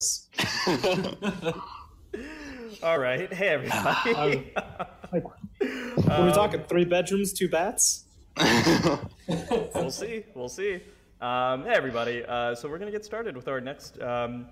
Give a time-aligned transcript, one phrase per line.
[2.84, 3.32] All right.
[3.32, 4.52] Hey, everybody.
[5.12, 5.24] Like,
[5.60, 8.04] were we talking three bedrooms, two baths?
[9.74, 10.24] we'll see.
[10.36, 10.82] We'll see.
[11.20, 12.24] Um, hey, everybody.
[12.24, 14.46] Uh, so we're gonna get started with our next um,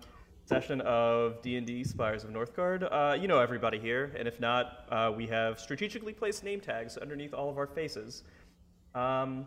[0.47, 2.89] session of D&D Spires of Northgard.
[2.91, 6.97] Uh, you know everybody here, and if not, uh, we have strategically placed name tags
[6.97, 8.25] underneath all of our faces.
[8.97, 9.47] Um,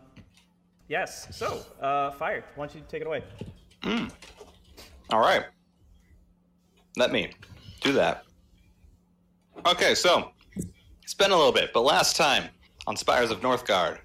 [0.88, 1.28] yes.
[1.36, 3.22] So, uh, Fire, why don't you take it away?
[5.10, 5.44] All right.
[6.96, 7.32] Let me
[7.80, 8.24] do that.
[9.66, 10.32] Okay, so
[11.02, 12.44] it's been a little bit, but last time
[12.86, 13.98] on Spires of Northgard,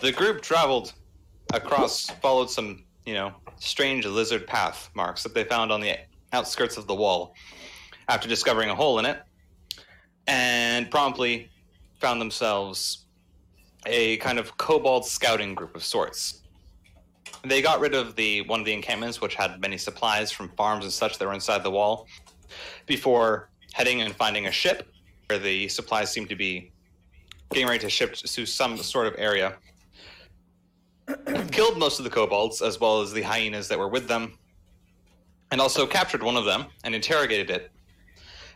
[0.00, 0.92] the group traveled
[1.52, 5.96] across, followed some, you know, strange lizard path marks that they found on the
[6.32, 7.34] outskirts of the wall
[8.08, 9.22] after discovering a hole in it,
[10.26, 11.50] and promptly
[12.00, 13.06] found themselves
[13.86, 16.41] a kind of kobold scouting group of sorts.
[17.44, 20.84] They got rid of the one of the encampments, which had many supplies from farms
[20.84, 22.06] and such that were inside the wall,
[22.86, 24.92] before heading and finding a ship
[25.26, 26.70] where the supplies seemed to be
[27.50, 29.56] getting ready to ship to some sort of area.
[31.50, 34.38] Killed most of the kobolds, as well as the hyenas that were with them,
[35.50, 37.70] and also captured one of them and interrogated it.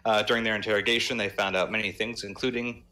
[0.04, 2.84] Uh, during their interrogation, they found out many things, including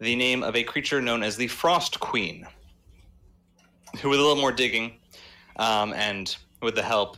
[0.00, 2.46] the name of a creature known as the Frost Queen,
[4.00, 4.98] who, with a little more digging,
[5.56, 7.16] um, and with the help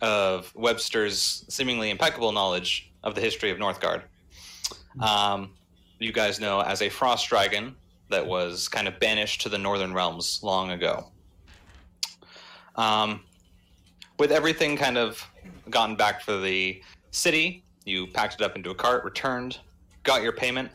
[0.00, 4.02] of Webster's seemingly impeccable knowledge of the history of Northgard,
[5.00, 5.52] um,
[5.98, 7.74] you guys know as a frost dragon
[8.08, 11.06] that was kind of banished to the northern realms long ago.
[12.76, 13.20] Um,
[14.18, 15.24] with everything kind of
[15.70, 19.58] gotten back for the city, you packed it up into a cart, returned,
[20.02, 20.70] got your payment,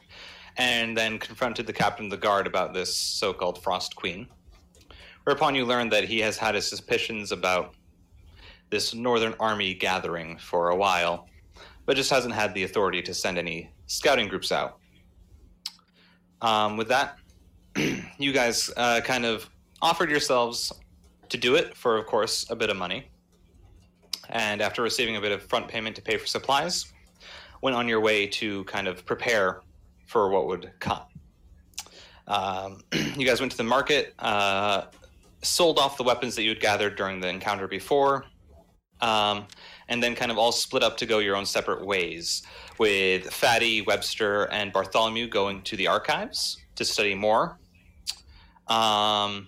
[0.58, 4.28] and then confronted the captain of the guard about this so called Frost Queen.
[5.26, 7.74] Whereupon you learned that he has had his suspicions about
[8.70, 11.28] this northern army gathering for a while,
[11.86, 14.78] but just hasn't had the authority to send any scouting groups out.
[16.42, 17.18] Um, with that,
[18.18, 19.50] you guys uh, kind of
[19.82, 20.72] offered yourselves
[21.30, 23.10] to do it for, of course, a bit of money.
[24.30, 26.94] And after receiving a bit of front payment to pay for supplies,
[27.62, 29.62] went on your way to kind of prepare
[30.06, 31.02] for what would come.
[32.28, 32.84] Um,
[33.16, 34.86] you guys went to the market, uh,
[35.46, 38.26] sold off the weapons that you had gathered during the encounter before,
[39.02, 39.48] um,
[39.88, 42.44] and then kind of all split up to go your own separate ways,
[42.78, 47.60] with Fatty, Webster, and Bartholomew going to the archives to study more.
[48.68, 49.48] Um,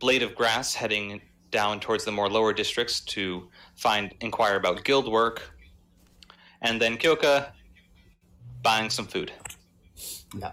[0.00, 5.10] Blade of Grass heading down towards the more lower districts to find inquire about guild
[5.10, 5.54] work,
[6.62, 7.52] and then Kyoka
[8.62, 9.30] buying some food.
[10.36, 10.50] Yeah.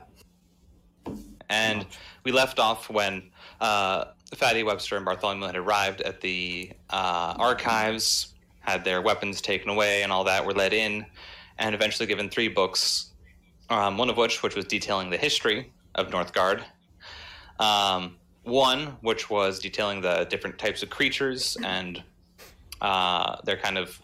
[1.49, 1.85] And
[2.23, 4.05] we left off when uh,
[4.35, 10.03] Fatty Webster and Bartholomew had arrived at the uh, archives, had their weapons taken away,
[10.03, 10.45] and all that.
[10.45, 11.05] Were let in,
[11.57, 13.11] and eventually given three books.
[13.69, 16.63] Um, one of which, which was detailing the history of Northgard.
[17.59, 22.01] Um, one, which was detailing the different types of creatures and
[22.81, 24.01] uh, their kind of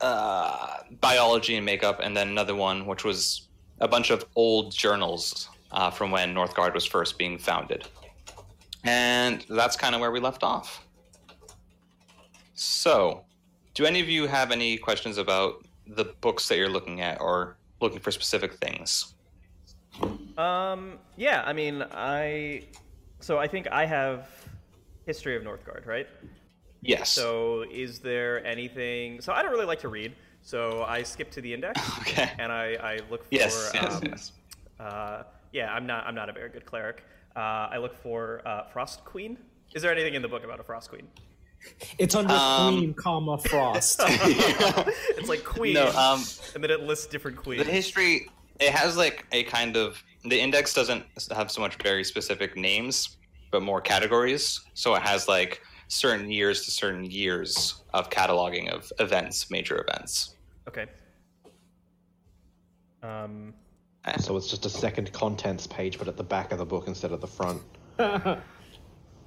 [0.00, 3.48] uh, biology and makeup, and then another one, which was
[3.80, 7.86] a bunch of old journals uh, from when Northgard was first being founded.
[8.84, 10.86] And that's kind of where we left off.
[12.54, 13.24] So,
[13.74, 17.56] do any of you have any questions about the books that you're looking at or
[17.80, 19.14] looking for specific things?
[20.36, 22.62] Um, yeah, I mean, I.
[23.20, 24.28] So I think I have
[25.06, 26.06] history of Northgard, right?
[26.82, 27.10] Yes.
[27.10, 29.20] So is there anything?
[29.20, 32.30] So I don't really like to read, so I skip to the index okay.
[32.38, 33.28] and I, I look for.
[33.30, 34.32] Yes, yes, um, yes.
[34.78, 35.22] Uh,
[35.52, 36.06] yeah, I'm not.
[36.06, 37.02] I'm not a very good cleric.
[37.36, 39.38] Uh, I look for uh, Frost Queen.
[39.74, 41.06] Is there anything in the book about a Frost Queen?
[41.98, 44.00] It's under Um, Queen, comma Frost.
[44.04, 46.24] it's like Queen, No, um,
[46.54, 47.64] and then it lists different queens.
[47.64, 48.28] The history
[48.60, 53.16] it has like a kind of the index doesn't have so much very specific names,
[53.50, 54.60] but more categories.
[54.74, 60.34] So it has like certain years to certain years of cataloging of events, major events.
[60.68, 60.86] Okay.
[63.02, 63.54] Um,
[64.20, 67.12] So it's just a second contents page, but at the back of the book instead
[67.12, 67.62] of the front.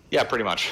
[0.09, 0.71] Yeah, pretty much.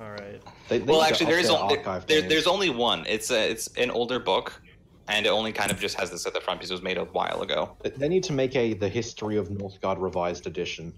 [0.00, 0.40] all right.
[0.70, 3.04] They, they Well, actually, there is only, archive there, there's only one.
[3.06, 4.62] It's a, it's an older book,
[5.06, 6.96] and it only kind of just has this at the front because it was made
[6.96, 7.76] a while ago.
[7.82, 10.94] They- They need to make a the history of Northgard revised edition.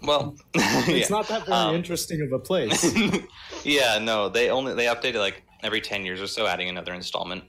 [0.00, 1.16] Well, It's yeah.
[1.16, 2.94] not that very Um, interesting of a place.
[3.64, 6.94] yeah, no, they only they update it like every ten years or so, adding another
[6.94, 7.42] installment.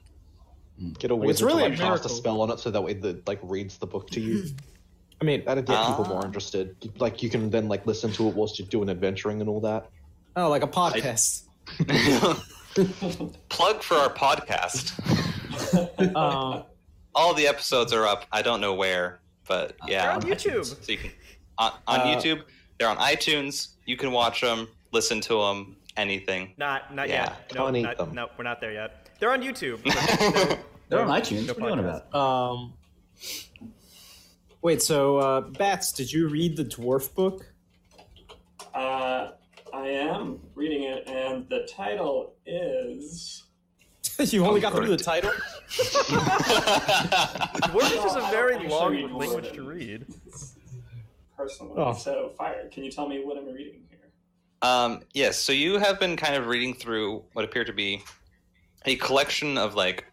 [0.98, 2.70] Get a Like, it's wizard really to a like cast a spell on it so
[2.70, 4.44] that way it like reads the book to you.
[5.20, 6.74] I mean, that'd get people more interested.
[6.98, 9.90] Like you can then like listen to it whilst you're doing adventuring and all that.
[10.36, 11.42] oh, like a podcast.
[13.48, 14.96] plug for our podcast.
[16.14, 16.62] Uh,
[17.14, 18.24] All the episodes are up.
[18.32, 20.64] I don't know where, but yeah, They're on YouTube.
[20.84, 21.10] So you can
[21.58, 22.42] on, on Uh, YouTube.
[22.78, 23.70] They're on iTunes.
[23.84, 26.54] You can watch them, listen to them, anything.
[26.56, 27.54] Not not Yeah, yet.
[27.54, 28.14] No, can't them.
[28.14, 29.08] no, we're not there yet.
[29.18, 29.82] They're on YouTube.
[29.82, 30.58] They're
[30.92, 31.46] on No- iTunes.
[31.46, 32.14] no what are you on about?
[32.14, 32.72] um,
[34.62, 37.46] wait, so uh, Bats, did you read the dwarf book?
[38.74, 39.32] Uh,
[39.72, 43.44] I am reading it, and the title is.
[44.18, 45.24] you only got through the correct.
[45.24, 45.32] title.
[47.70, 50.06] Dwarvish is a very long actually language to read.
[51.36, 51.94] Personally, Oh.
[51.94, 52.68] so fire.
[52.70, 53.98] Can you tell me what I'm reading here?
[54.62, 58.02] Um, yes, so you have been kind of reading through what appear to be
[58.84, 60.04] a collection of like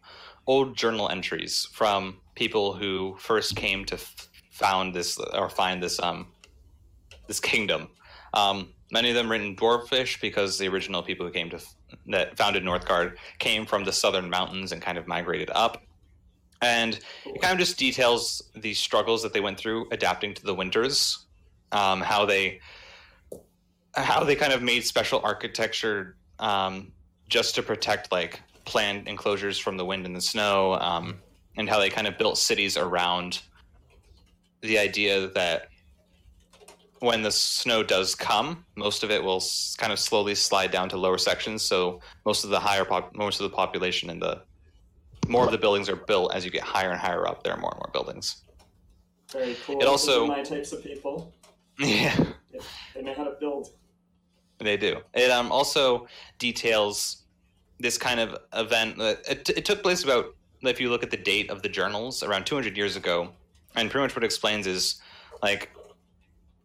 [0.48, 6.00] old journal entries from people who first came to f- found this or find this
[6.00, 6.28] um
[7.28, 7.90] this kingdom.
[8.34, 11.76] Um, many of them written dwarfish because the original people who came to f-
[12.08, 15.84] that founded Northgard came from the southern mountains and kind of migrated up.
[16.62, 20.56] And it kind of just details the struggles that they went through adapting to the
[20.56, 21.28] winters,
[21.72, 22.60] um, how they
[23.94, 26.92] how they kind of made special architecture um,
[27.28, 31.16] just to protect like planned enclosures from the wind and the snow, um,
[31.56, 33.42] and how they kind of built cities around
[34.62, 35.70] the idea that
[37.00, 40.90] when the snow does come, most of it will s- kind of slowly slide down
[40.90, 41.62] to lower sections.
[41.64, 44.42] So most of the higher pop- most of the population and the
[45.28, 47.44] more of the buildings are built as you get higher and higher up.
[47.44, 48.44] There are more and more buildings.
[49.32, 49.80] Very cool.
[49.80, 51.34] It also- are my types of people.
[51.80, 52.16] Yeah.
[52.52, 52.60] They-
[52.96, 53.70] They know how to build.
[54.60, 55.02] They do.
[55.14, 56.08] It um, also
[56.40, 57.27] details
[57.80, 59.00] this kind of event.
[59.00, 62.46] It, it took place about, if you look at the date of the journals, around
[62.46, 63.30] 200 years ago.
[63.76, 65.02] And pretty much what it explains is
[65.44, 65.70] like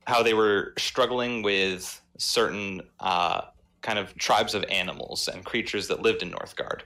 [0.07, 3.43] how they were struggling with certain uh,
[3.83, 6.83] kind of tribes of animals and creatures that lived in Northgard.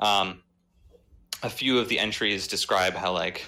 [0.00, 0.42] Um,
[1.42, 3.44] a few of the entries describe how, like,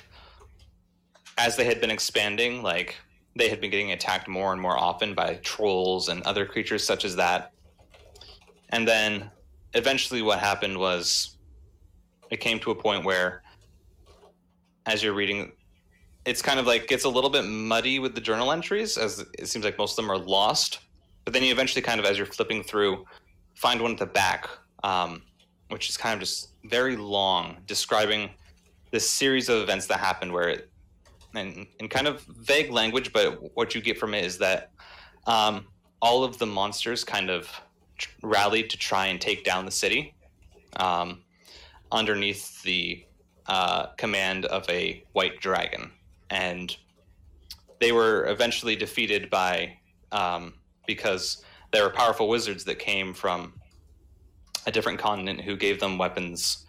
[1.36, 2.96] as they had been expanding, like
[3.36, 7.04] they had been getting attacked more and more often by trolls and other creatures such
[7.04, 7.52] as that.
[8.70, 9.30] And then
[9.74, 11.36] eventually, what happened was
[12.30, 13.42] it came to a point where,
[14.86, 15.52] as you're reading,
[16.24, 19.46] it's kind of like gets a little bit muddy with the journal entries, as it
[19.46, 20.80] seems like most of them are lost.
[21.24, 23.04] But then you eventually, kind of, as you're flipping through,
[23.54, 24.48] find one at the back,
[24.82, 25.22] um,
[25.68, 28.30] which is kind of just very long, describing
[28.90, 30.70] this series of events that happened where it
[31.34, 34.70] in, in kind of vague language, but what you get from it is that
[35.26, 35.66] um,
[36.00, 37.48] all of the monsters kind of
[37.98, 40.14] tr- rallied to try and take down the city
[40.76, 41.22] um,
[41.92, 43.04] underneath the
[43.46, 45.90] uh, command of a white dragon.
[46.30, 46.76] And
[47.80, 49.78] they were eventually defeated by,
[50.12, 50.54] um,
[50.86, 51.42] because
[51.72, 53.54] there were powerful wizards that came from
[54.66, 56.66] a different continent who gave them weapons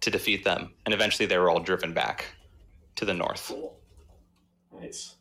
[0.00, 0.74] to defeat them.
[0.84, 2.26] And eventually they were all driven back
[2.96, 3.52] to the north.
[4.80, 5.16] Nice.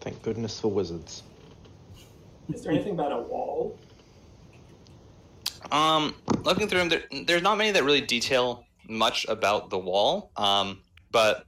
[0.00, 1.22] Thank goodness for wizards.
[2.52, 3.78] Is there anything about a wall?
[5.70, 10.30] Um, looking through them, there, there's not many that really detail much about the wall.
[10.36, 10.80] Um,
[11.10, 11.46] but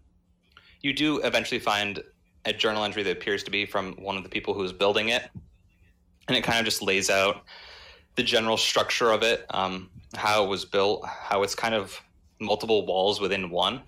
[0.82, 2.02] you do eventually find
[2.44, 5.08] a journal entry that appears to be from one of the people who was building
[5.08, 5.28] it,
[6.28, 7.43] and it kind of just lays out
[8.16, 12.00] the general structure of it, um, how it was built, how it's kind of
[12.40, 13.82] multiple walls within one.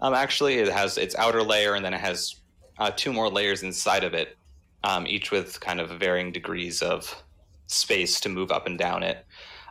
[0.00, 2.36] Um, actually, it has its outer layer, and then it has
[2.78, 4.36] uh, two more layers inside of it,
[4.82, 7.22] um, each with kind of varying degrees of
[7.68, 9.24] space to move up and down it.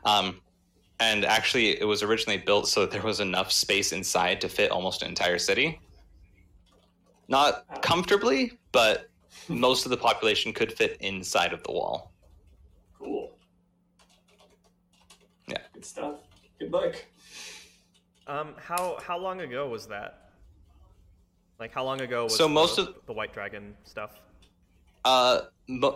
[0.05, 0.41] Um,
[0.99, 4.71] and actually, it was originally built so that there was enough space inside to fit
[4.71, 5.79] almost an entire city.
[7.27, 9.09] Not comfortably, but
[9.47, 12.11] most of the population could fit inside of the wall.
[12.99, 13.31] Cool.
[15.47, 15.57] Yeah.
[15.73, 16.15] Good stuff.
[16.59, 16.95] Good luck.
[18.27, 20.29] Um, how how long ago was that?
[21.59, 24.19] Like how long ago was So most the, of- the White Dragon stuff?
[25.03, 25.41] Uh,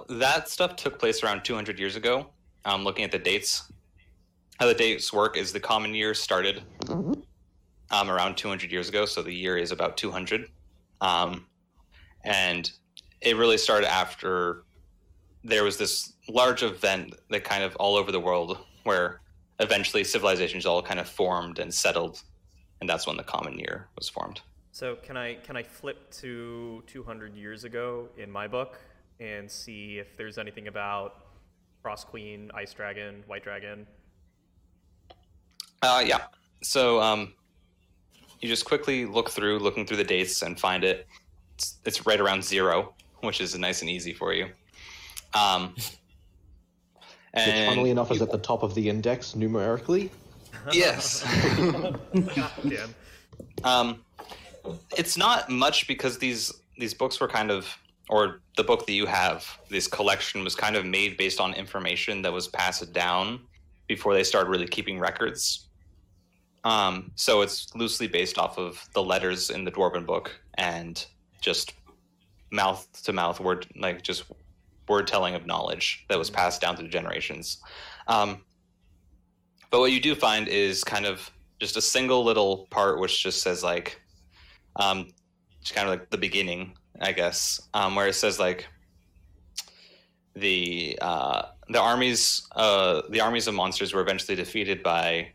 [0.10, 2.28] that stuff took place around 200 years ago.
[2.66, 3.72] Um, looking at the dates,
[4.60, 9.22] how the dates work is the common year started um, around 200 years ago, so
[9.22, 10.50] the year is about 200,
[11.02, 11.46] um,
[12.24, 12.72] and
[13.22, 14.64] it really started after
[15.44, 19.22] there was this large event that kind of all over the world where
[19.60, 22.22] eventually civilizations all kind of formed and settled,
[22.82, 24.42] and that's when the common year was formed.
[24.72, 28.80] So can I can I flip to 200 years ago in my book
[29.20, 31.28] and see if there's anything about
[31.82, 33.88] Frost Queen, Ice Dragon, White Dragon?
[35.82, 36.22] Uh, yeah.
[36.64, 37.34] So um,
[38.40, 41.08] you just quickly look through, looking through the dates, and find it.
[41.56, 44.48] It's, it's right around zero, which is nice and easy for you.
[45.34, 45.76] Um,
[47.36, 50.10] Which, funnily and enough, is at the top of the index numerically.
[50.72, 51.24] yes.
[51.74, 52.00] God.
[53.64, 54.04] Um,
[54.98, 57.68] it's not much because these these books were kind of,
[58.10, 62.22] or the book that you have, this collection was kind of made based on information
[62.22, 63.40] that was passed down
[63.88, 65.68] before they started really keeping records.
[66.64, 71.06] Um, so it's loosely based off of the letters in the Dwarven book and
[71.42, 71.74] just
[72.52, 74.24] mouth to mouth word, like just
[74.88, 77.62] word telling of knowledge that was passed down through generations.
[78.08, 78.42] Um,
[79.70, 83.42] but what you do find is kind of just a single little part which just
[83.42, 84.02] says like
[84.78, 85.08] um
[85.62, 88.68] it's kind of like the beginning i guess um where it says like
[90.36, 95.28] the uh the armies uh the armies of monsters were eventually defeated by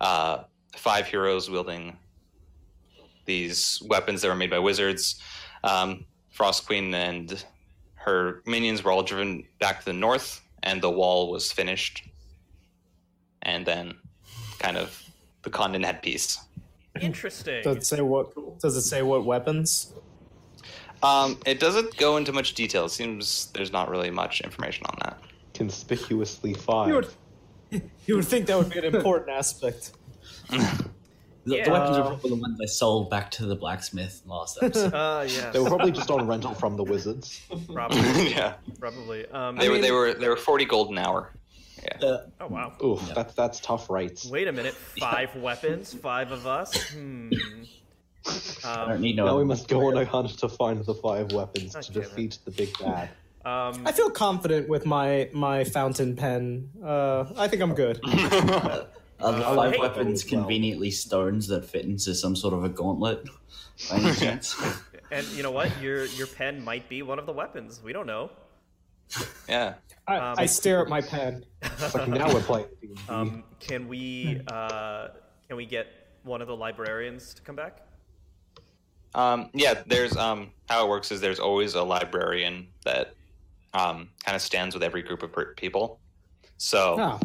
[0.00, 0.42] uh
[0.76, 1.96] five heroes wielding
[3.24, 5.20] these weapons that were made by wizards
[5.64, 7.44] um frost queen and
[7.94, 12.08] her minions were all driven back to the north and the wall was finished
[13.42, 13.94] and then
[14.58, 15.02] kind of
[15.42, 16.38] the continent had peace.
[17.00, 17.62] Interesting.
[17.62, 18.58] Does it say what?
[18.60, 19.92] Does it say what weapons?
[21.02, 22.86] Um, it doesn't go into much detail.
[22.86, 25.20] It seems there's not really much information on that.
[25.56, 26.88] Conspicuously five.
[26.88, 27.08] You would,
[28.06, 29.92] you would think that would be an important aspect.
[30.50, 31.64] The, Yeah.
[31.64, 34.92] the weapons are probably the ones I sold back to the blacksmith last episode.
[34.92, 37.40] Uh, yeah, They were probably just on rental from the wizards.
[37.72, 39.26] probably, yeah, probably.
[39.28, 41.32] Um, they were they were they were forty gold an hour.
[42.02, 42.72] Uh, oh wow.
[42.84, 43.14] Oof, Yeah.
[43.14, 44.26] that's that's tough rates.
[44.26, 44.74] Wait a minute.
[44.74, 46.74] Five weapons, five of us.
[46.90, 47.30] Hmm.
[48.64, 49.26] I don't Um, need no.
[49.26, 52.02] Now we must go on a hunt to find the five weapons God to damn
[52.02, 52.08] it.
[52.08, 53.08] defeat the big bad.
[53.46, 56.68] Um, I feel confident with my my fountain pen.
[56.84, 58.00] Uh, I think I'm good.
[59.18, 59.78] Are the Uh, five hey.
[59.78, 60.40] weapons Well.
[60.42, 63.26] conveniently stones that fit into some sort of a gauntlet?
[63.90, 64.54] Any chance?
[65.10, 65.70] and you know what?
[65.80, 67.80] Your your pen might be one of the weapons.
[67.82, 68.30] We don't know.
[69.48, 69.74] Yeah,
[70.08, 71.44] I, Um, I stare at my pen.
[71.94, 72.66] Like now we're playing
[73.08, 75.08] Um, can we uh,
[75.46, 75.86] can we get
[76.24, 77.86] one of the librarians to come back?
[79.14, 79.82] um, yeah.
[79.86, 83.14] There's um how it works is there's always a librarian that
[83.74, 86.00] um kind of stands with every group of per- people.
[86.58, 87.18] So Ah,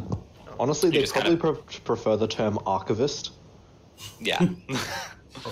[0.59, 3.31] Honestly, they probably kinda- pre- prefer the term archivist.
[4.19, 4.37] yeah,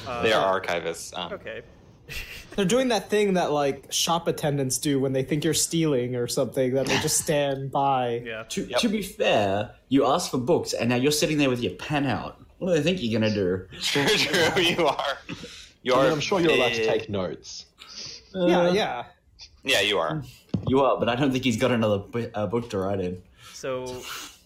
[0.06, 1.18] Uh, they are archivists.
[1.18, 1.62] Um, Okay.
[2.56, 6.28] they're doing that thing that like shop attendants do when they think you're stealing or
[6.28, 6.74] something.
[6.74, 8.22] That they just stand by.
[8.26, 8.44] Yeah.
[8.50, 8.80] to, Yep.
[8.82, 12.06] to be fair, you asked for books, and now you're sitting there with your pen
[12.08, 12.40] out.
[12.58, 13.68] What do they think you're gonna do?
[13.80, 14.62] True, true.
[14.62, 15.18] You are.
[15.84, 16.04] You I are.
[16.04, 17.66] mean, I'm sure you're allowed to take notes.
[18.36, 19.04] Yeah, Uh, yeah.
[19.64, 20.24] Yeah, you are.
[20.68, 23.22] You are, but I don't think he's got another bu- uh, book to write in.
[23.54, 24.02] So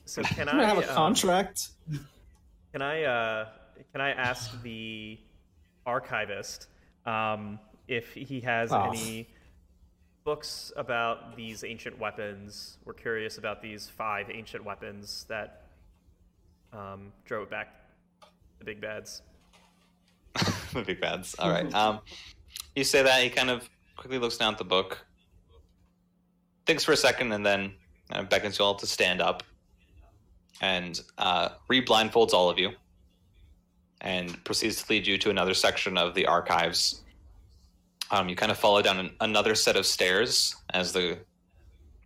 [0.06, 1.70] so can I'm I have a um, contract.
[2.72, 3.48] Can I uh,
[3.92, 5.18] can I ask the
[5.86, 6.68] archivist
[7.06, 8.90] um, if he has Oh.
[8.90, 9.28] any
[10.24, 12.78] books about these ancient weapons?
[12.86, 15.64] We're curious about these five ancient weapons that
[16.72, 17.76] um, drove back
[18.60, 19.22] the big bads.
[20.74, 21.36] the big bads.
[21.38, 21.72] All right.
[21.74, 22.00] Um,
[22.76, 25.06] you say that he kind of quickly looks down at the book,
[26.66, 27.74] thinks for a second, and then
[28.12, 29.44] uh, beckons you all to stand up,
[30.62, 32.72] and uh, re-blindfolds all of you,
[34.02, 37.02] and proceeds to lead you to another section of the archives.
[38.12, 41.18] Um, you kind of follow down an, another set of stairs as the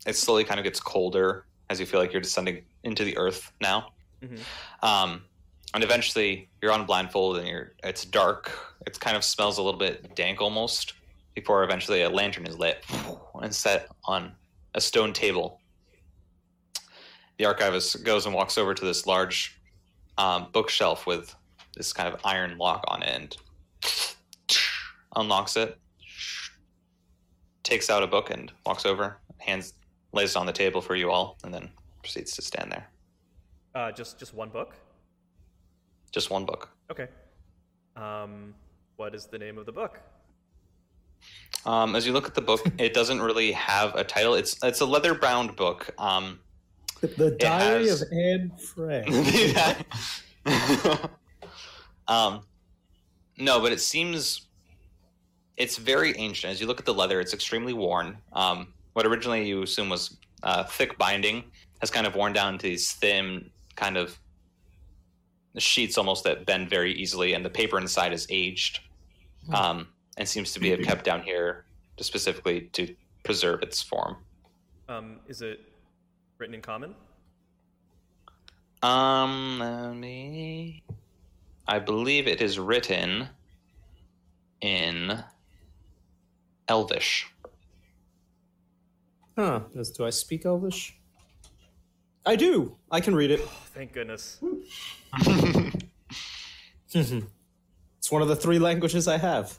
[0.06, 3.52] it slowly kind of gets colder as you feel like you're descending into the earth
[3.60, 3.92] now.
[4.24, 4.40] Mhm.
[4.82, 5.24] Um,
[5.74, 8.52] and eventually you're on blindfold and you're it's dark
[8.86, 10.94] it kind of smells a little bit dank almost
[11.36, 12.84] before eventually a lantern is lit
[13.42, 14.32] and set on
[14.78, 15.60] a stone table
[17.40, 19.60] the archivist goes and walks over to this large
[20.20, 21.36] um, bookshelf with
[21.76, 23.38] this kind of iron lock on it and
[25.16, 25.78] unlocks it
[27.64, 29.74] takes out a book and walks over hands
[30.14, 31.68] lays it on the table for you all and then
[32.04, 32.88] proceeds to stand there
[33.74, 34.76] Uh, just just one book.
[36.12, 37.08] just one book Okay.
[37.96, 38.54] Um,
[38.96, 40.00] what is the name of the book?
[41.68, 44.36] Um, as you look at the book, it doesn't really have a title.
[44.36, 45.94] It's it's a leather bound book.
[45.98, 46.40] Um,
[47.02, 49.08] The Diary has- of Anne Frank.
[52.08, 52.42] um,
[53.38, 54.48] no, but it seems
[55.58, 56.54] it's very ancient.
[56.54, 58.18] As you look at the leather, it's extremely worn.
[58.32, 61.44] Um, what originally you assume was uh, thick binding
[61.82, 64.18] has kind of worn down to these thin kind of
[65.58, 68.80] sheets almost that bend very easily, and the paper inside is aged
[69.54, 71.66] um, and seems to be kept down here
[71.98, 74.18] to specifically to preserve its form.
[74.90, 75.62] Um, is it
[76.38, 76.96] written in common?
[78.82, 80.84] Um, let me.
[81.68, 83.28] I believe it is written
[84.62, 85.24] in
[86.68, 87.28] Elvish.
[89.38, 89.62] Huh?
[89.74, 90.94] Does- Do I speak Elvish?
[92.26, 92.76] I do.
[92.92, 93.42] I can read it.
[93.74, 94.40] Thank goodness.
[96.94, 99.58] it's one of the three languages I have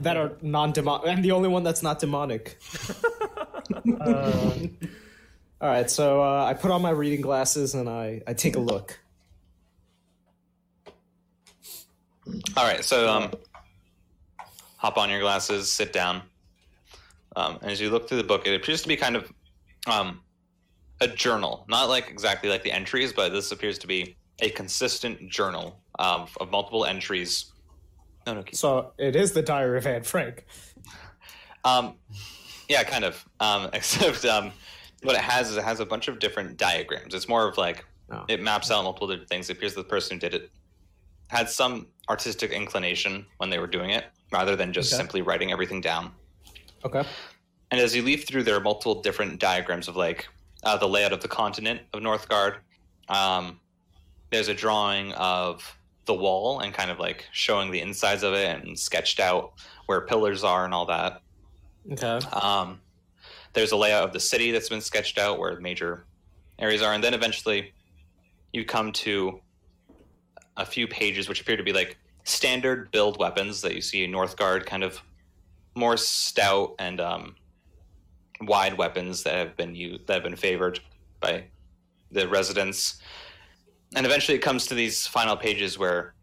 [0.00, 2.58] that are non-demonic, and the only one that's not demonic.
[5.60, 8.60] All right, so uh, I put on my reading glasses and I, I take a
[8.60, 8.98] look.
[12.56, 13.32] All right, so um,
[14.76, 16.22] hop on your glasses, sit down.
[17.36, 19.32] Um, and as you look through the book, it appears to be kind of
[19.86, 20.20] um,
[21.00, 25.30] a journal, not like exactly like the entries, but this appears to be a consistent
[25.30, 27.52] journal um, of multiple entries.
[28.26, 30.44] No, no, keep So it is the Diary of Anne Frank.
[31.64, 31.94] Um,
[32.68, 33.24] yeah, kind of.
[33.40, 34.52] Um, except um,
[35.02, 37.14] what it has is it has a bunch of different diagrams.
[37.14, 38.22] It's more of like Oh.
[38.28, 39.48] it maps out multiple different things.
[39.48, 40.50] It appears that the person who did it
[41.28, 44.98] had some artistic inclination when they were doing it, rather than just Okay.
[45.00, 46.12] simply writing everything down.
[46.84, 47.02] Okay.
[47.70, 50.28] And as you leaf through, there are multiple different diagrams of like
[50.64, 52.56] uh, the layout of the continent of Northgard.
[53.08, 53.58] Um,
[54.30, 55.76] there's a drawing of
[56.06, 59.52] the wall and kind of like showing the insides of it and sketched out
[59.86, 61.20] where pillars are and all that.
[61.92, 62.18] Okay.
[62.32, 62.80] Um,
[63.52, 66.04] there's a layout of the city that's been sketched out where the major
[66.58, 67.72] areas are, and then eventually
[68.52, 69.40] you come to
[70.56, 74.10] a few pages which appear to be like standard build weapons that you see in
[74.10, 75.00] Northgard, kind of
[75.74, 77.34] more stout and um,
[78.42, 80.80] wide weapons that have been used, that have been favored
[81.20, 81.44] by
[82.10, 83.00] the residents.
[83.96, 86.14] And eventually, it comes to these final pages where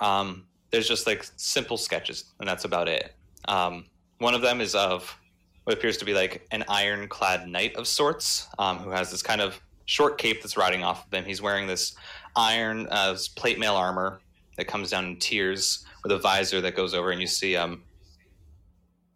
[0.00, 3.14] um, there's just like simple sketches, and that's about it.
[3.48, 3.86] Um,
[4.18, 5.16] one of them is of
[5.64, 9.40] what appears to be like an ironclad knight of sorts, um, who has this kind
[9.40, 11.24] of short cape that's riding off of him.
[11.24, 11.94] He's wearing this
[12.34, 14.20] iron uh, plate mail armor
[14.56, 17.82] that comes down in tiers with a visor that goes over, and you see um,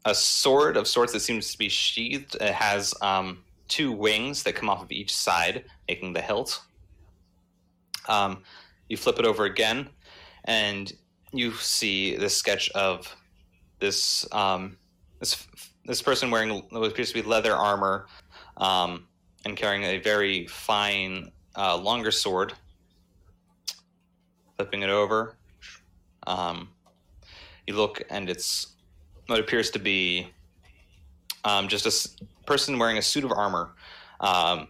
[0.04, 2.36] a sword of sorts that seems to be sheathed.
[2.40, 6.62] It has um, two wings that come off of each side, making the hilt.
[8.08, 8.42] Um,
[8.88, 9.88] you flip it over again,
[10.44, 10.92] and
[11.32, 13.14] you see this sketch of
[13.78, 14.76] this um,
[15.20, 15.46] this
[15.86, 18.06] this person wearing what appears to be leather armor
[18.56, 19.06] um,
[19.44, 22.52] and carrying a very fine uh, longer sword.
[24.56, 25.36] Flipping it over,
[26.26, 26.68] um,
[27.66, 28.74] you look and it's
[29.26, 30.28] what appears to be
[31.44, 33.72] um, just a s- person wearing a suit of armor,
[34.20, 34.68] um,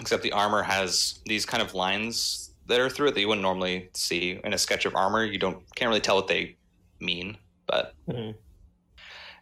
[0.00, 3.42] except the armor has these kind of lines that are through it that you wouldn't
[3.42, 5.24] normally see in a sketch of armor.
[5.24, 6.56] You don't can't really tell what they
[7.00, 8.34] mean, but Mhm.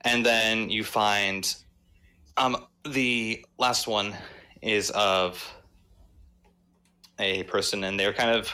[0.02, 1.54] and then you find
[2.36, 4.16] um, the last one
[4.60, 5.48] is of
[7.18, 8.52] a person, and they're kind of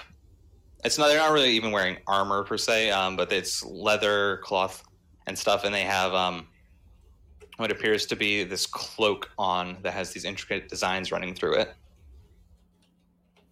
[0.85, 4.83] it's not they're not really even wearing armor per se, um, but it's leather cloth
[5.27, 6.49] and stuff, and they have um,
[7.57, 11.75] what appears to be this cloak on that has these intricate designs running through it.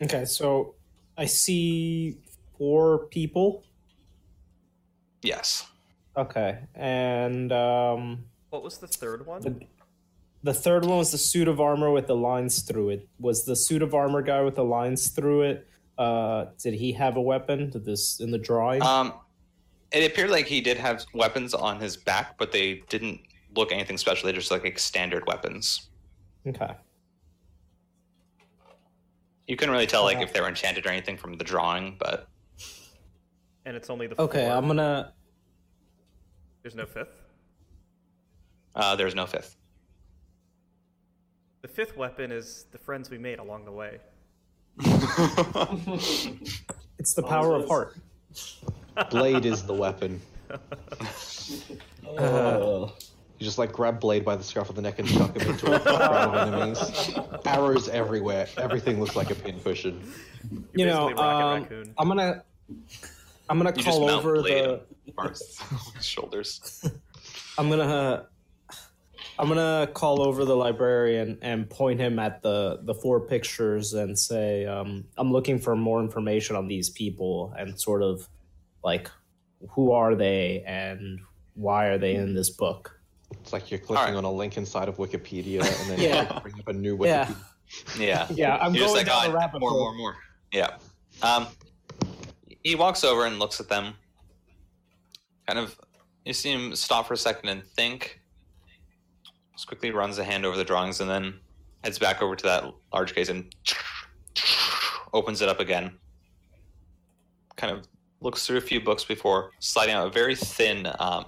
[0.03, 0.75] Okay, so
[1.17, 2.19] I see
[2.57, 3.65] four people.
[5.23, 5.67] Yes.
[6.17, 9.41] Okay, and um, What was the third one?
[9.43, 9.55] the,
[10.43, 13.09] the third one was the suit of armor with the lines through it.
[13.21, 15.69] Was the suit of armor guy with the lines through it?
[15.97, 17.71] Uh, did he have a weapon?
[17.71, 18.83] Did this in the drawing?
[18.83, 19.15] Um,
[19.91, 23.21] it appeared like he did have weapons on his back, but they didn't
[23.57, 24.27] look anything special.
[24.27, 25.89] They just look like standard weapons.
[26.47, 26.75] okay.
[29.49, 32.29] You couldn't really tell like if they were enchanted or anything from the drawing, but
[33.65, 34.57] and it's only the Okay, four.
[34.57, 35.13] I'm gonna.
[36.63, 37.23] There's no fifth.
[38.77, 39.57] uh, there's no fifth.
[41.63, 43.99] The fifth weapon is the friends we made along the way.
[47.01, 47.97] It's the power of heart.
[49.11, 50.21] Blade is the weapon.
[52.07, 52.93] Oh.
[53.39, 55.73] You just like grab Blade by the scruff of the neck and chuck him into
[55.73, 57.15] a crowd of enemies.
[57.45, 58.49] Arrows everywhere.
[58.57, 60.13] Everything looks like a pincushion.
[60.51, 61.95] You're you know, basically Rocket um, Raccoon.
[61.99, 62.43] I'm gonna.
[63.49, 64.71] I'm gonna You just call mount over Blade the.
[65.09, 65.63] on Bart's
[66.01, 66.85] shoulders.
[67.59, 68.27] I'm gonna.
[69.39, 74.19] I'm gonna call over the librarian and point him at the the four pictures and
[74.19, 78.29] say, um, "I'm looking for more information on these people and sort of
[78.83, 79.09] like
[79.71, 81.21] who are they and
[81.55, 82.98] why are they in this book?"
[83.33, 84.17] It's like you're clicking Alright.
[84.17, 86.35] on a link inside of Wikipedia and then Yeah.
[86.35, 87.37] you bring up a new Wikipedia.
[87.99, 88.27] Yeah.
[88.31, 89.81] Yeah, I'm You're just going like, down "Oh, the rabbit more, hole.
[89.85, 90.17] more, more.
[90.53, 90.77] Yeah.
[91.23, 91.47] Um,
[92.63, 93.95] he walks over and looks at them.
[95.47, 95.79] Kind of,
[96.25, 98.21] you see him stop for a second and think.
[99.53, 101.35] Just quickly runs a hand over the drawings and then
[101.85, 103.55] heads back over to that large case and
[105.13, 105.93] opens it up again.
[107.57, 107.87] Kind of
[108.21, 111.27] looks through a few books before sliding out a very thin, um,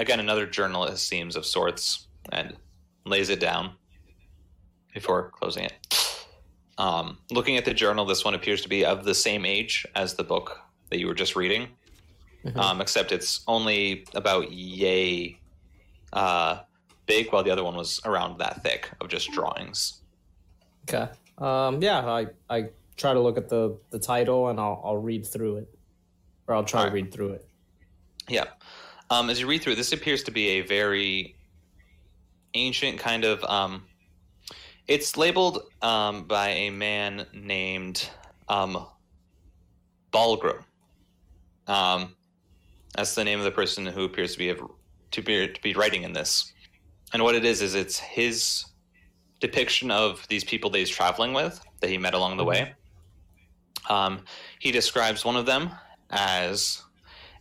[0.00, 2.56] again, another journal, it seems, of sorts, and
[3.04, 3.72] lays it down
[4.92, 6.26] before closing it.
[6.78, 10.14] Um, looking at the journal, this one appears to be of the same age as
[10.14, 10.58] the book
[10.88, 11.68] that you were just reading,
[12.56, 15.38] um, except it's only about yay
[16.14, 16.60] uh,
[17.06, 20.00] big, while the other one was around that thick of just drawings.
[20.88, 21.12] Okay.
[21.36, 25.26] Um, yeah, I, I try to look at the, the title and I'll, I'll read
[25.26, 25.68] through it.
[26.46, 27.46] Or I'll try to read through it.
[28.28, 28.46] Yeah.
[29.10, 31.34] Um, as you read through, this appears to be a very
[32.54, 33.42] ancient kind of.
[33.44, 33.84] Um,
[34.86, 38.08] it's labeled um, by a man named
[38.48, 38.86] um,
[40.12, 40.62] Balgrim.
[41.66, 42.14] Um,
[42.94, 44.54] that's the name of the person who appears to be
[45.10, 46.52] to be to be writing in this.
[47.12, 48.64] And what it is is it's his
[49.40, 52.74] depiction of these people that he's traveling with that he met along the way.
[53.88, 54.24] Um,
[54.60, 55.70] he describes one of them
[56.10, 56.82] as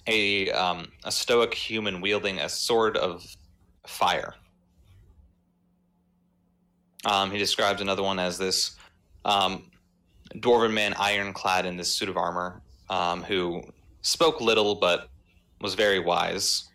[0.09, 3.25] a um, a stoic human wielding a sword of
[3.87, 4.33] fire.
[7.05, 8.75] Um, he describes another one as this
[9.23, 9.71] um,
[10.35, 13.61] dwarven man, ironclad in this suit of armor, um, who
[14.01, 15.09] spoke little but
[15.61, 16.67] was very wise.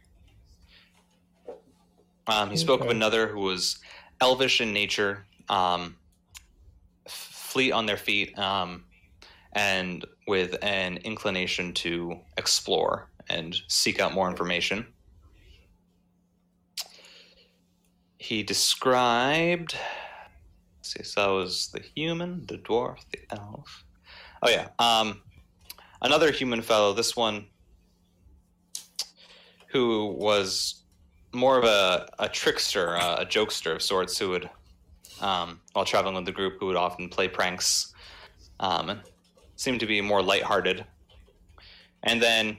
[2.27, 3.79] Um, he spoke of another who was
[4.20, 5.97] elvish in nature, um,
[7.07, 8.85] fleet on their feet, um,
[9.53, 14.87] and with an inclination to explore and seek out more information.
[18.19, 19.77] He described.
[20.83, 23.85] see, so that was the human, the dwarf, the elf.
[24.43, 25.23] Oh yeah, um,
[26.01, 26.93] another human fellow.
[26.93, 27.47] This one,
[29.69, 30.85] who was
[31.33, 34.49] more of a, a trickster, a, a jokester of sorts, who would,
[35.21, 37.93] um, while traveling with the group, who would often play pranks,
[38.61, 39.01] um,
[39.57, 40.85] seemed to be more lighthearted.
[42.05, 42.59] And then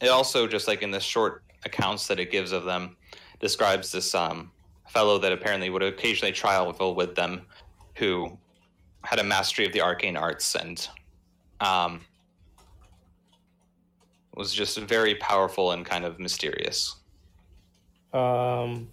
[0.00, 2.96] it also, just like in the short accounts that it gives of them,
[3.40, 4.50] describes this um,
[4.88, 7.46] fellow that apparently would occasionally travel with them,
[7.96, 8.36] who
[9.02, 10.88] had a mastery of the arcane arts and
[11.60, 12.00] um,
[14.34, 16.96] was just very powerful and kind of mysterious.
[18.12, 18.88] Um,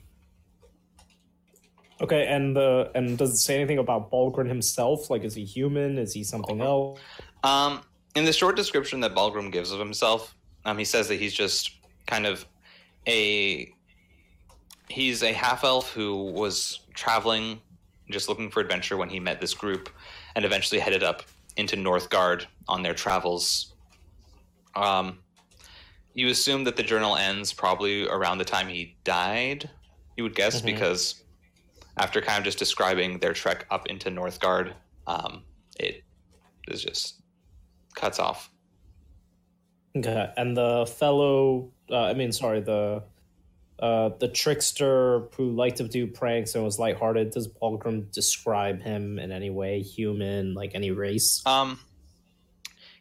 [2.02, 5.10] okay, and the and does it say anything about Balgrim himself?
[5.10, 5.98] Like, is he human?
[5.98, 7.00] Is he something else?
[7.44, 7.82] Um,
[8.16, 11.72] in the short description that Balgrim gives of himself, um, he says that he's just
[12.08, 12.46] kind of
[13.08, 13.72] a
[14.90, 17.60] he's a half elf who was traveling,
[18.10, 19.90] just looking for adventure when he met this group,
[20.36, 21.24] and eventually headed up
[21.58, 23.74] into Northgard on their travels.
[24.76, 25.20] Um,
[26.14, 29.70] you assume that the journal ends probably around the time he died.
[30.18, 30.66] You would guess Mhm.
[30.66, 31.24] because
[31.98, 34.74] after kind of just describing their trek up into Northgard,
[35.08, 35.44] um,
[35.80, 36.04] it
[36.68, 37.22] is just
[37.96, 38.50] cuts off.
[39.96, 43.04] Okay, and the fellow, uh, I mean, sorry, the
[43.80, 47.32] uh, the trickster who liked to do pranks and was lighthearted.
[47.32, 49.82] Does Balgrim describe him in any way?
[49.82, 51.44] Human, like any race?
[51.46, 51.80] Um,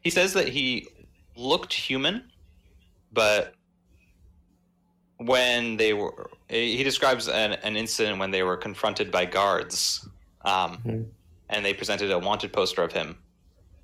[0.03, 0.89] he says that he
[1.37, 2.31] looked human,
[3.13, 3.55] but
[5.19, 10.07] when they were, he describes an, an incident when they were confronted by guards,
[10.45, 11.07] um, Mhm.
[11.49, 13.17] and they presented a wanted poster of him,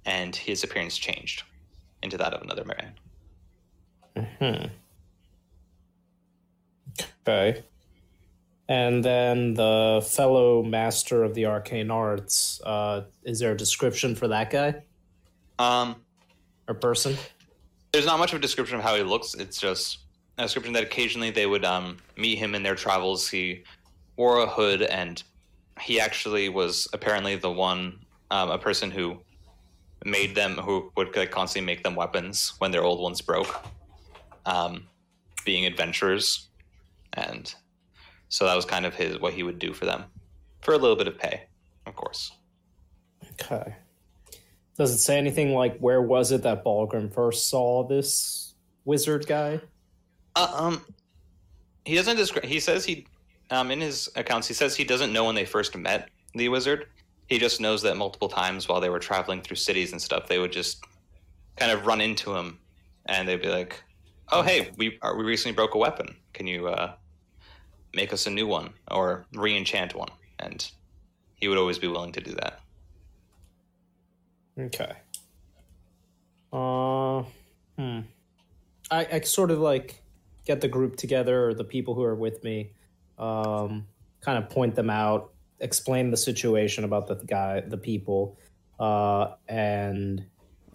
[0.04, 1.44] and his appearance changed
[2.02, 2.92] into that of another man.
[4.38, 4.66] Hmm.
[7.26, 7.62] Okay.
[8.68, 12.61] And then the fellow master of the arcane arts.
[12.64, 14.82] Uh, is there a description for that guy
[15.58, 15.96] Um,
[16.68, 17.16] or person?
[17.92, 19.34] there's not much of a description of how he looks.
[19.34, 20.00] It's just
[20.37, 23.28] a description that occasionally they would um, meet him in their travels.
[23.28, 23.64] He
[24.16, 25.22] wore a hood, and
[25.80, 27.98] he actually was apparently the one,
[28.30, 29.18] um, a person who
[30.04, 33.66] made them, who would like, constantly make them weapons when their old ones broke,
[34.46, 34.87] um,
[35.44, 36.48] being adventurers,
[37.12, 37.54] and
[38.28, 40.04] so that was kind of his what he would do for them,
[40.61, 41.44] for a little bit of pay,
[41.87, 42.32] of course.
[43.32, 43.76] Okay.
[44.76, 49.61] Does it say anything like where was it that Balgrim first saw this wizard guy?
[50.37, 50.84] Uh, um,
[51.84, 52.44] he doesn't describe.
[52.44, 53.06] He says he,
[53.50, 56.87] um, in his accounts, he says he doesn't know when they first met the wizard.
[57.28, 60.38] He just knows that multiple times while they were traveling through cities and stuff, they
[60.38, 60.82] would just
[61.56, 62.58] kind of run into him,
[63.06, 63.82] and they'd be like,
[64.32, 66.16] "Oh, hey, we uh, we recently broke a weapon.
[66.32, 66.94] Can you uh,
[67.94, 70.68] make us a new one or re-enchant one?" And
[71.36, 72.60] he would always be willing to do that.
[74.58, 74.92] Okay.
[76.52, 77.22] Uh,
[77.76, 78.00] hmm.
[78.90, 80.02] I, I sort of like
[80.44, 82.72] get the group together or the people who are with me,
[83.18, 83.86] um,
[84.20, 88.38] kind of point them out, explain the situation about the guy, the people,
[88.78, 90.24] uh, and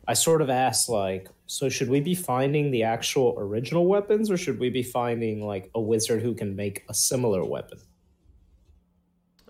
[0.08, 4.38] I sort of asked like, so should we be finding the actual original weapons, or
[4.38, 7.80] should we be finding like a wizard who can make a similar weapon?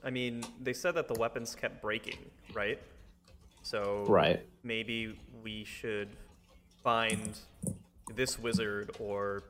[0.04, 2.18] I mean, they said that the weapons kept breaking.
[2.54, 2.80] right?
[3.64, 4.46] So Right.
[4.64, 6.10] maybe we should
[6.84, 7.40] find
[8.14, 9.44] this wizard or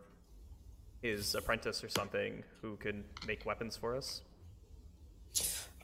[1.01, 4.21] his apprentice or something who can make weapons for us.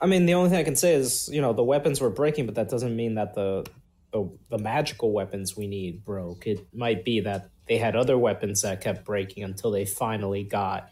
[0.01, 2.45] I mean, the only thing I can say is, you know, the weapons were breaking,
[2.45, 3.65] but that doesn't mean that the
[4.11, 6.47] the, the magical weapons we need broke.
[6.47, 10.89] It might be that they had other weapons that kept breaking until they finally got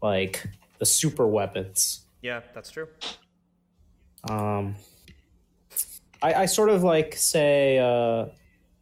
[0.00, 0.46] like
[0.78, 2.06] the super weapons.
[2.22, 2.86] Yeah, that's true.
[4.28, 4.76] Um,
[6.22, 8.26] I, I sort of like say, uh,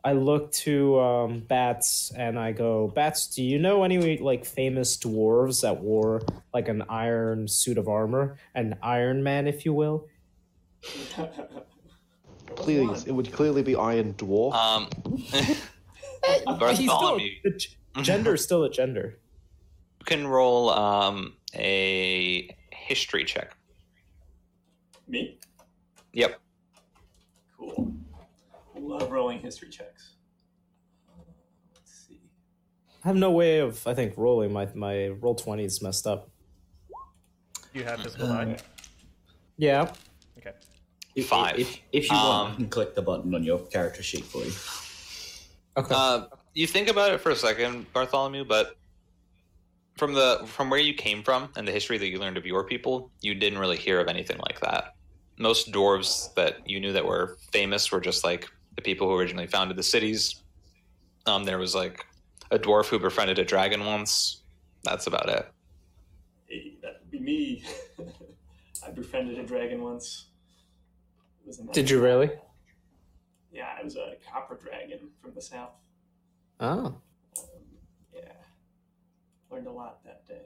[0.05, 4.97] I look to um, Bats and I go, Bats, do you know any like famous
[4.97, 10.09] dwarves that wore like an iron suit of armor, an Iron Man, if you will?
[12.57, 14.53] Please, it would clearly be Iron Dwarf.
[14.55, 17.69] Um, He's still Bartholomew, g-
[18.03, 19.19] gender is still a gender.
[20.01, 23.57] you can roll um, a history check.
[25.09, 25.39] Me?
[26.13, 26.41] Yep.
[28.93, 29.01] Cool.
[29.01, 30.17] Love rolling history checks.
[31.09, 31.23] Uh,
[31.75, 32.21] let's see.
[33.03, 34.53] I have no way of, I think, rolling.
[34.53, 36.29] My my Roll20 is messed up.
[37.73, 38.59] You have physical eye.
[39.57, 39.93] Yeah.
[40.39, 40.53] Okay.
[41.15, 41.59] If, Five.
[41.59, 44.45] If, if you want, Um, I can click the button on your character sheet for
[44.45, 44.53] you.
[45.79, 45.95] Okay.
[45.97, 48.77] Uh, you think about it for a second, Bartholomew, but
[49.97, 52.65] from the from where you came from and the history that you learned of your
[52.65, 54.97] people, you didn't really hear of anything like that.
[55.39, 59.47] Most dwarves that you knew that were famous were just like the people who originally
[59.47, 60.43] founded the cities.
[61.27, 62.05] Um, there was like
[62.51, 64.43] a dwarf who befriended a dragon once.
[64.85, 65.47] That's about it.
[66.47, 67.65] Hey, that would be me.
[68.87, 70.27] I befriended a dragon once.
[71.47, 72.31] Was a Did you really?
[73.53, 75.73] Yeah, I was a copper dragon from the south.
[76.61, 76.87] Oh.
[76.87, 76.97] Um,
[78.15, 78.33] yeah,
[79.51, 80.43] learned a lot that day.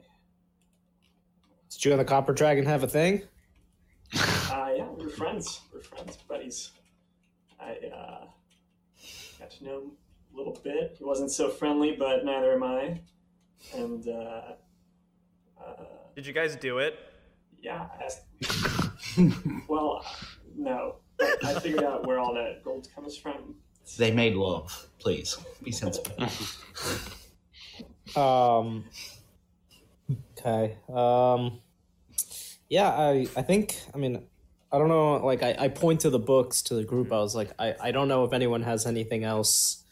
[1.69, 3.21] Did you and the Copper Dragon have a thing?
[4.15, 5.61] Uh, yeah, we were friends.
[5.71, 6.71] We are friends, buddies.
[7.59, 8.25] I uh,
[9.39, 9.91] got to know him
[10.33, 10.95] a little bit.
[10.97, 12.99] He wasn't so friendly, but neither am I.
[13.73, 14.41] And uh,
[15.59, 15.83] uh,
[16.15, 16.95] Did you guys do it?
[17.61, 18.21] yeah, I asked.
[19.67, 20.05] well,
[20.55, 20.97] no.
[21.17, 23.55] But I figured out where all that gold comes from.
[23.97, 24.87] They made love.
[24.99, 26.11] Please be sensible.
[28.15, 28.85] Um.
[30.39, 30.77] Okay.
[30.89, 31.59] Um.
[32.69, 34.23] Yeah, I I think I mean
[34.71, 35.25] I don't know.
[35.25, 37.11] Like I, I point to the books to the group.
[37.13, 39.83] I was like I, I don't know if anyone has anything else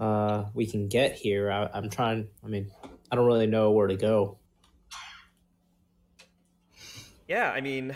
[0.00, 1.50] uh we can get here.
[1.52, 2.28] I, I'm trying.
[2.44, 2.70] I mean
[3.10, 4.38] I don't really know where to go.
[7.28, 7.94] Yeah, I mean,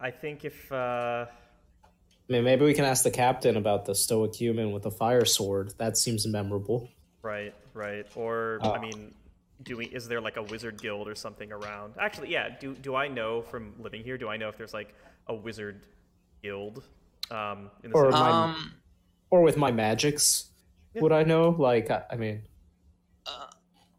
[0.00, 4.34] I think if uh, I mean maybe we can ask the captain about the stoic
[4.34, 5.74] human with the fire sword.
[5.78, 6.88] That seems memorable.
[7.22, 8.72] right, right, or Uh.
[8.72, 9.14] I mean,
[9.62, 9.86] do we?
[9.86, 11.94] Is there like a wizard guild or something around?
[11.98, 12.56] Actually, yeah.
[12.58, 14.16] Do do I know from living here?
[14.16, 14.94] Do I know if there's like
[15.26, 15.82] a wizard
[16.42, 16.82] guild?
[17.30, 18.22] Um, in the Or city?
[18.22, 18.74] my- Um,
[19.30, 20.50] Or with my magics,
[20.94, 21.48] would I know?
[21.50, 22.42] Like I, I mean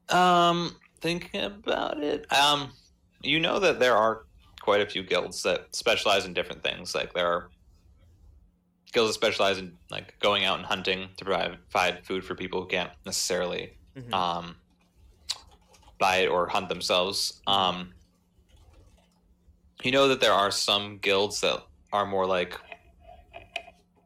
[0.10, 2.72] Um, thinking about it, um,
[3.22, 4.26] you know that there are
[4.62, 6.94] quite a few guilds that specialize in different things.
[6.94, 7.50] Like there are
[8.94, 12.62] guilds that specialize in like going out and hunting to provide, provide food for people
[12.62, 14.14] who can't necessarily Mhm.
[14.14, 14.56] um,
[16.00, 17.42] buy it or hunt themselves.
[17.48, 17.95] Um,
[19.84, 21.62] you know that there are some guilds that
[21.94, 22.60] are more like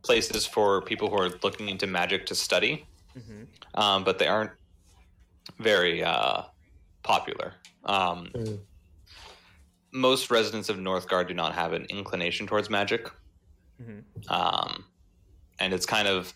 [0.04, 2.86] places for people who are looking into magic to study
[3.18, 3.48] Mhm.
[3.76, 4.52] um, but they aren't
[5.58, 6.44] very uh,
[7.04, 7.54] popular.
[7.86, 8.60] Um, Mm.
[9.92, 13.10] Most residents of Northgard do not have an inclination towards magic,
[13.82, 14.04] Mhm.
[14.30, 14.86] um,
[15.60, 16.34] and it's kind of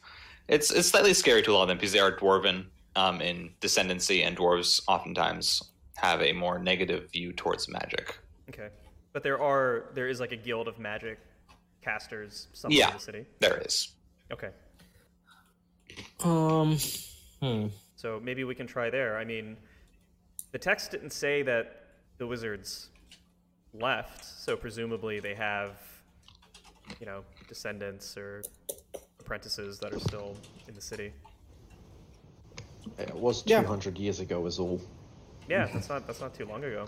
[0.48, 2.66] it's it's slightly scary to a lot of them because they are dwarven
[2.96, 5.62] um, in descendancy, and dwarves oftentimes
[5.98, 8.18] have a more negative view towards magic.
[8.50, 8.70] Okay,
[9.14, 11.20] but there are there is like a guild of magic
[11.82, 12.88] casters somewhere Yeah.
[12.90, 13.26] in the city.
[13.40, 13.94] There is.
[14.32, 14.50] Okay,
[16.24, 16.78] um
[17.42, 17.68] hmm.
[17.96, 19.18] so maybe we can try there.
[19.18, 19.58] I mean,
[20.52, 21.66] the text didn't say that
[22.18, 22.90] the wizards
[23.74, 25.78] left, so presumably they have,
[27.00, 28.42] you know, descendants or
[29.20, 30.36] apprentices that are still
[30.68, 31.12] in the city.
[32.98, 33.62] It was Yeah.
[33.62, 34.82] 200 years ago, is all.
[35.50, 36.86] Yeah, that's not that's not too long ago.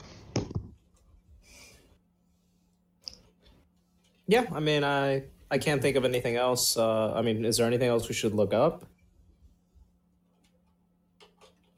[4.28, 6.78] Yeah, I mean, I I can't think of anything else.
[6.78, 8.86] Uh, I mean, is there anything else we should look up?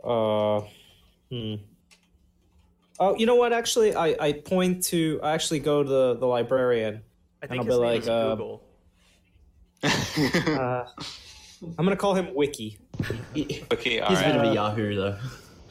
[0.03, 0.61] Uh,
[1.29, 1.55] hmm.
[2.99, 3.53] Oh, you know what?
[3.53, 6.95] Actually, I I point to I actually go to the, the librarian.
[7.41, 8.63] I And think I'll his be name like, is uh, Google.
[10.57, 10.85] Uh,
[11.77, 12.79] I'm gonna call him Wiki.
[13.33, 15.17] He- Okay, all He's a bit of a Yahoo, though.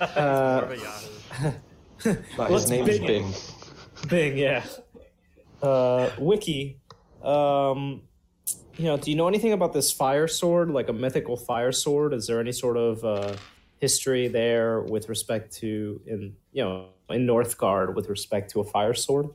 [0.00, 1.56] Uh, More of a Yahoo.
[2.38, 3.06] No, Let's his name's Bing.
[3.06, 3.34] Bing.
[4.08, 4.62] Bing, yeah.
[5.62, 6.78] Uh, Wiki.
[7.22, 8.02] Um,
[8.76, 12.12] you know, do you know anything about this fire sword, like a mythical fire sword?
[12.12, 13.36] Is there any sort of uh,
[13.80, 18.94] history there with respect to in you know in Northgard with respect to a fire
[18.94, 19.28] sword?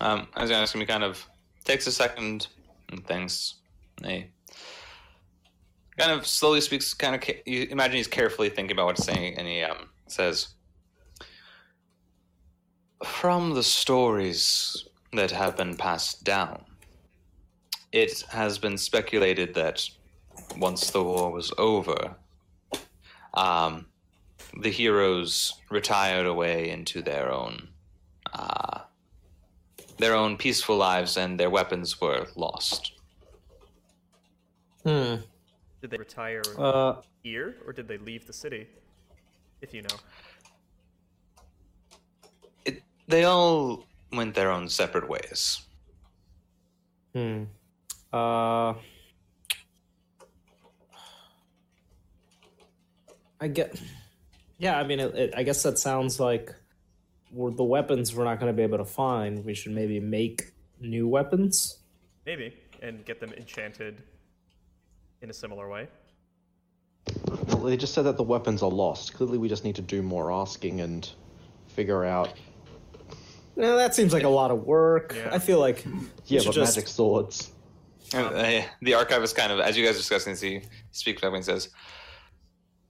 [0.00, 1.24] Um, I was asking, he kind of
[1.64, 2.48] takes a second
[2.90, 3.56] and thinks.
[4.02, 4.26] He
[5.96, 6.94] kind of slowly speaks.
[6.94, 10.53] Kind of, you imagine he's carefully thinking about what he's saying, and he um, says,
[13.04, 16.64] "From the stories that have been passed down,
[17.92, 19.88] it has been speculated that
[20.56, 22.16] once the war was over,
[23.34, 23.86] um,
[24.60, 27.68] the heroes retired away into their own."
[28.32, 28.80] Uh,
[29.98, 32.92] their own peaceful lives and their weapons were lost.
[34.82, 35.16] Hmm.
[35.80, 38.66] Did they retire Uh, here, or did they leave the city?
[39.60, 39.96] If you know.
[43.06, 45.62] It, they all went their own separate ways.
[47.14, 47.44] Hmm.
[48.12, 48.74] Uh.
[53.40, 53.80] I get.
[54.58, 56.54] Yeah, I mean, it, it, I guess that sounds like
[57.32, 59.44] we're, the weapons we're not going to be able to find.
[59.44, 61.78] We should maybe make new weapons.
[62.24, 64.02] Maybe, and get them enchanted
[65.20, 65.88] in a similar way.
[67.48, 69.14] Well, they just said that the weapons are lost.
[69.14, 71.08] Clearly, we just need to do more asking and
[71.66, 72.32] figure out.
[73.56, 75.14] No, that seems like a lot of work.
[75.16, 75.30] Yeah.
[75.32, 75.84] I feel like
[76.26, 77.50] Yeah, should but just- magic swords.
[78.12, 80.62] And, uh, the archivist kind of, as you guys are discussing this, he
[80.92, 81.70] speaks back and says,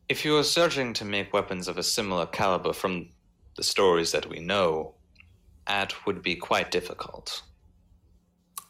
[0.08, 3.08] If you are searching to make weapons of a similar caliber from
[3.56, 4.94] the stories that we know,
[5.66, 7.42] that would be quite difficult.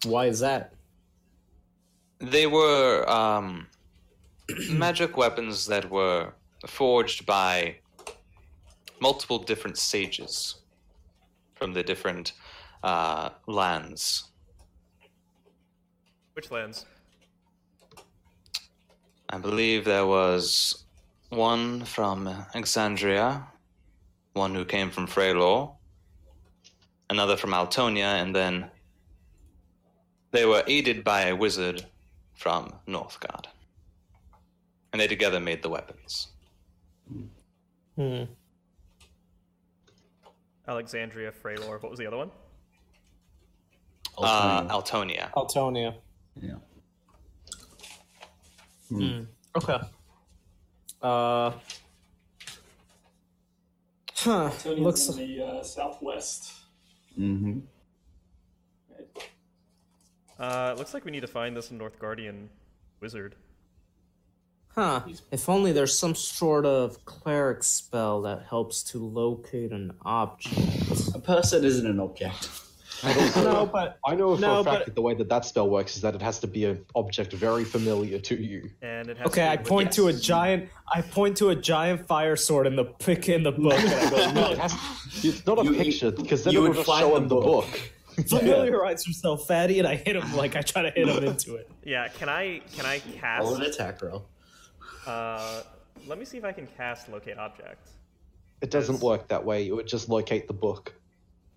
[0.05, 0.75] why is that?
[2.21, 3.67] They were um,
[4.71, 6.33] magic weapons that were
[6.67, 7.77] forged by
[9.01, 10.57] multiple different sages
[11.65, 12.35] from the different
[12.83, 14.25] uh, lands.
[16.35, 16.85] Which lands?
[19.31, 20.85] I believe there was
[21.31, 23.47] one from Alexandria,
[24.35, 25.75] one who came from Freylor,
[27.09, 28.71] another from Altonia, and then
[30.33, 31.87] they were aided by a wizard
[32.35, 33.47] from Northgard.
[34.93, 36.29] And they together made the weapons.
[37.97, 38.25] Hmm.
[40.67, 41.83] Alexandria, Freylor.
[41.83, 42.31] What was the other one?
[44.17, 45.31] Uh, Altonia.
[45.33, 45.95] Altonia.
[46.41, 46.55] yeah.
[49.57, 49.79] Okay.
[51.03, 51.53] Uh.
[54.17, 54.51] Huh.
[54.63, 55.09] Tony's Looks.
[55.09, 56.53] in the uh, southwest.
[57.19, 57.59] Mm-hmm.
[60.39, 62.49] Uh, it looks like we need to find this North Guardian
[63.01, 63.35] wizard.
[64.75, 65.03] Huh.
[65.31, 71.15] If only there's some sort of cleric spell that helps to locate an object.
[71.15, 72.49] A person isn't an object.
[73.05, 75.29] I don't no, but I know for No, a fact but- that the way that
[75.29, 78.71] that spell works is that it has to be an object very familiar to you.
[78.83, 79.43] And it has okay.
[79.45, 80.69] to I be point to a giant.
[80.93, 84.11] I point to a giant fire sword in the pick in the book, and I
[84.11, 84.75] go, No, it has.
[85.23, 87.17] It's not a You- picture because then you it would would just find show the
[87.17, 87.67] him the book.
[88.17, 88.27] book.
[88.29, 91.71] familiarize yourself, fatty." And I hit him like I try to hit him into it.
[91.85, 94.25] Yeah, can I can I cast Roll an attack roll.
[95.07, 95.63] Uh,
[96.07, 97.89] let me see if I can cast locate object.
[98.61, 99.67] It doesn't work that way.
[99.67, 100.95] It would just locate the book,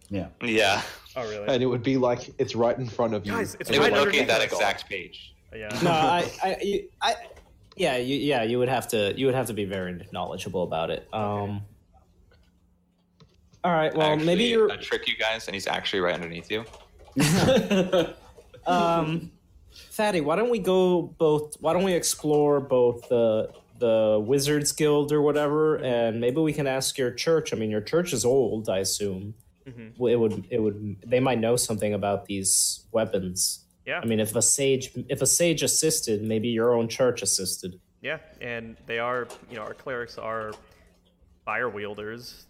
[0.10, 0.28] Yeah.
[0.42, 0.82] Yeah.
[1.16, 1.48] Oh really?
[1.48, 3.32] and it would be like it's right in front of you.
[3.32, 5.34] Guys, it's It right would underneath locate that us exact page.
[5.56, 5.70] Yeah.
[5.84, 7.16] No, I, I, you- I,
[7.76, 10.90] yeah, you, yeah, you would have to, you would have to be very knowledgeable about
[10.90, 11.08] it.
[11.14, 11.62] Um.
[13.64, 13.94] All right.
[13.96, 14.72] Well, Actually, maybe you're.
[14.72, 16.66] I trick you guys, and he's actually right underneath you.
[18.66, 19.32] Um,
[19.98, 21.56] Fatty, why don't we go both?
[21.60, 26.68] Why don't we explore both the the Wizards Guild or whatever, and maybe we can
[26.68, 27.52] ask your church.
[27.52, 29.34] I mean, your church is old, I assume.
[29.68, 29.94] Mhm.
[30.10, 30.98] It would, it would.
[31.04, 33.66] They might know something about these weapons.
[33.88, 34.00] Yeah.
[34.00, 37.80] I mean, if a sage, if a sage assisted, maybe your own church assisted.
[38.02, 40.54] Yeah, and they are, you know, our clerics are
[41.44, 42.46] fire wielders.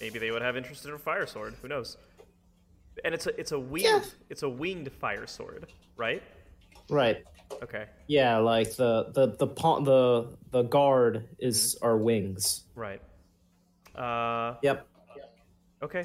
[0.00, 1.54] Maybe they would have interest in a fire sword.
[1.62, 1.96] Who knows?
[3.04, 4.04] And it's a it's a winged Yeah.
[4.30, 5.66] it's a winged fire sword,
[5.96, 6.22] right?
[6.88, 7.24] Right.
[7.62, 12.64] Okay, Yeah, like the the the pawn the the guard is our wings.
[12.74, 13.00] right.
[13.94, 14.86] Uh, Yep.
[15.82, 16.04] okay.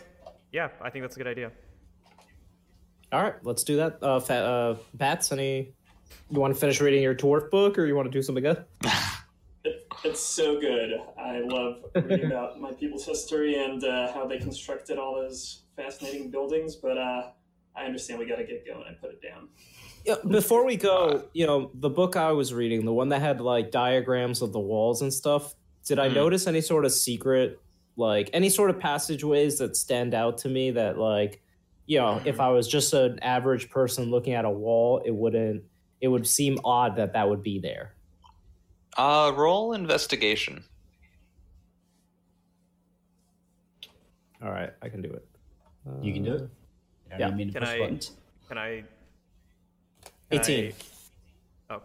[0.52, 1.52] Yeah, I think that's a good idea.
[3.12, 4.02] All right, let's do that.
[4.02, 5.74] Uh, fa- uh, Bats, any?
[6.30, 8.64] You want to finish reading your dwarf book, or you want to do something good?
[9.66, 11.02] It, it's so good.
[11.18, 16.30] I love reading about my people's history and uh, how they constructed all those fascinating
[16.32, 16.76] buildings.
[16.78, 17.32] But uh,
[17.76, 19.50] I understand we got to get going and put it down.
[20.06, 23.40] Yeah, before we go, you know, the book I was reading, the one that had
[23.42, 25.56] like diagrams of the walls and stuff.
[25.86, 26.16] Did I Mhm.
[26.16, 27.60] notice any sort of secret,
[27.98, 31.42] like any sort of passageways that stand out to me that like
[31.88, 35.64] you know, if I was just an average person looking at a wall, it wouldn't.
[36.00, 37.96] It would seem odd that that would be there.
[38.98, 40.64] Uh, roll investigation.
[44.42, 45.28] All right, I can do it.
[46.02, 46.50] You can do it.
[47.12, 47.28] I Yeah.
[47.28, 48.12] don't mean to Can I- buttons.
[48.48, 48.84] Can I?
[50.32, 50.74] Can 18.
[51.70, 51.82] I- oh,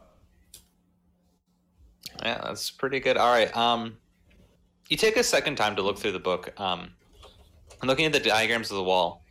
[2.23, 3.17] Yeah, that's pretty good.
[3.17, 3.55] All right.
[3.57, 3.97] Um,
[4.89, 6.59] you take a second time to look through the book.
[6.61, 6.93] Um,
[7.81, 9.23] and looking at the diagrams of the wall,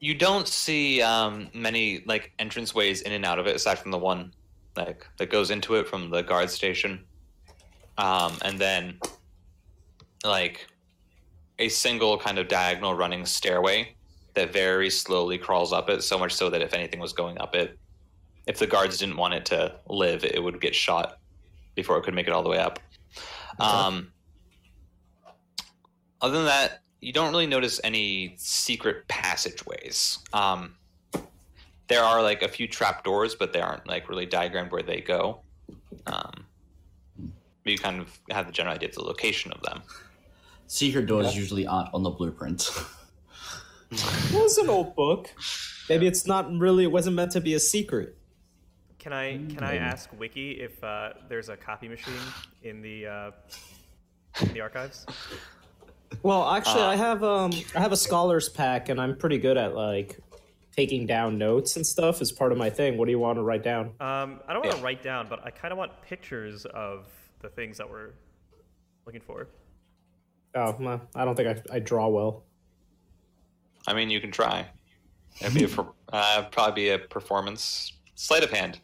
[0.00, 3.90] you don't see um, many like entrance ways in and out of it, aside from
[3.90, 4.32] the one
[4.76, 7.04] like that goes into it from the guard station,
[7.98, 8.98] um, and then
[10.24, 10.66] like
[11.58, 13.94] a single kind of diagonal running stairway
[14.38, 16.02] that very slowly crawls up it.
[16.02, 17.76] So much so that if anything was going up it,
[18.46, 21.18] if the guards didn't want it to live, it would get shot
[21.74, 22.78] before it could make it all the way up.
[23.58, 24.12] Um,
[26.20, 30.18] other than that, you don't really notice any secret passageways.
[30.32, 30.76] Um,
[31.88, 35.40] there are like a few trapdoors, but they aren't like really diagrammed where they go.
[36.06, 36.46] Um,
[37.64, 39.82] you kind of have the general idea of the location of them.
[40.68, 42.70] Secret doors usually aren't on the blueprint.
[43.90, 45.30] Well, was an old book.
[45.88, 46.84] Maybe it's not really.
[46.84, 48.16] It wasn't meant to be a secret.
[48.98, 49.38] can I?
[49.38, 52.14] Can I ask Wiki if uh, there's a copy machine
[52.62, 53.30] in the uh,
[54.40, 55.06] in the archives?
[56.22, 56.82] Well, actually.
[56.82, 60.18] I have um, I have a scholars pack, and I'm pretty good at like
[60.76, 62.98] taking down notes and stuff as part of my thing.
[62.98, 63.86] What do you want to write down?
[64.00, 67.08] Um, I don't want to write down, but I kind of want pictures of
[67.40, 68.10] the things that we're
[69.06, 69.48] looking for.
[70.54, 72.44] Oh, well, I don't think I, I draw well.
[73.88, 74.66] I mean, you can try.
[75.40, 78.80] It'd be a, per- uh, probably be a performance sleight of hand.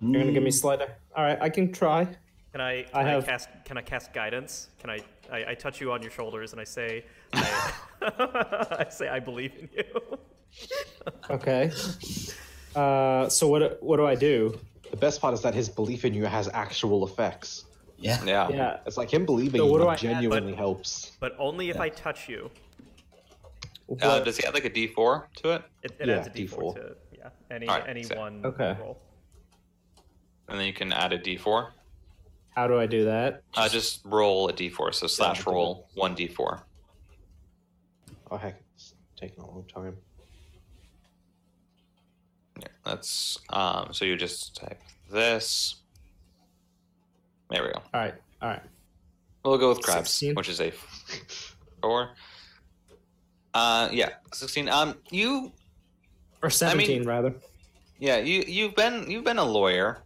[0.00, 0.88] You're gonna give me slider.
[1.16, 2.04] All right, I can try.
[2.52, 2.82] Can I?
[2.82, 3.48] Can I I, have- cast?
[3.64, 4.68] Can I cast guidance?
[4.80, 4.98] Can I?
[5.32, 7.72] I, I touch you on your shoulders and I say, I,
[8.80, 10.18] I say, I believe in you.
[11.30, 11.70] Okay.
[12.74, 14.58] Uh, so what what do I do?
[14.90, 17.64] The best part is that his belief in you has actual effects.
[17.98, 18.22] Yeah.
[18.24, 18.48] Yeah.
[18.50, 18.76] Yeah.
[18.86, 19.98] It's like him believing So what do you I add?
[20.00, 21.12] genuinely helps.
[21.20, 22.50] but only if I touch you.
[24.02, 25.62] Uh, does he add like a D4 to it?
[25.82, 26.74] It, it Yeah, adds a D4, D4.
[26.74, 28.76] to yeah any Alright, any so- one Okay.
[28.80, 29.00] roll.
[30.48, 31.70] And then you can add a D4.
[32.54, 33.42] how do I do that?
[33.54, 34.94] Uh, just roll a D4.
[34.94, 36.60] So slash do roll one D4.
[38.30, 39.96] Oh heck, it's taking a long time.
[42.60, 43.92] Yeah, that's um.
[43.92, 44.80] So you just type
[45.10, 45.76] this.
[47.50, 47.80] There we go.
[47.94, 48.14] All right.
[48.42, 48.62] All right.
[49.44, 50.34] We'll go with crabs, 16.
[50.34, 50.72] which is a
[51.80, 52.10] four.
[53.56, 54.68] Uh, yeah, sixteen.
[54.68, 55.50] Um, you
[56.42, 57.32] Or seventeen rather.
[57.98, 60.02] yeah you you've been you've been a lawyer.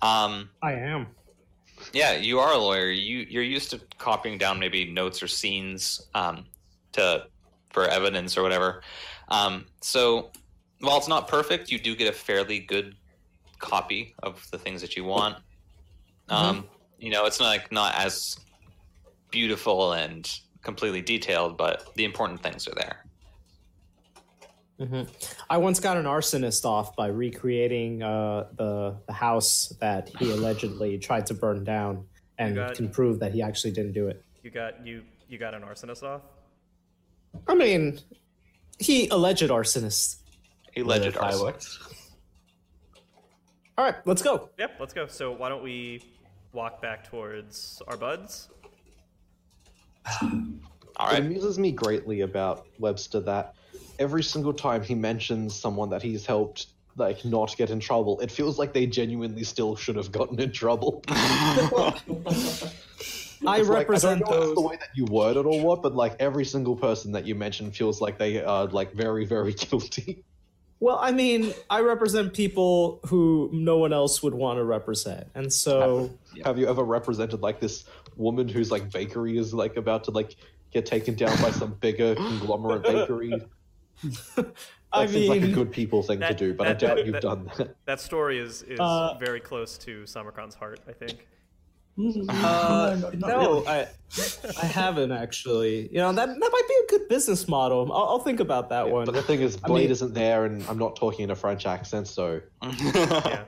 [0.00, 1.06] Um, I am.
[1.92, 2.90] Yeah, you are a lawyer.
[2.90, 6.46] You you're used to copying down maybe notes or scenes um,
[6.92, 7.26] to
[7.74, 8.82] for evidence or whatever.
[9.28, 10.30] Um, so
[10.80, 12.94] while it's not perfect, you do get a fairly good
[13.58, 15.36] copy of the things that you want.
[16.30, 16.64] Um,
[16.98, 18.38] you know, it's not like not as
[19.30, 20.24] beautiful and
[20.68, 22.96] completely detailed, but the important things are there.
[24.78, 25.02] hmm
[25.48, 30.98] I once got an arsonist off by recreating uh, the the house that he allegedly
[30.98, 32.04] tried to burn down,
[32.36, 34.22] and got- can prove that he actually didn't do it.
[34.42, 36.20] You got you you got an arsonist off.
[37.46, 37.98] I mean,
[38.78, 40.16] he alleged arsonist.
[40.76, 41.78] Alleged arsonist.
[43.78, 44.50] All right, let's go.
[44.58, 45.06] Yep, let's go.
[45.06, 46.02] So why don't we
[46.52, 48.50] walk back towards our buds?
[50.96, 53.54] All It amuses me greatly about Webster that
[53.98, 58.30] every single time he mentions someone that he's helped like not get in trouble, it
[58.30, 61.02] feels like they genuinely still should have gotten in trouble.
[63.46, 64.54] I It's like, represent I don't know those.
[64.56, 67.34] the way that you word it or what, but like every single person that you
[67.36, 70.24] mention feels like they are like very, very guilty.
[70.80, 75.52] Well, I mean, I represent people who no one else would want to represent, and
[75.52, 76.10] so
[76.44, 77.84] Have you ever represented like this
[78.18, 80.36] woman whose like bakery is like about to like
[80.72, 83.32] get taken down by some bigger conglomerate bakery?
[84.90, 87.04] That I seems like a good people thing that- to do, but I doubt that-
[87.04, 87.74] you've that- done that.
[87.84, 91.26] That story is is Uh, very close to Samarkand's heart, I think.
[91.98, 93.66] uh, not no, really.
[93.68, 93.88] I,
[94.62, 95.88] I haven't actually.
[95.92, 97.92] You know that that might be a good business model.
[97.92, 99.04] I'll, I'll think about that one.
[99.04, 101.66] But the thing is, Blade mean- isn't there, and I'm not talking in a French
[101.66, 103.44] accent, so Yeah.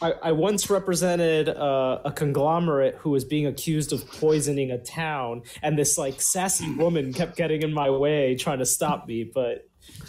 [0.00, 5.42] I, I once represented uh, a conglomerate who was being accused of poisoning a town,
[5.62, 9.24] and this like sassy woman kept getting in my way, trying to stop me.
[9.24, 9.68] But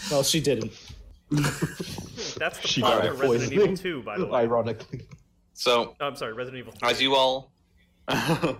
[0.09, 0.71] well, she didn't.
[1.29, 3.75] That's the She plot died of of Resident Evil poisoning.
[3.75, 4.39] 2, by the way.
[4.39, 5.01] ironically.
[5.53, 6.89] so Oh, I'm sorry, Resident Evil 3.
[6.89, 7.51] as you all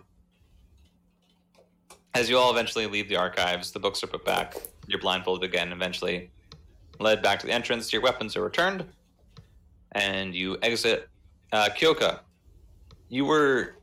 [2.14, 4.56] as you all eventually leave the archives, the books are put back.
[4.88, 5.72] You're blindfolded again.
[5.72, 6.32] Eventually,
[7.00, 7.92] led back to the entrance.
[7.94, 8.86] Your weapons are returned,
[9.94, 11.10] and you exit.
[11.52, 12.20] Uh, Kyoka,
[13.10, 13.76] you were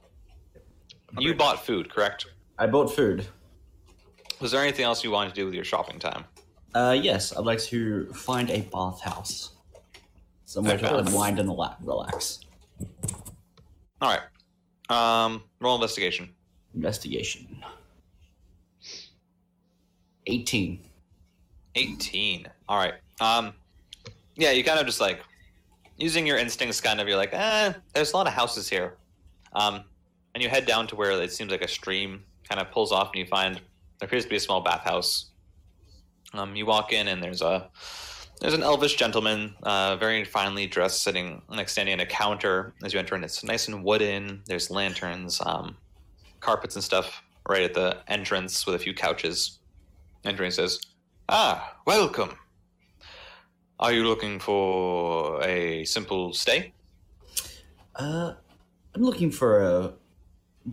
[1.19, 2.27] you bought food, correct?
[2.59, 3.27] I bought food.
[4.41, 6.25] Was there anything else you wanted to do with your shopping time?
[6.75, 9.53] Uh, yes, I'd like to find a bathhouse.
[10.45, 12.41] Somewhere to unwind and relax.
[14.01, 14.21] All right.
[14.89, 16.29] Um, roll investigation.
[16.75, 17.65] Investigation.
[20.27, 20.81] 18.
[21.75, 22.47] 18.
[22.69, 22.95] All right.
[23.21, 23.55] Um,
[24.37, 25.21] yeah, you kind of just like
[25.97, 26.81] using your instincts.
[26.81, 28.97] Kind of, you're like, eh, there's a lot of houses here.
[29.53, 29.85] Um,
[30.35, 33.11] and you head down to where it seems like a stream kind of pulls off,
[33.13, 33.61] and you find
[33.99, 35.31] there appears to be a small bathhouse.
[36.35, 37.71] Um, you walk in, and there's a
[38.41, 42.93] there's an elvish gentleman, uh, very finely dressed, sitting like standing at a counter as
[42.93, 44.43] you enter, and it's nice and wooden.
[44.47, 45.77] There's lanterns, um,
[46.41, 49.61] carpets, and stuff right at the entrance with a few couches.
[50.25, 50.81] Entering says,
[51.29, 52.37] Ah, welcome.
[53.79, 56.73] Are you looking for a simple stay?
[57.95, 58.33] Uh,
[58.95, 59.93] I'm looking for a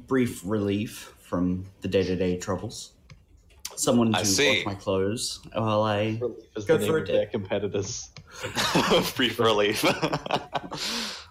[0.08, 2.94] brief relief from the day to day troubles.
[3.76, 4.58] Someone I to see.
[4.58, 6.18] wash my clothes while I.
[6.22, 7.14] Relief is Go the name for a of day.
[7.14, 8.10] their competitors.
[9.16, 9.84] Brief relief.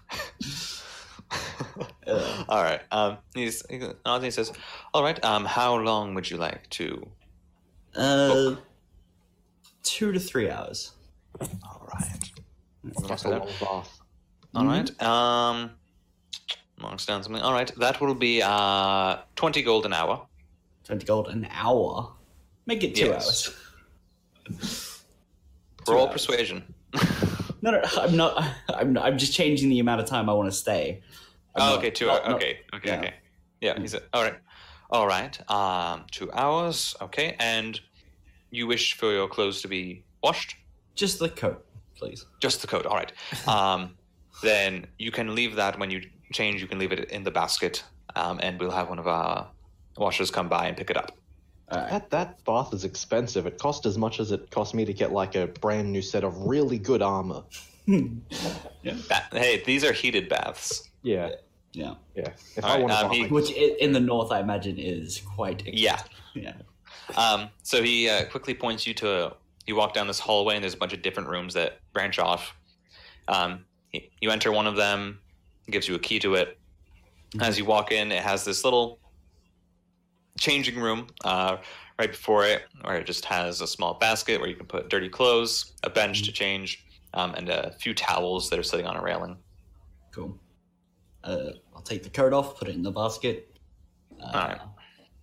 [2.05, 2.81] Uh, All right.
[2.91, 4.51] Um, he's, he nods and he says,
[4.93, 5.23] "All right.
[5.23, 7.07] Um, how long would you like to?"
[7.95, 8.55] uh,
[9.83, 10.91] two to three hours.
[11.41, 12.31] All right.
[13.07, 13.99] That's a long bath.
[14.55, 15.01] All right.
[15.01, 15.71] Um,
[16.79, 17.41] marks down something.
[17.41, 17.71] All right.
[17.77, 20.25] That will be uh twenty gold an hour.
[20.85, 22.11] 20 gold an hour.
[22.65, 23.53] Make it two Yes.
[24.49, 24.59] hours.
[25.87, 26.11] Roll hours.
[26.11, 26.63] persuasion.
[27.61, 28.43] No, no, I'm not.
[28.69, 31.01] I'm, not, I'm just changing the amount of time I want to stay.
[31.55, 32.07] I'm Oh, not- okay, two.
[32.07, 32.97] not- not- okay, okay, yeah.
[32.99, 33.13] okay.
[33.61, 34.35] Yeah, he said, all right,
[34.89, 35.49] all right.
[35.49, 36.95] Um, two hours.
[37.01, 37.79] Okay, and
[38.51, 40.55] you wish for your clothes to be washed?
[40.95, 41.65] Just the coat,
[41.97, 42.25] please.
[42.39, 42.85] Just the coat.
[42.85, 43.11] All right.
[43.47, 43.95] Um,
[44.41, 46.61] then you can leave that when you change.
[46.61, 47.83] You can leave it in the basket,
[48.15, 49.47] um, and we'll have one of our
[49.97, 51.11] washers come by and pick it up.
[51.71, 51.89] All right.
[51.91, 53.45] That that bath is expensive.
[53.47, 56.23] It cost as much as it cost me to get like a brand new set
[56.23, 57.43] of really good armor.
[57.87, 60.89] Ba- hey, these are heated baths.
[61.01, 61.31] Yeah,
[61.73, 61.95] Yeah.
[62.15, 62.29] yeah.
[62.55, 65.21] If All I right, want um, buy he- Which in the north, I imagine, is
[65.35, 65.65] quite.
[65.67, 65.79] Expensive.
[65.79, 65.99] Yeah.
[66.35, 66.53] Yeah.
[67.17, 69.35] Um, so he uh, quickly points you to.
[69.65, 72.55] You walk down this hallway, and there's a bunch of different rooms that branch off.
[73.27, 73.65] Um,
[74.19, 75.19] you enter one of them,
[75.69, 76.57] gives you a key to it.
[77.39, 78.99] As you walk in, it has this little
[80.39, 81.57] changing room uh,
[81.97, 85.09] right before it, where it just has a small basket where you can put dirty
[85.09, 89.01] clothes, a bench to change, um, and a few towels that are sitting on a
[89.01, 89.37] railing.
[90.11, 90.37] Cool.
[91.23, 93.55] Uh, I'll take the coat off, put it in the basket,
[94.21, 94.61] uh, Alright.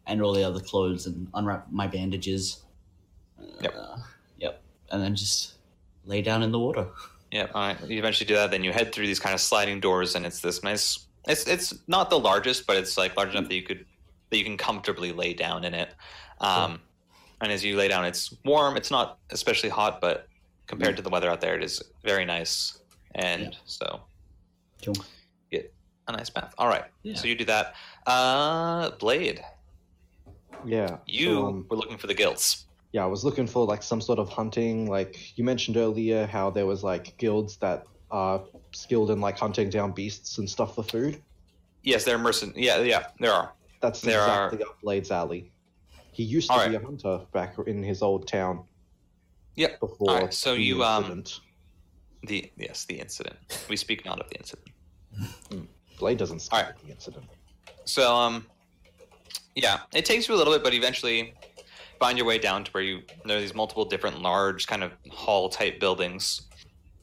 [0.06, 2.62] and all the other clothes, and unwrap my bandages.
[3.38, 3.74] Uh, Yep.
[4.90, 4.94] Yep.
[4.94, 5.54] And then just
[6.04, 6.86] lay down in the water.
[7.30, 7.88] Yeah, all right.
[7.88, 8.50] You eventually do that.
[8.50, 11.06] Then you head through these kind of sliding doors, and it's this nice.
[11.28, 13.84] It's it's not the largest, but it's like large enough that you could
[14.30, 15.90] that you can comfortably lay down in it.
[16.40, 16.80] Um,
[17.40, 18.76] and as you lay down, it's warm.
[18.76, 20.26] It's not especially hot, but
[20.66, 22.78] compared to the weather out there, it is very nice.
[23.14, 23.58] And Yeah.
[23.64, 24.00] so
[24.84, 24.94] Cool.
[25.50, 25.72] get
[26.08, 26.54] a nice bath.
[26.58, 26.84] All right.
[27.02, 27.14] Yeah.
[27.16, 27.74] So you do that.
[28.06, 29.44] Uh, Blade,
[30.64, 30.98] yeah.
[31.06, 32.66] you So, um, were looking for the guilds.
[32.92, 34.86] Yeah, I was looking for like some sort of hunting.
[34.88, 39.70] Like you mentioned earlier, how there was like guilds that are skilled in like hunting
[39.70, 41.22] down beasts and stuff for food.
[41.82, 42.52] Yes, they're mercen.
[42.56, 43.52] Yeah, yeah, there are.
[43.80, 45.52] That's There are- exactly up Blade's alley.
[46.12, 46.82] He used to All be right.
[46.82, 48.64] a hunter back in his old town.
[49.54, 49.80] Yep.
[49.80, 51.40] Before right, so the you, um, incident.
[52.24, 53.36] The yes, the incident.
[53.70, 54.68] We speak not of the incident.
[55.98, 56.74] Blade doesn't speak right.
[56.74, 57.24] of the incident.
[57.84, 58.46] So um,
[59.54, 61.34] yeah, it takes you a little bit, but eventually
[62.00, 64.92] find your way down to where you there are these multiple different large kind of
[65.10, 66.42] hall type buildings,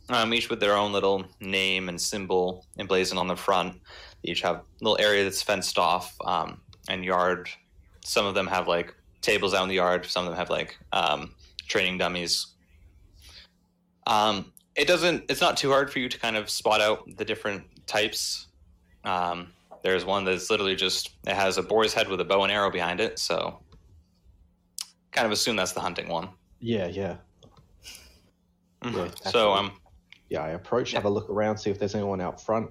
[0.09, 3.79] um, each with their own little name and symbol emblazoned on the front.
[4.23, 7.47] They each have a little area that's fenced off um, and yard.
[8.03, 10.05] Some of them have like tables out in the yard.
[10.05, 11.33] Some of them have like um,
[11.67, 12.47] training dummies.
[14.07, 15.25] Um, it doesn't.
[15.29, 18.47] It's not too hard for you to kind of spot out the different types.
[19.03, 22.51] Um, there's one that's literally just it has a boar's head with a bow and
[22.51, 23.59] arrow behind it, so
[25.11, 26.29] kind of assume that's the hunting one.
[26.59, 27.17] Yeah, yeah,
[28.83, 29.11] Mhm.
[29.23, 29.71] Yeah, so um,
[30.29, 30.41] yeah.
[30.43, 32.69] I approach, have a look around, see if there's anyone out front.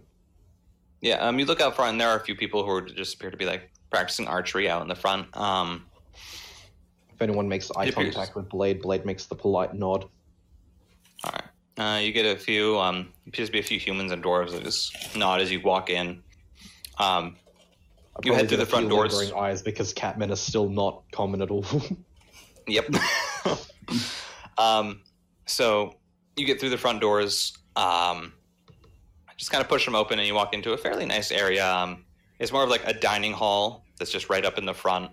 [1.01, 3.14] yeah, um, you look out front, and there are a few people who are just
[3.14, 5.34] appear to be like practicing archery out in the front.
[5.37, 5.87] Um,
[7.14, 10.05] If anyone makes eye It appears- contact with Blade, Blade makes the polite nod.
[11.24, 12.78] all right, uh, you get a few.
[12.78, 15.89] Um, appears to be a few humans and dwarves that just nod as you walk
[15.91, 16.22] in.
[16.99, 17.37] Um,
[18.24, 19.32] You head through the front doors.
[19.32, 21.64] Eyes because Catmen are still not common at all.
[22.66, 22.88] Yep.
[24.58, 25.00] um,
[25.46, 25.94] so
[26.36, 27.56] you get through the front doors.
[27.76, 28.32] Um,
[29.36, 31.70] just kind of push them open, and you walk into a fairly nice area.
[31.70, 32.04] Um,
[32.38, 35.10] it's more of like a dining hall that's just right up in the front.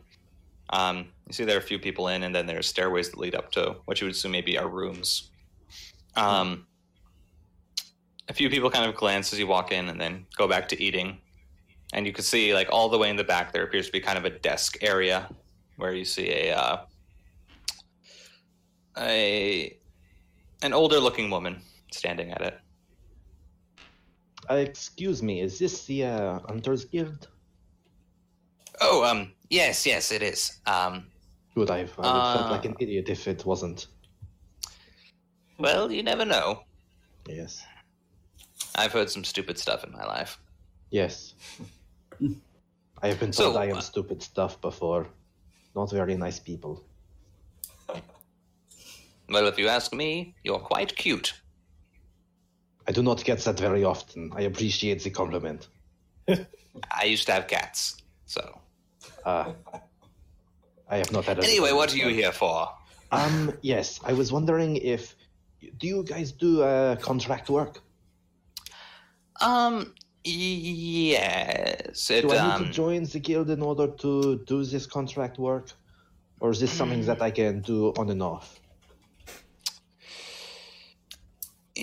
[0.70, 3.36] Um, you see there are a few people in, and then there's stairways that lead
[3.36, 5.30] up to what you would assume maybe are rooms.
[6.16, 6.68] Um,
[8.30, 10.82] a few people kind of glance as you walk in, and then go back to
[10.82, 11.20] eating.
[11.94, 14.00] And you can see, like all the way in the back, there appears to be
[14.00, 15.30] kind of a desk area
[15.76, 16.78] where you see a uh,
[18.98, 19.78] a
[20.62, 22.60] an older looking woman standing at it.
[24.50, 27.28] uh, excuse me, is this the uh, Hunters Guild?
[28.82, 30.60] Oh, um, yes, yes, it is.
[30.66, 31.08] Um,
[31.56, 32.34] Good, I, I would Uh.
[32.34, 33.88] felt like an idiot if it wasn't.
[35.60, 36.64] well, you never know.
[37.28, 37.64] Yes.
[38.76, 40.40] I've heard some stupid stuff in my life.
[40.92, 41.36] Yes.
[43.02, 45.08] I have been So, told I uh, am stupid stuff before.
[45.76, 46.84] Not very nice people.
[49.30, 51.34] Well, if you ask me, you're quite cute.
[52.88, 54.32] I do not get that very often.
[54.36, 55.70] I appreciate the compliment.
[56.28, 58.60] I used to have cats, so.
[59.26, 59.54] Uh,
[60.90, 62.68] I have not had a Anyway, what are you here for?
[63.12, 65.16] Um, yes, I was wondering if
[65.78, 67.82] do you guys do uh, contract work?
[69.42, 69.94] Um,
[70.24, 72.10] yes.
[72.10, 75.38] It, Do I need um, to join the guild in order to do this contract
[75.38, 75.72] work,
[76.40, 78.60] or is this something that I can do on and off?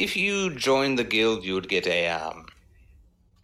[0.03, 2.47] If you join the guild, you would get a um,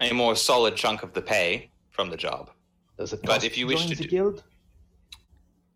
[0.00, 2.50] a more solid chunk of the pay from the job.
[2.98, 4.42] Does it But if you to wish join to the do- guild?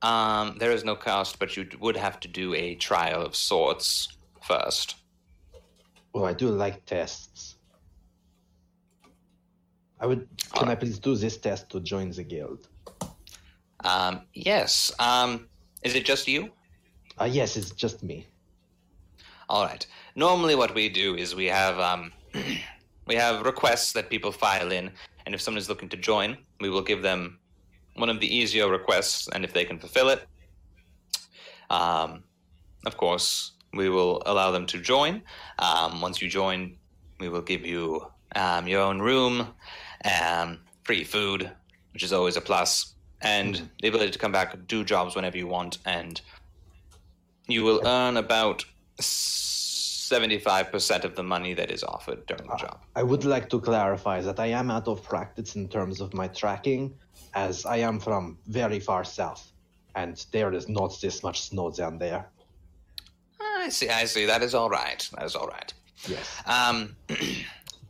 [0.03, 4.09] Um, there is no cost, but you would have to do a trial of sorts
[4.43, 4.97] first.
[6.15, 7.57] Oh, I do like tests.
[10.01, 10.27] I would.
[10.55, 12.69] Can I please do this test to join the guild?
[13.85, 14.91] Um, yes.
[14.99, 15.49] Um,
[15.83, 16.51] is it just you?
[17.21, 18.27] Uh, yes, it's just me.
[19.51, 19.85] All right.
[20.15, 22.13] Normally, what we do is we have um,
[23.09, 24.93] we have requests that people file in,
[25.27, 27.41] and if someone is looking to join, we will give them
[27.97, 30.25] one of the easier requests, and if they can fulfill it,
[31.69, 32.23] um,
[32.87, 35.21] of course, we will allow them to join.
[35.59, 36.77] Um, once you join,
[37.19, 39.49] we will give you um, your own room,
[40.23, 41.51] um, free food,
[41.93, 45.49] which is always a plus, and the ability to come back do jobs whenever you
[45.49, 46.21] want, and
[47.49, 48.65] you will earn about
[49.01, 52.83] 75% of the money that is offered during the job.
[52.97, 56.29] I would like to clarify that I am out of practice in terms of my
[56.29, 56.95] tracking,
[57.35, 59.53] as I am from very far south,
[59.95, 62.27] and there is not this much snow down there.
[63.41, 64.27] I see, I see.
[64.27, 65.09] That is all right.
[65.17, 65.73] That is all right.
[66.09, 66.43] Yes.
[66.47, 66.97] Um,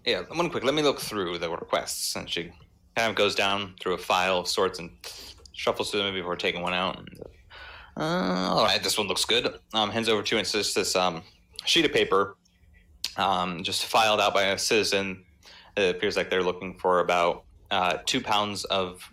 [0.04, 0.64] yeah, one quick.
[0.64, 2.16] Let me look through the requests.
[2.16, 2.52] And she
[2.96, 4.90] kind of goes down through a file of sorts and
[5.52, 6.98] shuffles through them before taking one out.
[6.98, 7.08] And,
[7.96, 9.58] uh, all right, this one looks good.
[9.74, 11.22] Um, hands over to and says this um,
[11.64, 12.36] sheet of paper,
[13.16, 15.24] um, just filed out by a citizen.
[15.76, 19.08] It appears like they're looking for about uh, two pounds of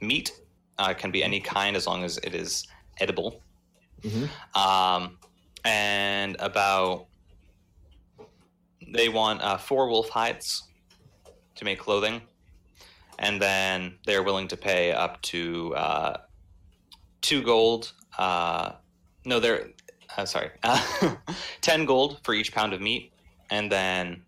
[0.00, 0.32] meat.
[0.78, 2.66] Uh, it can be any kind as long as it is
[2.98, 3.42] edible.
[4.54, 5.18] Um,
[5.64, 7.06] and about
[8.92, 10.64] they want uh, four wolf hides
[11.56, 12.22] to make clothing,
[13.18, 16.16] and then they're willing to pay up to uh,
[17.20, 17.92] two gold.
[18.18, 18.72] Uh,
[19.24, 19.68] no, they're
[20.16, 20.50] uh, sorry,
[21.60, 23.12] ten gold for each pound of meat,
[23.50, 24.22] and then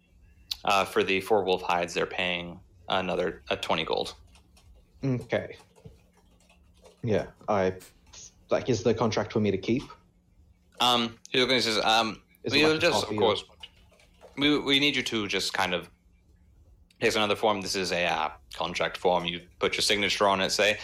[0.65, 4.15] uh, for the four wolf hides, they're paying another uh, twenty gold.
[5.05, 5.57] Okay.
[7.03, 7.75] Yeah, I
[8.51, 9.83] like is the contract for me to keep?
[10.81, 13.45] Um, he looking and says, um, Is we like just, of course,
[14.37, 15.89] we, we need you to just kind of
[16.99, 17.61] here's another form.
[17.61, 19.25] This is a uh, contract form.
[19.25, 20.79] You put your signature on it, say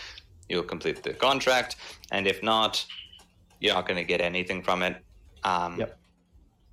[0.49, 1.77] you'll complete the contract,
[2.11, 2.85] and if not,
[3.61, 4.97] you're not going to get anything from it.
[5.45, 5.99] Um, Yep.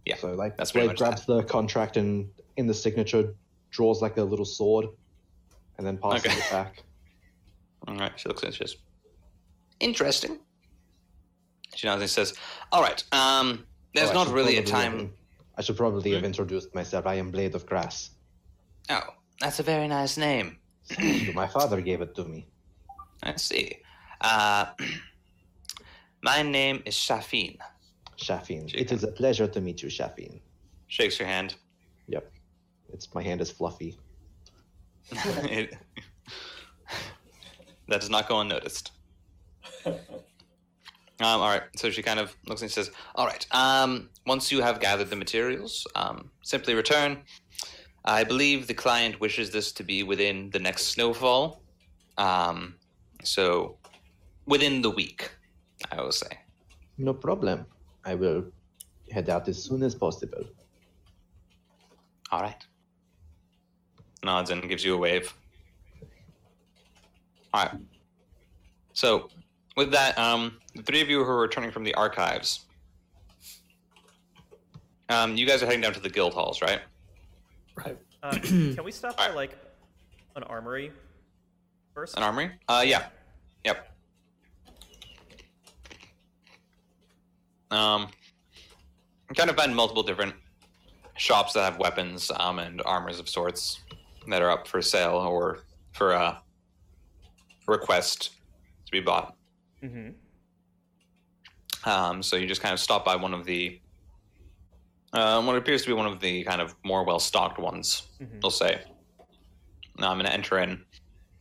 [0.05, 3.33] Yeah, So like that's Blade grabs the contract and in the signature
[3.71, 4.85] draws like a little sword,
[5.77, 6.37] and then passes Okay.
[6.37, 6.83] it back.
[7.87, 8.11] All right.
[8.15, 8.55] She looks at it.
[8.55, 8.75] Says,
[9.79, 10.39] "Interesting."
[11.75, 12.35] She nods and says,
[12.71, 13.03] "All right.
[13.11, 13.65] Um,
[13.95, 15.09] there's Oh, not really a time." have-
[15.57, 17.05] I should probably have introduced myself.
[17.07, 18.11] I am Blade of Grass.
[18.89, 19.01] Oh,
[19.39, 20.57] that's a very nice name.
[21.33, 22.45] My father gave it to me.
[23.23, 23.77] I see.
[24.21, 24.65] Uh,
[26.23, 27.57] my name is Shafin.
[28.17, 28.67] Shafin.
[28.67, 28.81] Jake.
[28.81, 30.39] It is a pleasure to meet you, Shafin.
[30.87, 31.55] Shakes your hand.
[32.07, 32.31] Yep.
[32.93, 33.97] It's my hand is fluffy.
[35.49, 35.75] It-
[37.87, 38.91] that does not go unnoticed.
[41.21, 41.61] Um, all right.
[41.77, 43.47] So she kind of looks and says, "All right.
[43.51, 47.19] Um, once you have gathered the materials, um, simply return.
[48.03, 51.61] I believe the client wishes this to be within the next snowfall.
[52.17, 52.75] Um,
[53.27, 53.77] so
[54.45, 55.31] within the week,
[55.91, 56.39] I will say.
[56.97, 57.65] No problem.
[58.05, 58.45] I will
[59.11, 60.43] head out as soon as possible.
[62.31, 62.65] All right.
[64.23, 65.33] Nods and gives you a wave.
[67.53, 67.71] All right.
[68.93, 69.29] So,
[69.77, 72.65] with that, um, the three of you who are returning from the archives,
[75.09, 76.81] um, you guys are heading down to the guild halls, right?
[77.75, 77.97] Right.
[78.25, 79.55] Uh, can we stop by like
[80.35, 80.91] an armory
[81.93, 82.17] first?
[82.17, 82.49] An armory?
[82.67, 83.05] Uh, yeah.
[83.65, 83.91] Yep.
[87.71, 88.07] Um,
[89.35, 90.35] kind of find multiple different
[91.17, 93.81] shops that have weapons um, and armors of sorts
[94.27, 95.63] that are up for sale or
[95.93, 96.41] for a
[97.67, 98.31] request
[98.85, 99.35] to be bought.
[99.83, 100.09] Mm-hmm.
[101.89, 103.79] Um, so you just kind of stop by one of the
[105.13, 108.09] um, what appears to be one of the kind of more well stocked ones.
[108.21, 108.41] Mhm.
[108.41, 108.81] They'll say.
[109.97, 110.83] Now I'm going to enter in.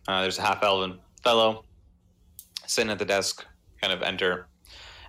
[0.06, 1.64] Uh, there's a half elven fellow
[2.66, 3.44] sitting at the desk.
[3.80, 4.46] Kind of enter,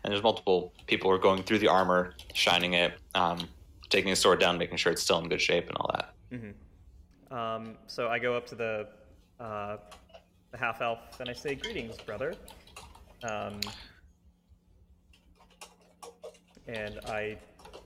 [0.04, 3.48] and there's multiple people who are going through the armor, shining it, um,
[3.90, 6.14] taking the sword down, making sure it's still in good shape, and all that.
[6.32, 7.34] Mm-hmm.
[7.34, 8.88] Um, so I go up to the
[9.40, 9.78] uh,
[10.52, 12.34] the half elf and I say, "Greetings, brother."
[13.24, 13.60] Um,
[16.68, 17.38] and I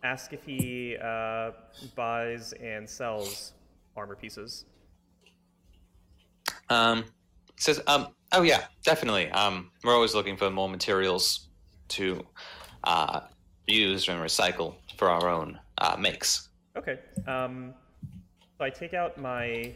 [0.03, 1.51] ask if he uh,
[1.95, 3.53] buys and sells
[3.95, 4.65] armor pieces.
[6.69, 7.05] Um,
[7.59, 9.29] says, um, oh yeah, definitely.
[9.31, 11.49] Um, we're always looking for more materials
[11.89, 12.25] to
[12.83, 13.21] uh,
[13.67, 16.49] use and recycle for our own uh, makes.
[16.77, 16.99] Okay.
[17.27, 17.73] Um,
[18.57, 19.73] so I take out my.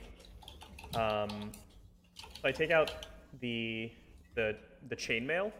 [0.95, 1.51] Um,
[2.41, 2.91] so I take out
[3.41, 3.91] the
[4.35, 4.55] the
[4.89, 5.51] the chainmail.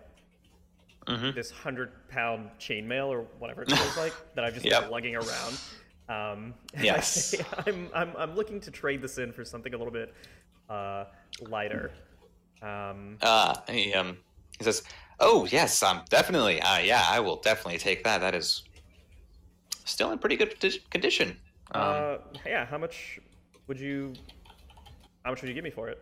[1.07, 1.35] Mhm.
[1.35, 4.83] This hundred pound chainmail or whatever it feels like that I've just Yep.
[4.83, 5.57] been lugging around.
[6.07, 7.31] Um, and I Yes.
[7.31, 10.13] say, I'm, I'm I'm looking to trade this in for something a little bit
[10.69, 11.05] uh,
[11.49, 11.91] lighter.
[12.63, 14.17] Um, Uh, he, um,
[14.57, 14.83] he says,
[15.19, 16.61] "Oh yes, um, definitely.
[16.61, 18.21] Uh, yeah, I will definitely take that.
[18.21, 18.63] That is
[19.85, 20.55] still in pretty good
[20.89, 21.37] condition.
[21.71, 22.65] Um, uh, yeah.
[22.65, 23.19] How much
[23.67, 24.13] would you?
[25.23, 26.01] How much would you give me for it?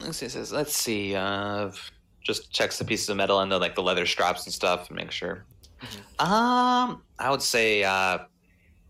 [0.00, 1.14] let's see, says, let's see.
[1.14, 1.70] Uh,
[2.22, 4.96] just checks the pieces of metal and the like the leather straps and stuff and
[4.96, 5.44] make sure.
[6.18, 8.18] Um, I would say uh,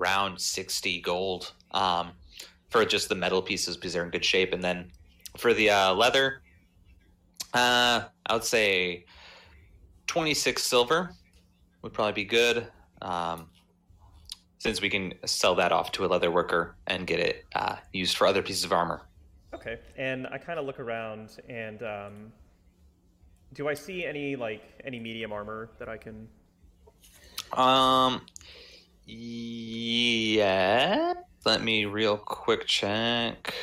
[0.00, 1.52] around sixty gold.
[1.72, 2.12] Um,
[2.70, 4.90] for just the metal pieces because they're in good shape, and then
[5.39, 6.43] for the uh, leather,
[7.55, 9.07] uh, I would say
[10.07, 11.11] twenty six silver
[11.82, 12.68] would probably be good.
[13.03, 13.49] Um,
[14.59, 18.16] since we can sell that off to a leather worker and get it uh, used
[18.16, 19.03] for other pieces of armor.
[19.55, 22.32] Okay, and I kind of look around, and um,
[23.53, 26.26] do I see any like any medium armor that I can?
[27.53, 28.22] Um,
[29.05, 31.12] yeah.
[31.45, 33.55] Let me real quick check.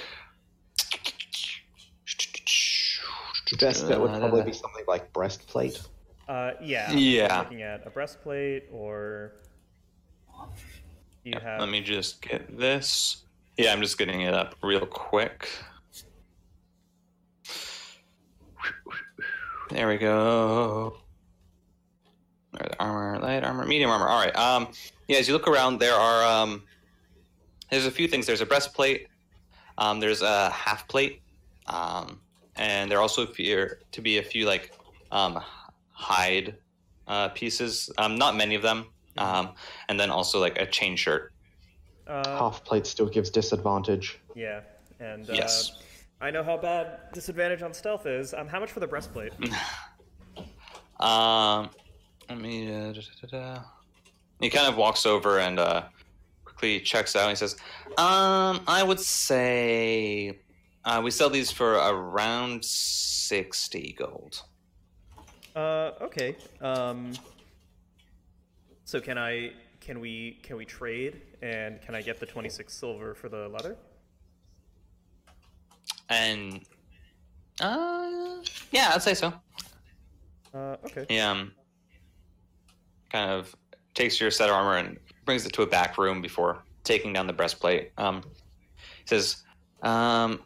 [3.43, 5.82] The best bet would probably be something like breastplate.
[6.28, 6.92] Uh, yeah.
[6.92, 7.40] Yeah.
[7.40, 9.34] I'm looking at a breastplate, or
[11.24, 11.60] do you have?
[11.60, 13.24] Let me just get this.
[13.58, 15.48] Yeah, I'm just getting it up real quick.
[19.70, 20.98] There we go.
[22.54, 24.08] There's armor, light armor, medium armor.
[24.08, 24.36] All right.
[24.36, 24.70] Um,
[25.08, 26.64] yeah, as you look around, there are um,
[27.70, 28.26] there's a few things.
[28.26, 29.08] There's a breastplate.
[29.78, 31.22] Um, there's a half plate.
[31.66, 32.20] Um,
[32.56, 34.74] and there also appear to be a few like
[35.12, 35.40] um,
[35.92, 36.56] hide
[37.08, 37.90] uh, pieces.
[37.98, 38.88] Um, not many of them.
[39.18, 39.54] Um,
[39.90, 41.32] and then also like a chain shirt.
[42.08, 44.20] Uh, Half plate still gives disadvantage.
[44.36, 44.62] yeah,
[45.00, 45.74] and uh, Yes.
[46.20, 48.34] I know how bad disadvantage on stealth is.
[48.34, 49.34] Um, how much for the breastplate?
[51.00, 51.70] Um,
[52.30, 52.74] let me.
[52.74, 53.62] Uh, da, da, da, da.
[54.40, 55.84] He kind of walks over and uh,
[56.46, 57.24] quickly checks out.
[57.24, 57.56] And he says,
[57.98, 60.40] "Um, I would say
[60.86, 64.42] uh, we sell these for around sixty gold."
[65.56, 66.36] Uh, okay.
[66.62, 67.14] Um,
[68.86, 69.52] so can I?
[69.80, 70.40] Can we?
[70.44, 71.22] Can we trade?
[71.42, 73.78] And can I get the twenty six silver for the leather?
[76.10, 76.62] And
[77.60, 78.38] uh,
[78.72, 79.34] yeah, I'd say so.
[80.54, 81.06] Uh, okay.
[81.10, 81.32] Yeah.
[81.32, 81.52] um,
[83.12, 83.56] kind of
[83.94, 87.28] takes your set of armor and brings it to a back room before taking down
[87.28, 87.92] the breastplate.
[87.98, 88.24] Um,
[88.76, 89.44] he says,
[89.82, 90.42] um,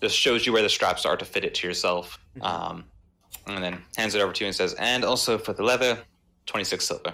[0.00, 2.18] just shows you where the straps are to fit it to yourself.
[2.40, 2.84] Um,
[3.46, 5.98] and then hands it over to you and says, and also for the leather,
[6.46, 7.12] 26 silver.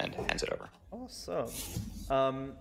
[0.00, 0.68] And hands it over.
[0.90, 1.48] Awesome.
[2.10, 2.52] Um,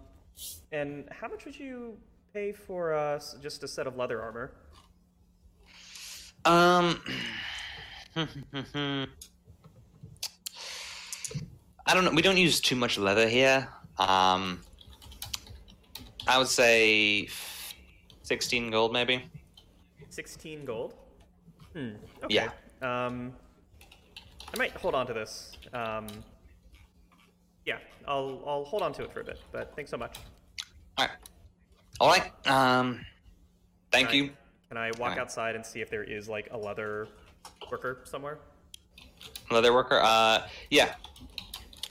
[0.72, 1.98] and how much would you
[2.34, 4.52] pay for uh, just a set of leather armor?
[6.46, 7.02] Um,
[11.86, 12.12] I don't know.
[12.12, 13.68] We don't use too much leather here.
[13.98, 14.62] Um,
[16.28, 17.28] I would say
[18.24, 19.24] 16 gold, maybe.
[20.12, 20.94] 16 gold.
[21.74, 21.92] Hmm.
[22.24, 22.36] Okay.
[22.36, 22.50] Yeah.
[22.82, 23.34] Um,
[24.54, 25.54] I might hold on to this.
[25.74, 26.08] Um,
[27.66, 29.40] yeah, I'll I'll hold on to it for a bit.
[29.52, 30.18] But thanks so much.
[30.98, 31.16] All right.
[32.00, 32.48] All right.
[32.48, 33.06] Um,
[33.92, 34.30] thank Can I- you.
[34.70, 35.18] Can I walk Alright.
[35.18, 37.10] outside and see if there is like a leather
[37.70, 38.40] worker somewhere?
[39.50, 40.00] Leather worker.
[40.02, 40.96] Uh, yeah.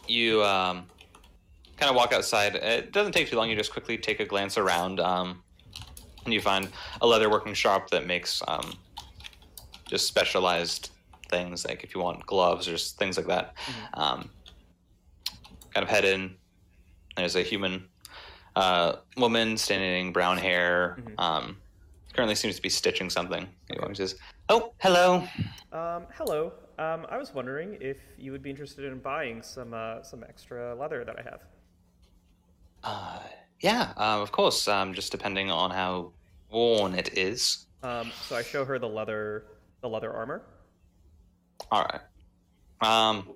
[0.08, 0.86] You um,
[1.76, 2.54] kind of walk outside.
[2.56, 3.50] It doesn't take too long.
[3.50, 5.42] You just quickly take a glance around, um,
[6.24, 6.68] and you find
[7.00, 8.74] a leather working shop that makes um,
[9.86, 10.90] just specialized
[11.28, 13.54] things, like if you want gloves or things like that.
[13.94, 14.30] Um,
[15.74, 16.34] kind of head in.
[17.16, 17.86] There's a human
[18.56, 20.98] uh, woman standing, brown hair.
[21.18, 21.56] Um,
[22.14, 23.46] currently seems to be stitching something.
[23.68, 24.16] He says,
[24.48, 25.26] "Oh, hello."
[25.72, 26.52] Um, hello.
[26.78, 30.74] Um, I was wondering if you would be interested in buying some uh, some extra
[30.74, 31.40] leather that I have.
[32.82, 33.20] Uh,
[33.60, 34.66] yeah, uh, of course.
[34.68, 36.12] Um, just depending on how
[36.50, 37.66] worn it is.
[37.82, 39.44] Um, so I show her the leather
[39.80, 40.42] the leather armor.
[41.70, 42.00] All right.
[42.80, 43.32] Um,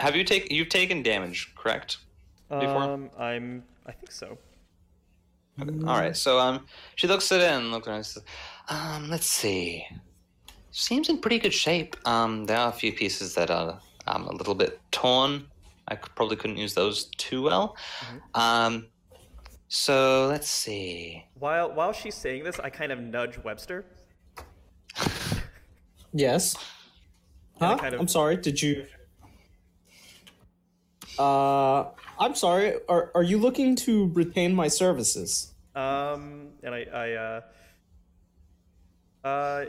[0.00, 1.98] have you taken you've taken damage, correct?
[2.48, 2.82] Before?
[2.82, 4.38] Um, I'm I think so.
[5.60, 6.16] All right.
[6.16, 7.96] So um, she looks at it and looks at it.
[7.96, 8.22] And says,
[8.68, 9.86] um, let's see.
[10.70, 11.96] Seems in pretty good shape.
[12.06, 15.46] Um, there are a few pieces that are um, a little bit torn.
[15.92, 17.76] I could, probably couldn't use those too well.
[18.34, 18.86] Um,
[19.68, 21.26] so let's see.
[21.34, 23.84] While while she's saying this, I kind of nudge Webster.
[26.14, 26.54] Yes.
[27.58, 27.78] Huh?
[27.78, 28.36] kind of- I'm sorry.
[28.36, 28.84] Did you?
[31.18, 31.84] Uh,
[32.20, 32.74] I'm sorry.
[32.86, 35.54] Are are you looking to retain my services?
[35.74, 37.40] Um, and I I uh
[39.26, 39.64] uh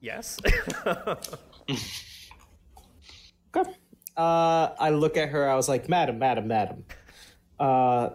[0.00, 0.38] yes.
[3.56, 3.72] Okay.
[4.18, 5.48] Uh, I look at her.
[5.48, 6.84] I was like, "Madam, madam, madam.
[7.60, 8.10] Uh,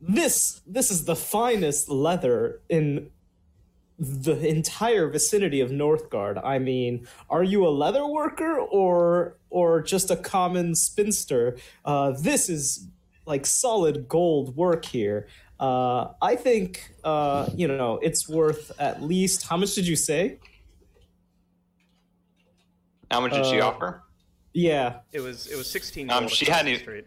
[0.00, 3.10] this this is the finest leather in
[3.98, 6.40] the entire vicinity of Northgard.
[6.44, 11.56] I mean, are you a leather worker or or just a common spinster?
[11.86, 12.88] Uh, this is
[13.26, 15.26] like solid gold work here.
[15.58, 19.46] Uh, I think uh, you know it's worth at least.
[19.48, 20.38] How much did you say?
[23.10, 24.02] How much did she Uh, offer?
[24.52, 27.06] Yeah, it was it was 16 Um, she hadn't the street.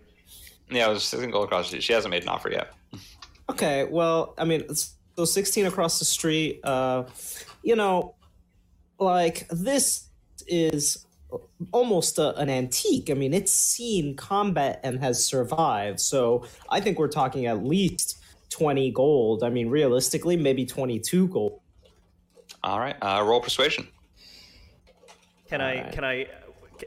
[0.69, 1.65] Yeah, it was sitting gold across.
[1.65, 1.83] the- street.
[1.83, 2.73] She hasn't made an offer yet.
[3.49, 7.03] Okay, well, I mean, it's- so 16 across the street, uh,
[7.63, 8.15] you know,
[8.97, 10.07] like, this
[10.47, 11.05] is
[11.71, 13.09] almost a, an antique.
[13.11, 15.99] I mean, it's seen combat and has survived.
[15.99, 18.17] So I think we're talking at least
[18.49, 19.43] 20 gold.
[19.43, 21.59] I mean, realistically, maybe 22 gold.
[22.63, 22.95] All right.
[23.01, 23.87] Uh, roll persuasion.
[25.49, 25.93] Can I Alright.
[25.93, 26.27] can I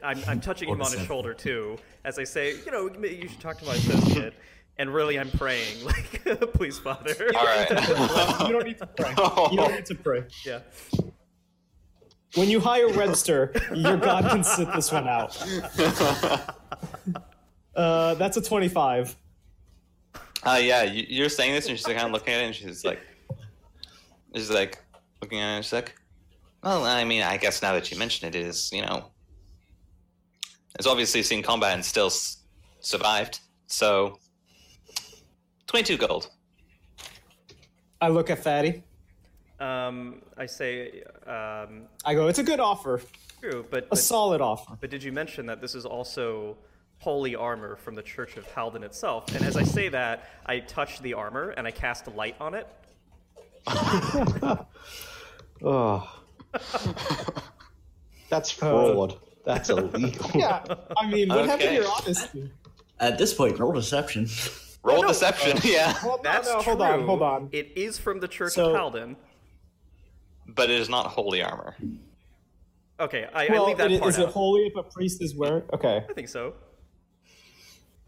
[0.03, 3.29] I'm, I'm touching him on his shoulder too as I say, you know, maybe you
[3.29, 4.33] should talk to my associate.
[4.79, 7.15] And really, I'm praying, like, please, Father.
[7.37, 7.69] All right.
[8.47, 9.11] You don't need to pray.
[9.11, 10.25] You don't need to pray.
[10.45, 10.61] yeah.
[12.35, 15.37] When you hire Webster, your God can sit this one out.
[17.75, 19.15] Uh, that's a 25.
[20.43, 22.87] Uh, yeah, you, you're saying this, and she's kind of looking at it, and she's
[22.87, 23.01] like,
[24.35, 24.83] she's like
[25.21, 25.95] looking at it, and she's like,
[26.65, 29.11] well, I mean, I guess now that you mention it, it is, you know,
[30.79, 32.39] it's obviously seen combat and still s-
[32.81, 33.41] survived.
[33.67, 34.19] So,
[35.67, 36.31] 22 gold.
[38.01, 38.83] I look at Fatty.
[39.59, 43.01] Um, I say, um, I go, it's a good offer.
[43.41, 44.77] true, but, A but solid offer.
[44.81, 46.57] But did you mention that this is also
[46.99, 49.35] holy armor from the Church of Halden itself?
[49.35, 52.55] And as I say that, I touch the armor and I cast a light on
[52.55, 52.67] it.
[55.65, 56.07] Oh.
[58.29, 59.19] That's fraud.
[59.47, 60.31] That's illegal.
[60.35, 60.63] Yeah,
[60.99, 62.51] I mean, what happened to your honesty?
[62.99, 64.29] At this point, roll deception.
[64.83, 65.95] Roll no, deception, uh, yeah.
[66.05, 66.87] Well, no, That's no, hold true.
[66.87, 67.49] on, hold on.
[67.53, 69.17] It is from the Church So- of Halden.
[70.49, 71.77] But it is not holy armor.
[73.01, 74.29] Okay, I, I Well, leave that it- part is out.
[74.29, 75.63] it holy if a priest is wearing?
[75.73, 76.05] Okay.
[76.09, 76.55] I think so.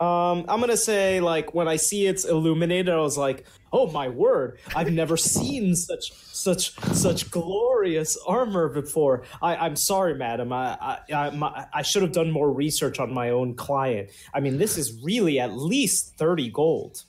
[0.00, 4.08] Um, I'm gonna say like when I see it's illuminated, I was like, "Oh my
[4.08, 4.60] word!
[4.76, 10.52] I've never seen such such such glorious armor before." I, I'm sorry, madam.
[10.52, 14.10] I I I, my, I should have done more research on my own client.
[14.32, 17.02] I mean, this is really at least thirty gold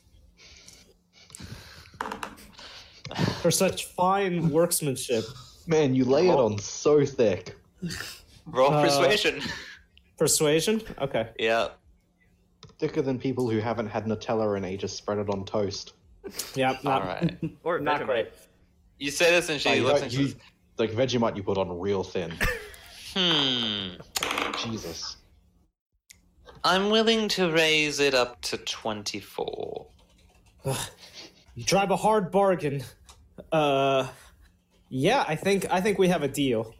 [3.42, 5.26] for such fine workmanship.
[5.68, 7.56] Man, you lay it on so thick.
[8.48, 9.42] Roll Uh, persuasion.
[10.18, 10.82] Persuasion.
[11.00, 11.30] Okay.
[11.38, 11.70] yeah.
[12.80, 15.94] Thicker than people who haven't had Nutella and ages spread it on toast.
[16.56, 16.72] Yeah.
[16.72, 17.38] All Not, right.
[17.64, 18.06] Or Not Vegemite.
[18.06, 18.28] great.
[18.98, 20.36] You say this, and she Like, looks don't- and you- says,
[20.78, 22.32] like Vegemite you put on real thin.
[23.14, 23.90] hmm.
[24.64, 25.18] Jesus.
[26.64, 29.88] I'm willing to raise it up to 24.
[31.56, 32.84] You drive a hard bargain.
[33.52, 34.08] Uh,
[34.90, 36.74] Yeah, I think I think we have a deal.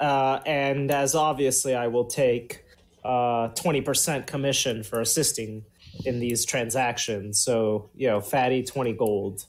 [0.00, 2.63] Uh, and as obviously, I will take
[3.04, 5.64] uh, twenty percent commission for assisting
[6.04, 7.38] in these transactions.
[7.38, 9.46] So you know, fatty twenty gold.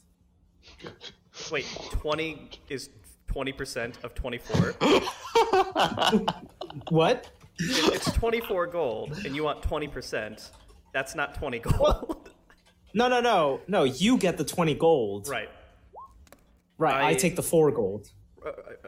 [1.52, 2.90] Wait, 20 is
[3.34, 4.74] 20% of 24?
[6.90, 7.30] What?
[7.60, 10.50] If it's 24 gold and you want 20%,
[10.94, 12.30] that's not 20 gold.
[12.94, 13.84] No, no, no, no.
[13.84, 15.28] You get the twenty gold.
[15.28, 15.50] right.
[16.78, 16.96] Right.
[17.04, 18.10] I, I- take the four gold.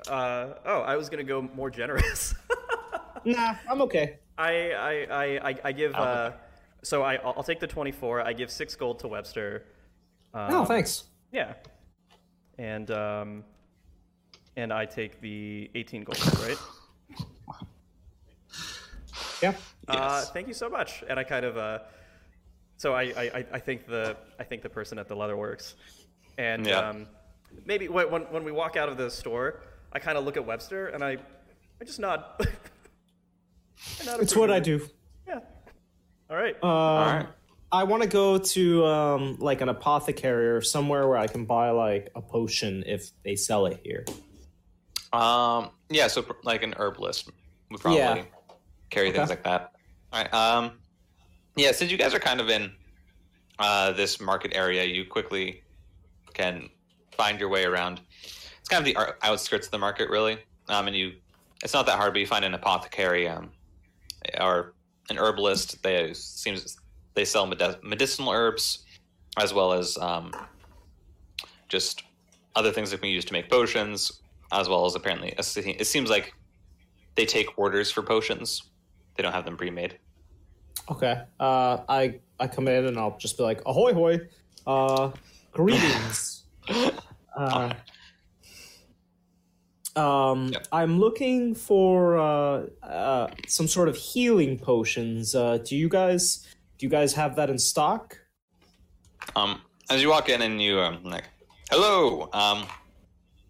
[0.08, 2.34] Uh, oh, I was going to go more generous.
[3.26, 4.20] Nah, I'm okay.
[4.38, 5.96] I, I, I, I, I give.
[5.96, 6.32] Uh,
[6.84, 8.22] so I, I'll I'll take the 24.
[8.22, 9.66] I give six gold to Webster.
[10.34, 11.06] Um, No, thanks.
[11.32, 11.54] Yeah.
[12.60, 13.44] And um,
[14.56, 16.58] and I take the 18 gold, right?
[19.42, 19.50] Yeah.
[19.88, 20.32] Uh, Yes.
[20.32, 21.04] thank you so much.
[21.08, 21.80] And I kind of uh,
[22.78, 25.76] so I, I, I- I think the I think the person at the leatherworks,
[26.38, 26.80] and Yeah.
[26.90, 27.08] um,
[27.66, 29.62] maybe when when when we walk out of the store,
[29.94, 31.18] I kind of look at Webster and I
[31.82, 32.24] I just nod.
[34.02, 34.88] I nod It's what I do.
[35.28, 35.40] Yeah.
[36.30, 36.56] All right.
[36.64, 37.28] Um, All right.
[37.72, 41.70] I want to go to um, like an apothecary or somewhere where I can buy
[41.72, 44.06] like a potion if they sell it here.
[45.14, 47.30] Um, yeah, so like an herbalist
[47.72, 48.24] would probably Yeah.
[48.90, 49.74] carry things like that.
[50.14, 50.34] All right.
[50.34, 50.72] Um,
[51.56, 52.72] yeah, since you guys are kind of in
[53.60, 55.64] uh, this market area, you quickly
[56.34, 56.70] can
[57.12, 58.00] find your way around.
[58.60, 60.38] It's kind of the outskirts of the market, really.
[60.70, 61.14] Um, and you,
[61.64, 63.50] it's not that hard, but you find an apothecary um,
[64.40, 64.74] or
[65.10, 65.82] an herbalist.
[65.84, 66.78] They seems
[67.14, 68.86] they sell medicinal herbs
[69.38, 70.32] as well as um,
[71.68, 72.04] just
[72.56, 74.22] other things that can be used to make potions,
[74.52, 76.34] as well as apparently it seems like
[77.16, 78.64] they take orders for potions.
[79.16, 79.98] They don't have them pre-made.
[80.90, 81.22] Okay.
[81.40, 84.20] Uh, I I come in and I'll just be like, ahoy hoy,
[84.66, 85.12] uh,
[85.52, 86.44] greetings.
[87.36, 87.74] uh,
[89.98, 90.68] um, Yep.
[90.72, 95.34] I'm looking for uh, uh, some sort of healing potions.
[95.36, 96.46] Uh, do you guys
[96.78, 98.18] do you guys have that in stock?
[99.36, 101.24] Um, as you walk in and you um, like,
[101.72, 102.30] hello.
[102.34, 102.66] Um,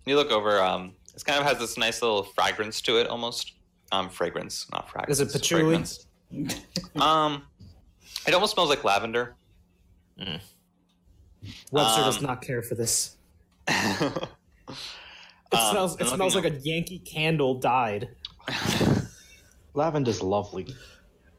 [0.06, 0.62] you look over.
[0.62, 3.54] Um, it kind of has this nice little fragrance to it, almost.
[3.92, 5.20] Um, fragrance, not fragrance.
[5.20, 5.84] Is it patchouli?
[6.98, 7.44] um,
[8.28, 9.36] it almost smells like lavender.
[11.72, 13.16] Webster does Um, not care for this.
[15.52, 16.00] It Um, smells.
[16.02, 18.10] It smells like looking a Yankee candle died.
[19.74, 20.68] Lavender's lovely.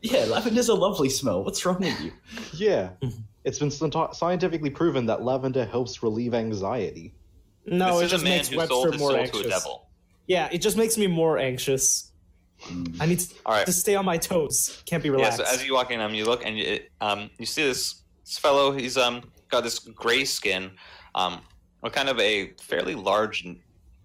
[0.00, 1.42] Yeah, lavender's a lovely smell.
[1.44, 2.12] What's wrong with you?
[2.54, 2.90] Yeah.
[3.44, 7.14] It's been scientifically proven that lavender helps relieve anxiety.
[7.66, 9.46] No, this it is just makes Webster more anxious.
[9.46, 9.88] devil.
[10.26, 12.12] Yeah, it just makes me more anxious.
[13.00, 13.64] I need to, All right.
[13.66, 14.82] to stay on my toes.
[14.84, 15.38] Can't be relaxed.
[15.38, 18.02] Yeah, so as you walk in, um, you look and you, um, you see this,
[18.24, 18.72] this fellow.
[18.72, 20.70] He's um got this gray skin,
[21.14, 21.40] um,
[21.82, 23.58] with kind of a fairly large, and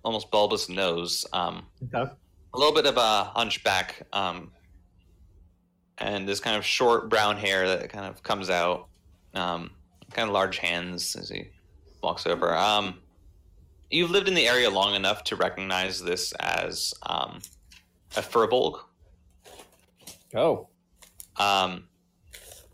[0.04, 2.12] almost bulbous nose, um, okay.
[2.54, 4.51] a little bit of a hunchback, um,
[5.97, 8.88] and this kind of short brown hair that kind of comes out,
[9.34, 9.72] um,
[10.12, 11.47] kind of large hands as he
[12.01, 12.56] walks over.
[12.56, 12.99] Um,
[13.89, 17.39] you've lived in the area long enough to recognize this as um,
[18.18, 18.80] a furbolg.
[20.36, 20.68] Oh.
[21.38, 21.86] Um,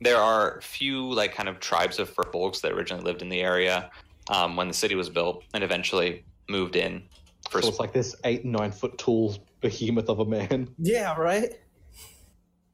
[0.01, 3.91] there are few like kind of tribes of furbolgs that originally lived in the area
[4.29, 7.03] um, when the city was built, and eventually moved in.
[7.49, 10.69] For So it's like this eight, nine foot tall behemoth of a man.
[10.79, 11.51] Yeah, right?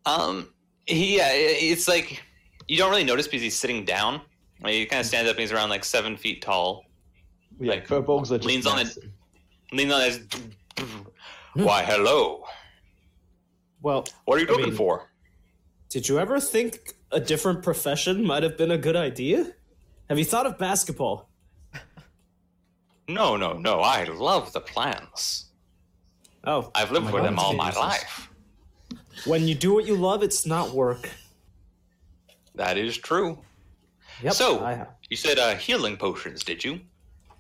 [0.05, 0.49] um,
[0.85, 2.21] he, yeah, it's like
[2.67, 4.21] you don't really notice because he's sitting down.
[4.61, 6.85] Like, he kind of stands up and he's around like seven feet tall.
[7.59, 8.83] Yeah, Like, furbolgs are just leans on it.
[8.85, 9.03] massive.
[9.71, 10.21] Leaning on his.
[11.55, 12.45] Why, hello.
[13.81, 15.09] Well, What are you I looking mean- for?
[15.89, 19.53] did you ever think a different profession might have been a good idea?
[20.09, 21.29] Have you thought of basketball?
[23.07, 23.79] No, no, no.
[23.81, 25.45] I love the plants.
[26.43, 28.29] Oh, I've lived with God, them all my life.
[29.25, 31.09] when you do what you love, it's not work.
[32.55, 33.39] That is true.
[34.21, 34.33] Yep.
[34.33, 36.79] So- You said uh, healing potions, did you?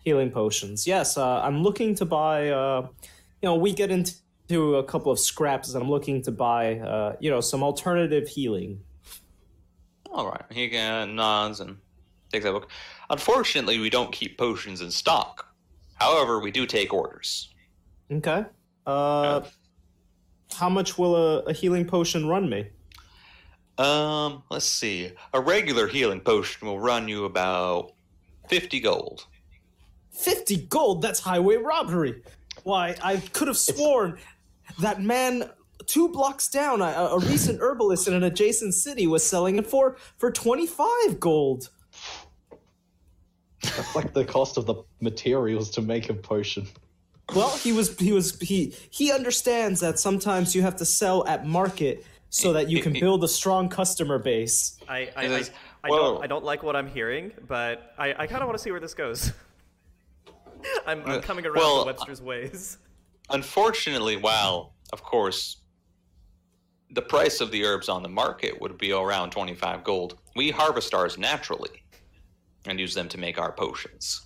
[0.03, 0.85] healing potions.
[0.85, 2.49] Yes, uh, I'm looking to buy.
[2.49, 2.87] Uh,
[3.41, 6.77] you know, we get into a couple of scraps, and I'm looking to buy.
[6.79, 8.79] Uh, you know, some alternative healing.
[10.11, 10.43] All right.
[10.51, 11.77] He nods and
[12.31, 12.69] takes that book.
[13.09, 15.47] Unfortunately, we don't keep potions in stock.
[15.95, 17.53] However, we do take orders.
[18.11, 18.45] Okay.
[18.85, 19.41] Uh,
[20.53, 22.67] how much will a, a healing potion run me?
[23.77, 25.11] Um, let's see.
[25.33, 27.93] A regular healing potion will run you about
[28.47, 29.25] fifty gold.
[30.15, 31.01] 50 gold?
[31.01, 32.21] That's highway robbery.
[32.63, 34.17] Why, I could have sworn
[34.79, 35.49] that man
[35.85, 39.97] two blocks down, a, a recent herbalist in an adjacent city was selling it for
[40.17, 41.69] for 25 gold.
[43.75, 46.67] That's like the cost of the materials to make a potion.
[47.35, 51.45] Well, he was he was he he understands that sometimes you have to sell at
[51.45, 54.77] market so that you can build a strong customer base.
[54.87, 55.43] I I, I,
[55.83, 55.97] I Whoa.
[56.13, 58.71] don't I don't like what I'm hearing, but I, I kind of want to see
[58.71, 59.31] where this goes.
[60.87, 62.77] I'm, I'm Uh, coming around well, to Webster's ways.
[63.29, 65.57] Unfortunately, while of course
[66.91, 70.93] the price of the herbs on the market would be around 25 gold, we harvest
[70.93, 71.81] ours naturally
[72.67, 74.21] and use them to make our potions.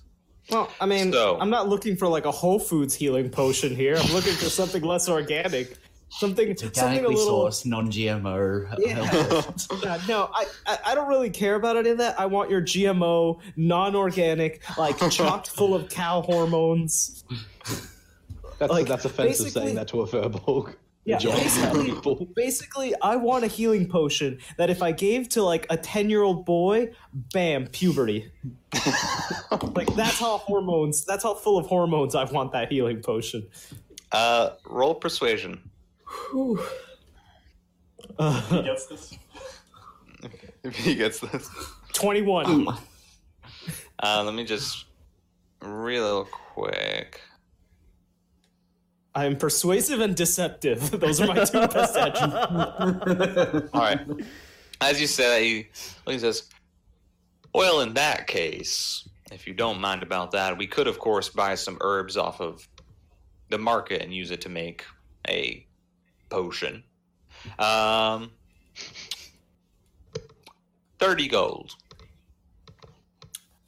[0.50, 3.96] Well, I mean, So- I'm not looking for like a Whole Foods healing potion here.
[3.98, 5.78] I'm looking for something less organic,
[6.10, 7.46] something something a Organically little.
[7.46, 8.76] sourced, non-GMO.
[8.80, 9.44] Yeah.
[9.84, 12.20] Yeah, no, I, I I don't really care about any of that.
[12.20, 17.24] I want your GMO, non-organic, like chocked full of cow hormones.
[18.58, 20.76] That's Like, that's offensive saying that to a furbolg.
[21.10, 22.28] Yeah, basically- people.
[22.36, 26.91] Basically, I want a healing potion that if I gave to like a ten-year-old boy,
[27.34, 28.32] bam, puberty.
[29.76, 31.05] like that's how hormones.
[31.05, 33.47] That's how full of hormones I want that healing potion.
[34.12, 35.60] Uh, roll persuasion.
[36.32, 36.60] Whew.
[38.18, 39.18] Uh, He gets this.
[40.64, 41.49] If he gets this.
[41.93, 42.68] Twenty-one.
[44.01, 44.86] Uh, let me just
[45.62, 47.22] real quick.
[49.20, 50.91] I'm persuasive and deceptive.
[50.99, 53.70] Those are my two best attributes.
[53.74, 53.99] All right.
[54.80, 55.43] As you say,
[56.05, 56.43] he, he says,
[57.53, 61.55] "Well, in that case, if you don't mind about that, we could, of course, buy
[61.55, 62.65] some herbs off of
[63.49, 64.86] the market and use it to make
[65.28, 65.65] a
[66.30, 66.84] potion.
[67.57, 68.32] Um,
[70.97, 71.76] thirty gold.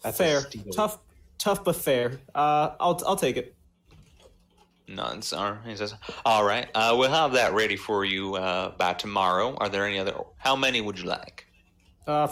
[0.02, 0.44] That's fair,
[0.74, 0.98] tough,
[1.38, 2.22] tough but fair.
[2.34, 3.54] Uh, I'll I'll take it.
[4.92, 5.60] None, sir.
[5.66, 9.56] He says, "All right, uh, we'll have that ready for you uh, by tomorrow.
[9.56, 10.14] Are there any other?
[10.38, 11.48] How many would you like?"
[12.06, 12.28] Uh,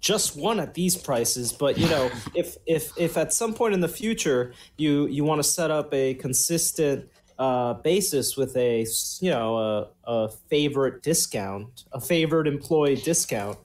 [0.00, 3.80] just one at these prices, but you know, if if if at some point in
[3.80, 7.08] the future you you want to set up a consistent
[7.38, 8.86] uh, basis with a
[9.20, 13.58] you know a, a favorite discount, a favored employee discount,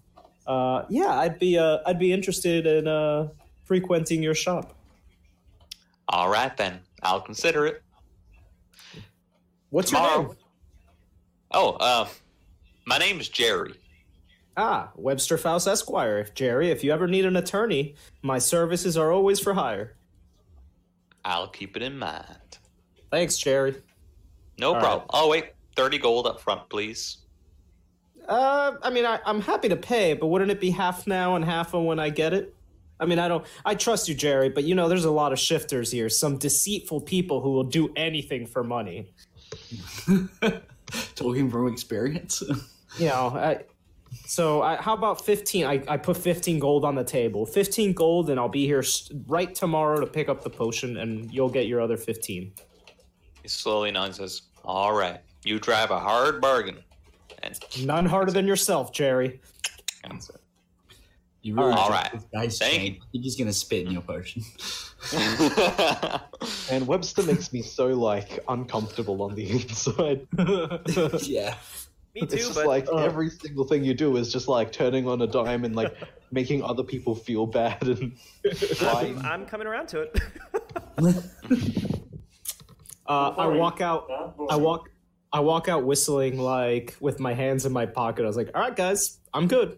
[0.45, 3.29] uh, yeah, I'd be uh, I'd be interested in uh,
[3.63, 4.75] frequenting your shop.
[6.09, 6.81] All right, then.
[7.01, 7.81] I'll consider it.
[9.69, 10.35] What's your name?
[11.51, 12.07] Oh, uh,
[12.85, 13.75] my name is Jerry.
[14.57, 16.27] Ah, Webster Faust Esquire.
[16.33, 19.95] Jerry, if you ever need an attorney, my services are always for hire.
[21.23, 22.57] I'll keep it in mind.
[23.11, 23.75] Thanks, Jerry.
[24.57, 25.09] No All problem.
[25.11, 27.17] Oh wait, thirty gold up front, please.
[28.27, 31.43] Uh, I mean, I, I'm happy to pay, but wouldn't it be half now and
[31.43, 32.53] half on when I get it?
[32.99, 33.45] I mean, I don't.
[33.65, 36.09] I trust you, Jerry, but you know, there's a lot of shifters here.
[36.09, 39.11] Some deceitful people who will do anything for money.
[41.15, 42.43] Talking from experience.
[42.97, 43.65] You know, I.
[44.25, 45.63] So, I, how about 15?
[45.63, 47.45] I, I put 15 gold on the table.
[47.45, 48.83] 15 gold, and I'll be here
[49.27, 52.51] right tomorrow to pick up the potion, and you'll get your other 15.
[53.43, 56.77] He slowly nods says, All right, you drive a hard bargain.
[57.43, 59.39] And, None harder than yourself, Jerry.
[60.03, 60.33] and so-
[61.41, 62.11] You really All think right.
[62.11, 63.01] this guy's Thank changed.
[63.01, 64.43] I think he's gonna spit in your potion.
[66.71, 70.27] And Webster makes me so like uncomfortable on the inside.
[71.23, 71.55] yeah.
[72.15, 75.07] Me too, It's just but like every single thing you do is just like turning
[75.07, 75.95] on a dime and like
[76.31, 78.13] making other people feel bad and
[78.81, 79.25] I'm.
[79.25, 80.19] I'm coming around to it.
[83.07, 84.07] Uh, I walk out.
[84.49, 84.89] I walk.
[85.31, 88.23] I walk out whistling like with my hands in my pocket.
[88.23, 89.77] I was like, "All right, guys, I'm good."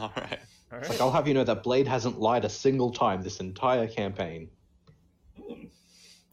[0.02, 0.38] All right.
[0.72, 1.00] All Like.
[1.00, 4.48] I'll have you know that Blade hasn't lied a single time this entire campaign.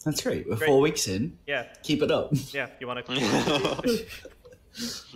[0.05, 0.47] That's great.
[0.47, 0.67] We're Great.
[0.67, 1.37] four weeks in.
[1.47, 2.29] Yeah, Keep it up.
[2.53, 2.67] yeah.
[2.79, 4.05] You want to?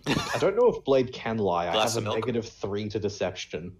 [0.07, 1.69] I don't know if Blade can lie.
[1.69, 2.15] I Glass have a milk?
[2.17, 3.73] negative three to deception.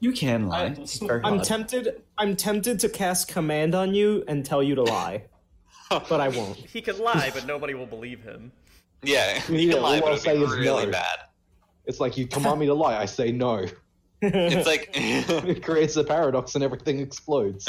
[0.00, 0.64] You can lie.
[0.64, 2.02] I- It's very I'm tempted.
[2.18, 5.24] I'm tempted to cast command on you and tell you to lie,
[5.90, 6.56] but I won't.
[6.56, 8.52] he can lie, but nobody will believe him.
[9.02, 10.92] yeah, you Yeah, can lie, all but I'll it'll say be is really no.
[10.92, 11.18] bad.
[11.86, 13.66] It's like you command me to lie, I say no.
[14.32, 17.68] It's like It creates a paradox and everything explodes.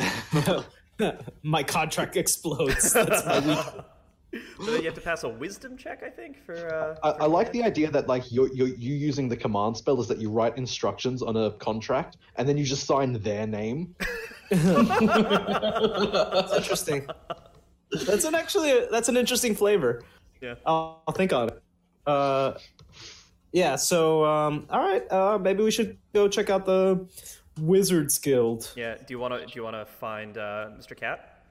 [1.43, 2.93] my contract explodes.
[2.93, 3.59] That's my weak.
[4.65, 6.55] So you have to pass a wisdom check, I think, for.
[6.73, 9.77] Uh, I, for I like the idea that like you're, you're you using the command
[9.77, 13.47] spell is that you write instructions on a contract and then you just sign their
[13.47, 13.95] name.
[14.49, 14.93] That's
[16.53, 17.07] interesting.
[17.91, 18.87] That's an actually.
[18.91, 20.03] That's an interesting flavor.
[20.41, 20.55] Yeah.
[20.65, 21.61] I'll, I'll think on it.
[22.05, 22.53] Uh,
[23.55, 23.77] yeah.
[23.77, 25.09] So, um, all right.
[25.09, 27.07] Uh, maybe we should go check out the
[27.61, 28.69] Wizards Guild.
[28.75, 28.95] Yeah.
[28.95, 29.45] Do you want to?
[29.45, 30.95] Do you want to find uh, Mr.
[30.95, 31.41] Cat?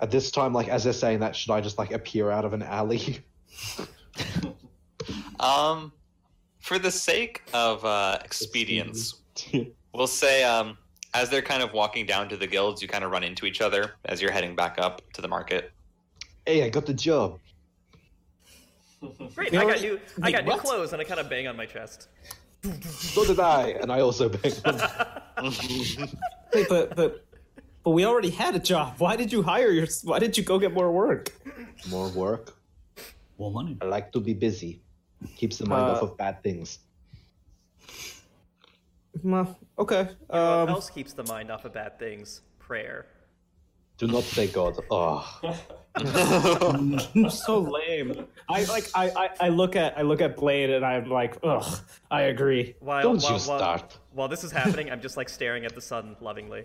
[0.00, 2.52] At this time, like as they're saying that, should I just like appear out of
[2.52, 3.18] an alley?
[5.40, 5.92] um,
[6.60, 9.16] for the sake of uh, expedience,
[9.92, 10.78] we'll say um,
[11.12, 13.60] as they're kind of walking down to the guilds, you kind of run into each
[13.60, 15.72] other as you're heading back up to the market.
[16.46, 17.40] Hey, I got the job.
[19.34, 19.80] Great, You I got what?
[19.82, 22.08] new, I Wait, got new clothes, and I kind of bang on my chest.
[22.88, 24.52] So did I, and I also bang.
[26.52, 27.24] Wait, but but
[27.84, 28.94] but we already had a job.
[28.98, 29.86] Why did you hire your?
[30.02, 31.30] Why did you go get more work?
[31.88, 32.54] More work.
[33.38, 33.76] More money.
[33.80, 34.82] I like to be busy.
[35.36, 36.80] Keeps the mind Uh, off of bad things.
[39.22, 40.08] Well, okay.
[40.26, 42.42] what Um, else keeps the mind off of bad things?
[42.58, 43.06] Prayer.
[43.98, 44.76] Do not say God.
[44.90, 45.26] Oh,
[47.30, 48.26] so lame.
[48.48, 48.88] I like.
[48.94, 51.80] I, I I look at I look at Blade and I'm like, ugh.
[52.10, 52.74] I agree.
[52.80, 53.98] While, Don't while, you while- start.
[54.12, 56.64] While this is happening, I'm just like staring at the sun lovingly.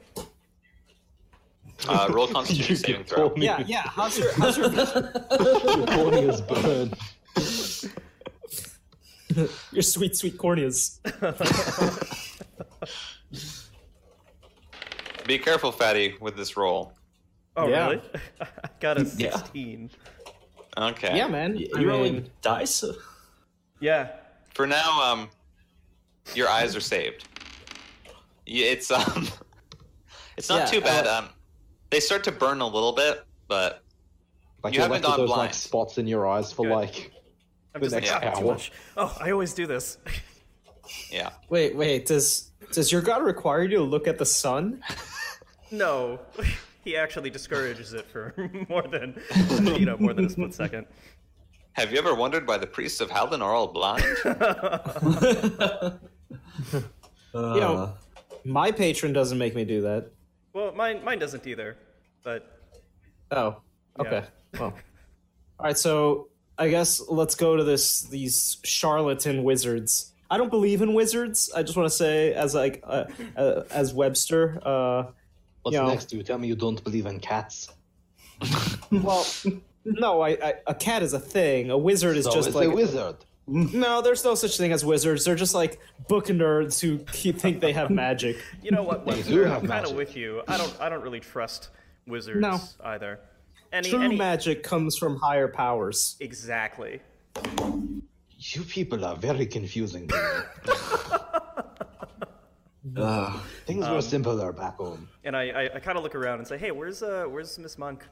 [1.88, 3.34] Uh, roll Constitution saving throw.
[3.36, 3.82] Yeah, yeah.
[3.86, 6.94] How's your how's your Your corneas burn.
[9.72, 11.00] your sweet sweet corneas?
[15.26, 16.94] Be careful, Fatty, with this roll.
[17.56, 17.88] Oh, Yeah.
[17.90, 18.02] really?
[18.42, 18.48] I
[18.80, 19.36] got a Yeah.
[19.38, 19.92] 16.
[20.78, 21.16] Okay.
[21.18, 21.56] Yeah, man.
[21.58, 22.84] You I rolling mean, dice?
[23.80, 24.12] Yeah.
[24.54, 25.30] For now, um,
[26.36, 27.28] your eyes are saved.
[28.46, 29.28] Yeah, It's um,
[30.38, 31.06] it's not Yeah, too bad.
[31.08, 31.30] uh, um,
[31.90, 33.84] they start to burn a little bit, but
[34.64, 36.74] Like You haven't left gone those like spots in your eyes for Good.
[36.74, 37.12] like
[37.76, 38.58] I'm The just like, next "Ah, hour."
[38.98, 39.98] Oh, I always do this.
[41.12, 41.30] yeah.
[41.50, 42.06] wait, wait.
[42.08, 44.82] Does does your god require you to look at the sun?
[45.72, 46.20] no.
[46.84, 48.34] He actually discourages it for
[48.70, 49.20] more than,
[49.80, 50.86] you know, more than a split second.
[51.74, 54.04] Have you ever wondered why the priests of Halden are all blind?
[57.36, 57.94] Uh, You know,
[58.46, 60.12] my patron doesn't make me do that.
[60.54, 61.78] Well, mine, mine doesn't either.
[62.24, 62.60] But
[63.32, 63.58] Oh,
[64.00, 64.24] okay.
[64.60, 64.66] Well,
[65.60, 65.78] all right.
[65.78, 66.28] So
[66.60, 70.14] I guess let's go to this these charlatan wizards.
[70.30, 71.52] I don't believe in wizards.
[71.56, 73.06] I just want to say, as like uh,
[73.36, 74.60] uh, as Webster.
[74.64, 75.06] Uh,
[75.64, 75.88] what's You know.
[75.90, 76.14] next?
[76.14, 77.70] You tell me you don't believe in cats.
[78.92, 79.26] well,
[79.86, 81.70] no, I, I a cat is a thing.
[81.72, 83.16] A wizard is So just it's like a wizard.
[83.48, 84.02] no.
[84.02, 85.26] There's no such thing as wizards.
[85.26, 88.38] They're just like book nerds who keep, think they have magic.
[88.62, 89.32] you know what, They Webster?
[89.32, 90.42] do I'm have kind of with you.
[90.48, 91.70] I don't, I don't really trust
[92.08, 92.60] wizards No.
[92.84, 93.20] either.
[93.72, 96.16] Any, True any, magic comes from higher powers.
[96.20, 97.02] Exactly.
[98.38, 100.10] You people are very confusing.
[102.84, 103.02] to me.
[103.02, 103.32] uh,
[103.66, 105.08] Things Um, were simpler back home.
[105.24, 107.78] And I, I, I kind of look around and say, hey, where's, uh, where's Miss
[107.78, 108.04] Monk?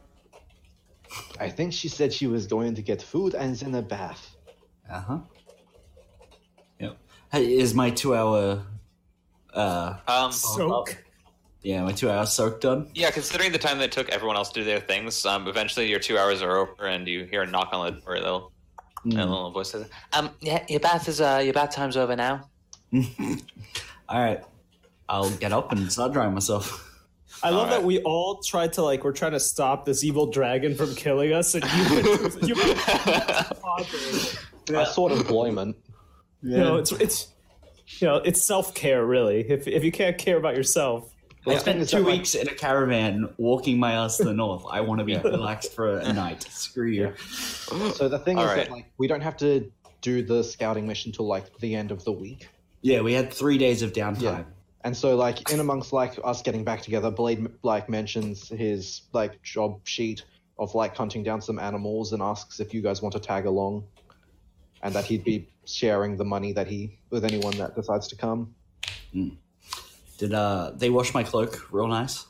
[1.39, 4.35] I think she said she was going to get food and then a bath.
[4.89, 5.19] uh huh.
[6.79, 6.97] Yep.
[7.31, 8.63] Hey, is my two hour,
[9.53, 11.03] uh, Um, Soak.
[11.63, 12.89] yeah, my two hour soak done?
[12.95, 15.87] yeah, considering the time that it took everyone else to do their things, um, eventually
[15.89, 18.15] your two hours are over, and you hear a knock on the door.
[18.15, 18.51] A little,
[19.05, 22.49] a little voice says, "Um, yeah, your bath is uh, your bath time's over now."
[22.93, 24.41] All right.
[25.11, 26.87] I'll get up and start drying myself.
[27.43, 27.81] I love Alright.
[27.81, 31.33] that we all tried to like we're trying to stop this evil dragon from killing
[31.33, 31.63] us, and
[32.41, 32.55] you, you,
[34.75, 35.75] A sort of employment.
[36.41, 37.27] you know, it's it's
[37.99, 39.41] you know, it's self care really.
[39.49, 41.13] If if you can't care about yourself,
[41.47, 44.63] I spent two that, like- weeks in a caravan walking my ass to the north.
[44.69, 46.43] I want to be relaxed for a night.
[46.43, 47.13] Screw you.
[47.17, 48.57] So the thing All is right.
[48.67, 49.71] that like we don't have to
[50.01, 52.49] do the scouting mission till like the end of the week.
[52.81, 54.45] Yeah, we had three days of downtime.
[54.81, 54.87] Yeah.
[54.87, 59.41] And so like in amongst like us getting back together, Blade like mentions his like
[59.43, 60.23] job sheet
[60.59, 63.83] of like hunting down some animals and asks if you guys want to tag along,
[64.83, 68.53] and that he'd be sharing the money that he with anyone that decides to come.
[70.17, 72.25] Did uh they wash my cloak real nice?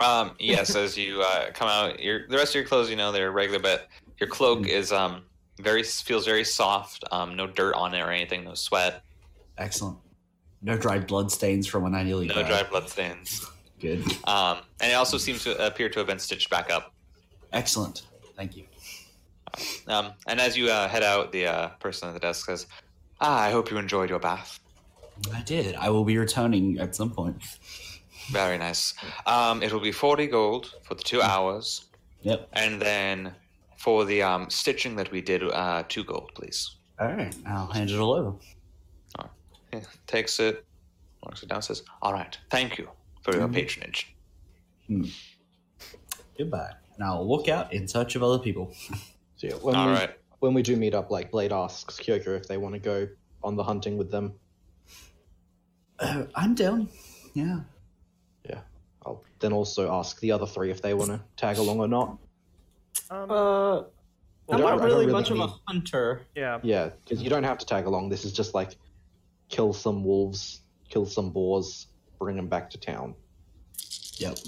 [0.00, 3.12] Um, yes, as you uh, come out, your the rest of your clothes, you know,
[3.12, 3.88] they're regular, but
[4.18, 5.22] your cloak is um
[5.60, 7.04] very feels very soft.
[7.10, 9.02] Um, no dirt on it or anything, no sweat,
[9.58, 9.98] Excellent.
[10.62, 12.46] No dried blood stains from when I nearly no died.
[12.46, 13.44] dry blood stains.
[13.80, 14.00] Good.
[14.28, 16.92] Um, and it also seems to appear to have been stitched back up.
[17.52, 18.02] Excellent.
[18.36, 18.64] Thank you.
[19.88, 22.66] Um, and as you uh, head out, the uh, person at the desk says,
[23.20, 24.60] "Ah, I hope you enjoyed your bath.
[25.34, 25.74] I did.
[25.76, 27.36] I will be returning at some point.
[28.30, 28.94] Very nice.
[29.26, 31.86] Um, it will be forty gold for the two hours,
[32.22, 32.48] Yep.
[32.54, 33.34] and then
[33.76, 37.34] for the um, stitching that we did, uh, two gold, please." All right.
[37.46, 38.32] I'll hand it all over.
[39.72, 40.64] Yeah, takes it,
[41.22, 42.88] walks it down, says, "All right, thank you
[43.22, 44.14] for your patronage."
[46.38, 46.72] Goodbye.
[46.96, 48.74] And I'll look out in search of other people.
[49.36, 50.10] So yeah, when All we, right.
[50.38, 53.08] when we do meet up, like Blade asks Kyoko if they want to go
[53.42, 54.34] on the hunting with them.
[55.98, 56.88] Uh, I'm down.
[57.34, 57.58] Yeah.
[58.48, 58.60] Yeah.
[59.04, 62.18] I'll then also ask the other three if they want to tag along or not.
[63.10, 63.84] Um, uh, I'm
[64.48, 66.22] don't- not I don't really really much of a hunter.
[66.36, 66.60] yeah.
[66.62, 68.10] Yeah, because you don't have to tag along.
[68.10, 68.76] This is just like
[69.52, 71.86] kill some wolves, kill some boars,
[72.18, 73.14] bring them back to town.
[74.16, 74.38] Yep.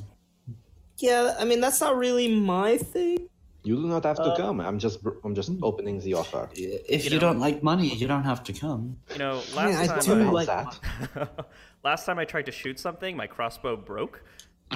[0.99, 3.29] Yeah, I mean that's not really my thing.
[3.63, 4.61] You do not have to Uh, come.
[4.61, 6.49] I'm just I'm just opening the offer.
[6.55, 8.97] If You you, know- don't like money, you don't have to come.
[9.13, 11.47] You know, last I mean, I time do I, like that.
[11.85, 14.23] last time I tried to shoot something, my crossbow broke.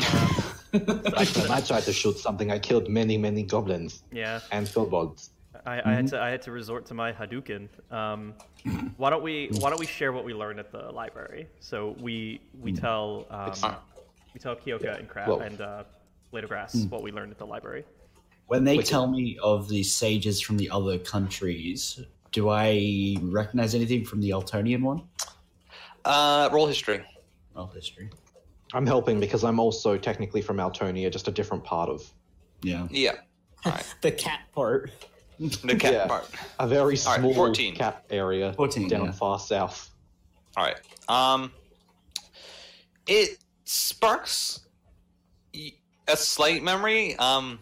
[1.18, 5.30] Last time I tried to shoot something, I killed many, many goblins Yeah, and kobolds.
[5.68, 7.68] I, I had to I had to resort to my Hadouken.
[7.92, 8.34] Um,
[8.96, 11.48] why don't we Why don't we share what we learned at the library?
[11.60, 13.52] So we we tell um,
[14.32, 15.84] we tell Kyoka and Crab Well- and uh,
[16.30, 17.84] Blade of Grass what we learned at the library.
[18.46, 18.88] When they Wicked.
[18.90, 22.00] tell me of the sages from the other countries,
[22.32, 25.02] do I recognize anything from the Altonian one?
[26.06, 27.04] Uh, roll history.
[27.54, 28.08] Roll history.
[28.72, 32.10] I'm helping because I'm also technically from Altonia, just a different part of
[32.62, 32.88] Yeah.
[32.90, 33.16] Yeah.
[33.66, 33.94] All right.
[34.00, 34.92] The cat part.
[35.38, 36.06] The cat Yeah.
[36.06, 36.28] part.
[36.58, 37.74] a very All right, small 14.
[37.74, 39.12] cap area 14, down yeah.
[39.12, 39.90] far south.
[40.56, 40.78] All right.
[41.08, 41.52] Um,
[43.06, 44.60] it sparks
[45.54, 47.16] a slight memory.
[47.16, 47.58] Um,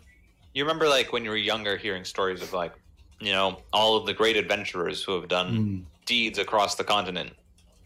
[0.54, 2.72] you remember like when you were younger, hearing stories of like,
[3.20, 7.32] you know, all of the great adventurers who have done Mm, deeds across the continent.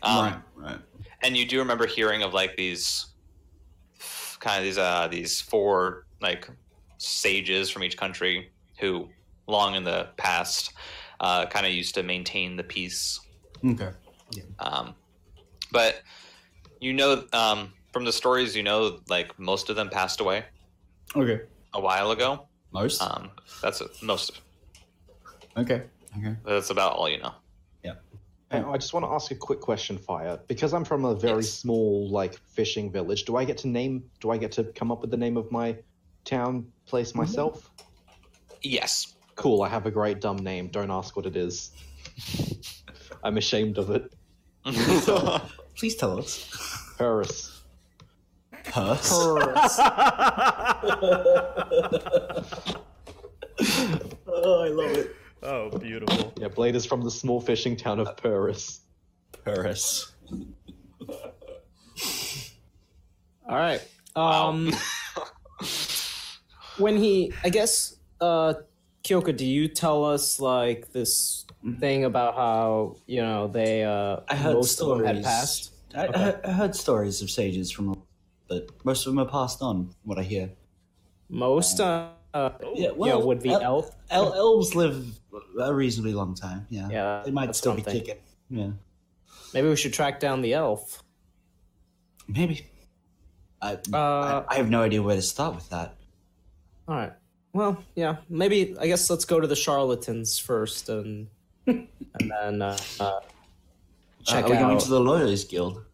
[0.02, 0.36] Um, right.
[0.54, 0.78] Right.
[1.22, 3.06] and you do remember hearing of like these
[4.38, 6.48] kind of these uh these four like
[6.98, 9.08] sages from each country who
[9.50, 10.72] long in the past
[11.20, 13.20] uh kind of used to maintain the peace
[13.64, 13.90] Okay.
[14.58, 14.94] um
[15.72, 16.00] but
[16.80, 20.44] you know um from the stories you know like most of them passed away
[21.16, 21.40] Okay.
[21.74, 23.02] a while ago Most.
[23.02, 23.30] um
[23.62, 24.40] that's most
[25.56, 25.82] okay.
[26.16, 26.36] Okay.
[26.44, 27.34] that's about all you know
[27.82, 27.94] Yeah.
[28.52, 30.36] I just want to ask a quick question, Fire.
[30.48, 31.52] Because I'm from a very Yes.
[31.62, 35.02] small, like, fishing village, do I get to name, do I get to come up
[35.02, 35.76] with the name of my
[36.24, 37.70] town, place myself?
[38.62, 40.68] yes Cool, I have a great dumb name.
[40.68, 41.70] Don't ask what it is.
[43.24, 44.12] I'm ashamed of it.
[45.74, 46.94] Please tell us.
[46.98, 47.62] Paris.
[48.64, 49.10] Purse.
[49.14, 49.32] oh,
[54.60, 55.16] I love it.
[55.42, 56.34] Oh, beautiful.
[56.36, 58.82] Yeah, Blade is from the small fishing town of Paris.
[59.42, 60.12] Paris.
[63.48, 63.80] All right.
[64.14, 64.50] Wow.
[64.50, 64.70] Um,
[66.76, 68.52] when he, I guess, uh,
[69.02, 71.44] Kyoka, do you tell us like this
[71.78, 75.24] thing about how you know they uh I heard most of them had stories.
[75.26, 75.72] passed?
[75.94, 76.34] I, Okay.
[76.44, 78.00] I, I heard stories of sages from,
[78.48, 79.94] but most of them are passed on.
[80.04, 80.50] What I hear.
[81.28, 83.96] Most uh, uh Yeah, yeah, would be el- elf.
[84.10, 85.04] El- elves live
[85.60, 86.66] a reasonably long time.
[86.70, 88.00] Yeah, Yeah, they might still be something.
[88.02, 88.22] kicking.
[88.50, 88.70] Yeah,
[89.54, 91.02] Maybe we should track down the elf.
[92.28, 92.66] maybe.
[93.62, 95.96] I, Uh, I I have no idea where to start with that.
[96.88, 97.12] All right.
[97.52, 98.16] Well, yeah.
[98.28, 101.26] Maybe I guess let's go to the charlatans first, and
[101.66, 103.20] and then uh, uh,
[104.24, 104.60] check are we out.
[104.68, 105.84] going to the lawyers guild?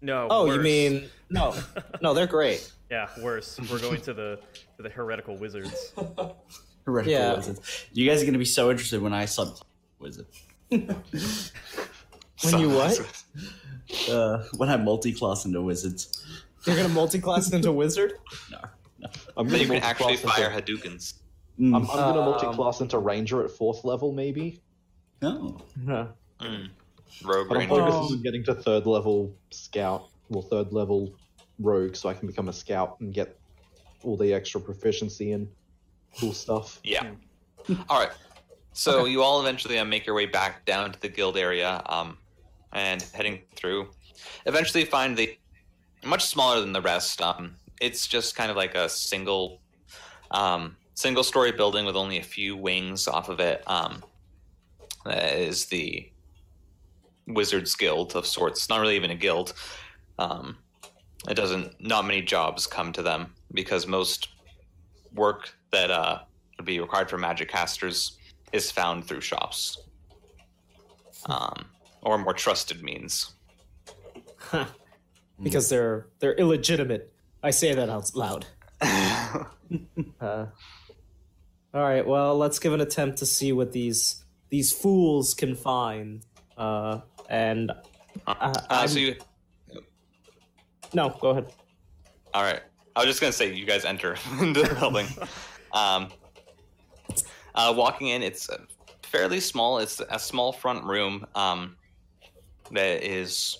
[0.00, 0.28] No.
[0.30, 1.54] oh, you mean no?
[2.02, 2.72] No, they're great.
[2.90, 3.58] Yeah, worse.
[3.70, 4.38] We're going to the
[4.76, 5.92] to the heretical wizards.
[6.86, 7.34] Heretical Yeah.
[7.36, 7.86] wizards.
[7.92, 9.58] You guys are going to be so interested when I sub
[9.98, 10.26] wizard.
[10.70, 12.98] When you what?
[14.08, 16.24] Uh, when I multi-class into wizards.
[16.64, 18.14] You're gonna multi-class into wizard?
[18.50, 18.58] No,
[19.36, 21.14] I'm gonna you can actually multi-class fire into, Hadoukens.
[21.58, 21.74] Mm.
[21.76, 24.60] I'm, I'm gonna Um, multi-class into ranger at fourth level, maybe.
[25.22, 25.60] no.
[25.86, 26.06] Yeah.
[26.40, 26.70] Mm.
[27.24, 27.74] Rogue But I'm Ranger.
[27.82, 27.90] Oh.
[27.90, 31.12] focusing on getting to third level scout, well, third level
[31.58, 33.38] rogue, so I can become a scout and get
[34.02, 35.46] all the extra proficiency and
[36.18, 36.80] cool stuff.
[36.82, 37.10] Yeah.
[37.88, 38.12] All right.
[38.72, 42.16] So you all eventually uh, make your way back down to the guild area, um,
[42.72, 43.88] and heading through.
[44.46, 45.36] Eventually, find the
[46.04, 47.20] much smaller than the rest.
[47.20, 49.60] Um, it's just kind of like a single,
[50.30, 53.62] um, single story building with only a few wings off of it.
[53.66, 54.02] Um,
[55.06, 56.10] is the
[57.26, 58.68] Wizards Guild of sorts.
[58.68, 59.54] Not really even a guild.
[60.18, 60.58] Um,
[61.28, 61.80] it doesn't.
[61.80, 64.28] Not many jobs come to them because most
[65.14, 66.20] work that uh,
[66.58, 68.18] would be required for magic casters
[68.52, 69.78] is found through shops
[71.26, 71.66] um,
[72.02, 73.32] or more trusted means.
[75.42, 77.09] because they're they're illegitimate.
[77.42, 78.46] I say that out loud.
[80.20, 80.46] Uh,
[81.72, 82.04] all right.
[82.04, 86.26] Well, let's give an attempt to see what these these fools can find.
[86.58, 87.70] Uh, and
[88.26, 89.14] uh, uh, so you,
[90.92, 91.52] no, go ahead.
[92.34, 92.60] all right.
[92.96, 95.06] I was just gonna say you guys enter into the building.
[95.72, 96.08] Um,
[97.54, 98.58] uh, walking in, it's uh,
[99.04, 99.78] fairly small.
[99.78, 101.76] It's a small front room um,
[102.72, 103.58] that is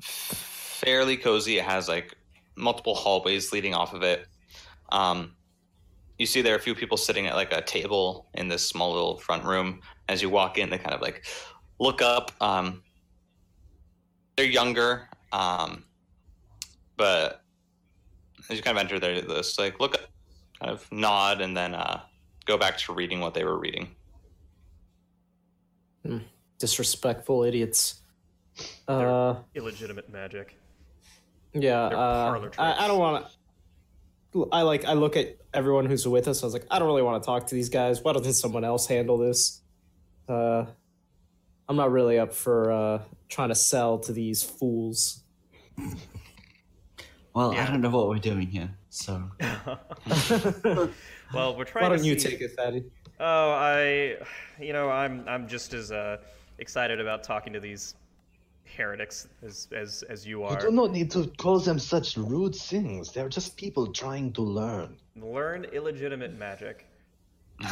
[0.00, 1.58] fairly cozy.
[1.58, 2.16] It has like
[2.56, 4.26] multiple hallways leading off of it.
[4.90, 5.34] Um,
[6.18, 8.92] you see there are a few people sitting at like a table in this small
[8.92, 9.80] little front room.
[10.08, 11.24] As you walk in, they kind of like
[11.78, 12.30] look up.
[12.40, 12.82] Um,
[14.36, 15.84] they're younger, um,
[16.96, 17.42] but
[18.50, 20.02] as you kind of enter their this like look up,
[20.60, 22.00] kind of nod and then uh
[22.44, 23.88] go back to reading what they were reading
[26.58, 28.00] Disrespectful idiots.
[28.88, 30.56] Uh, Illegitimate magic.
[31.54, 31.88] Yeah.
[31.88, 33.26] They're Uh, parlor I, I don't want
[34.34, 34.48] to.
[34.52, 34.84] I like.
[34.86, 36.42] I look at everyone who's with us.
[36.42, 38.00] I was like, I don't really want to talk to these guys.
[38.02, 39.60] Why doesn't someone else handle this?
[40.28, 40.64] Uh,
[41.68, 45.22] I'm not really up for uh, trying to sell to these fools.
[47.34, 47.64] Well, Yeah.
[47.64, 49.22] I don't know what we're doing here, so
[51.34, 52.84] Well, we're trying Why don't to you see- take it, Fatty?
[53.20, 54.16] Oh, I,
[54.60, 56.18] you know, I'm I'm just as uh,
[56.58, 57.94] excited about talking to these
[58.76, 60.52] heretics as as as you are.
[60.52, 63.12] You do not need to call them such rude things.
[63.12, 64.96] They're just people trying to learn.
[65.16, 66.86] Learn illegitimate magic.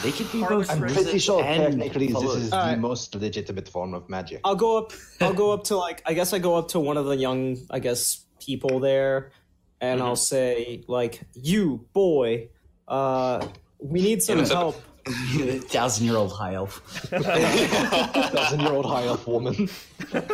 [0.02, 0.66] they could be both.
[0.66, 0.70] tricks.
[0.70, 2.42] I'm pretty sure and technically this followers.
[2.44, 4.40] is the most legitimate form of magic.
[4.44, 4.92] I'll go up.
[5.20, 6.02] I'll go up to like.
[6.06, 7.56] I guess I go up to one of the young.
[7.70, 9.32] I guess people there,
[9.80, 12.48] and I'll say like, "You boy,
[12.86, 13.46] uh,
[13.78, 14.82] we need some help." up?
[15.12, 16.82] Help." thousand year old high elf.
[17.10, 19.68] Dozen year old high elf woman.
[20.12, 20.24] well,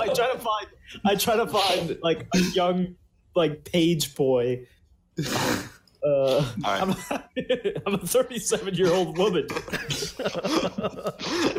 [0.00, 0.66] I try to find.
[1.04, 2.94] I try to find like a young
[3.34, 4.66] like page boy.
[6.04, 6.94] Uh, I'm,
[7.86, 9.46] I'm a 37 year old woman.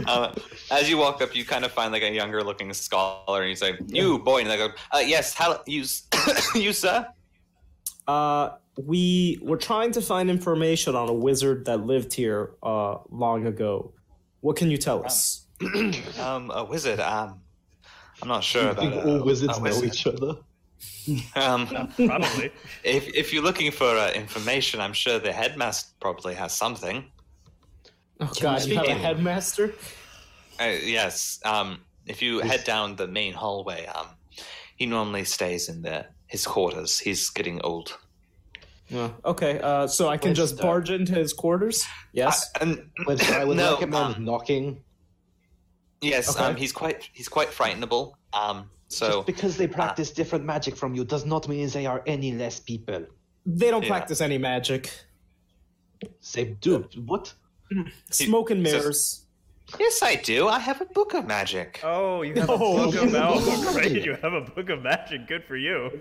[0.08, 0.34] uh,
[0.72, 3.56] as you walk up you kind of find like a younger looking scholar and you
[3.56, 5.84] say you boy and they go uh, yes how you
[6.56, 7.06] you sir
[8.08, 13.48] Uh, we were trying to find information on a wizard that lived here uh, long
[13.48, 13.94] ago.
[14.42, 15.46] What can you tell us?
[16.20, 17.42] um a wizard um
[18.22, 20.36] i'm not sure I about think a- all wizards a know each other.
[21.36, 22.52] um Probably.
[22.84, 27.06] If if you're looking for uh, information, I'm sure the headmaster probably has something.
[28.20, 29.74] Oh God, you have a headmaster.
[30.60, 31.40] Uh, yes.
[31.44, 34.08] Um, if you head down the main hallway, um,
[34.76, 37.00] he normally stays in the his quarters.
[37.00, 37.98] He's getting old.
[38.90, 39.12] Yeah.
[39.26, 39.60] Okay.
[39.60, 40.68] Uh, so I can Let's just start.
[40.86, 41.86] barge into his quarters.
[42.14, 42.50] Yes.
[42.56, 44.82] Uh, and But I would no, recommend um, knocking.
[46.02, 46.30] yes.
[46.36, 46.46] Okay.
[46.46, 48.14] Um, he's quite he's quite frightenable.
[48.34, 52.02] Um, so Just because they practice different magic from you does not mean they are
[52.06, 53.06] any less people.
[53.46, 53.90] they don't yeah.
[53.90, 54.90] practice any magic.
[56.34, 56.88] They do.
[57.06, 57.34] What?
[58.12, 59.26] Smoke and he says- mirrors.
[59.80, 60.48] yes, I do.
[60.48, 61.82] I have a book of magic.
[61.84, 64.06] Oh, you have a Oh, book of you- oh, great!
[64.06, 65.28] You have a book of magic.
[65.28, 65.92] Good for you.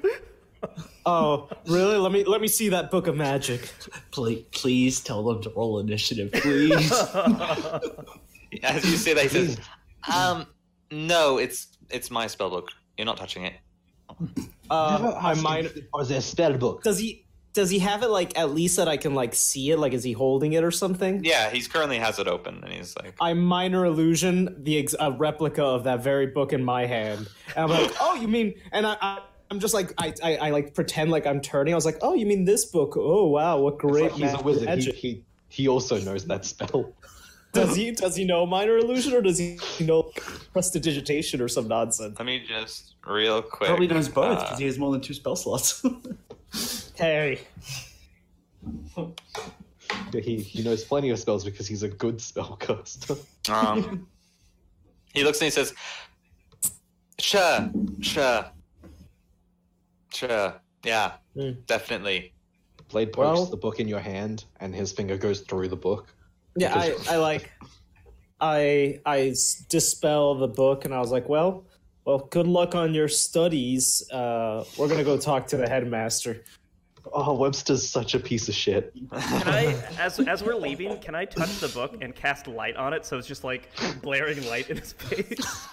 [1.07, 1.97] Oh, really?
[1.99, 3.73] Let me let me see that book of magic.
[4.11, 6.93] Please, please tell them to roll initiative, please.
[8.62, 9.59] As you say that, he says,
[10.12, 10.47] um,
[10.91, 12.70] no, it's it's my spell book.
[12.99, 13.55] You're not touching it.
[14.70, 15.66] Uh, I ask mine.
[15.66, 16.83] him for their spell book.
[16.83, 17.24] Does he?
[17.53, 19.78] Does he have it like at least that I can like see it?
[19.78, 21.24] Like, is he holding it or something?
[21.24, 25.12] Yeah, he's currently has it open, and he's like, I minor illusion the ex- a
[25.12, 28.55] replica of that very book in my hand, and I'm like, oh, you mean?
[28.73, 29.20] And I, I
[29.51, 31.74] I'm just like I, I I like pretend like I'm turning.
[31.74, 32.94] I was like, oh, you mean this book?
[32.97, 34.62] Oh wow, what great like he's a wizard.
[34.62, 34.94] He, magic.
[34.94, 36.93] he he also knows that spell.
[37.52, 40.10] Does he does he know minor illusion or does he know
[40.52, 42.18] prestidigitation or some nonsense?
[42.18, 43.68] let me just real quick.
[43.68, 45.85] Probably knows both uh, because he has more than two spell slots.
[46.97, 47.40] Hey,
[50.12, 53.18] He he knows plenty of spells because he's a good spellcaster.
[53.51, 54.09] Um,
[55.14, 55.74] he looks and he says,
[57.18, 57.70] "Sure,
[58.01, 58.47] sure,
[60.17, 61.53] sure, yeah, Hmm.
[61.67, 62.33] definitely."
[62.91, 66.15] Blade pokes Well- the book in your hand, and his finger goes through the book.
[66.57, 67.51] yeah, I I like
[68.41, 71.65] I I s- dispel the book and I was like, well,
[72.05, 74.09] well, good luck on your studies.
[74.11, 76.45] Uh, we're gonna go talk to the headmaster.
[77.13, 78.93] Oh, Webster's such a piece of shit.
[78.95, 79.65] Can I,
[79.99, 83.17] as as we're leaving, can I touch the book and cast light on it so
[83.19, 83.69] it's just like
[84.03, 85.67] blaring light in his face?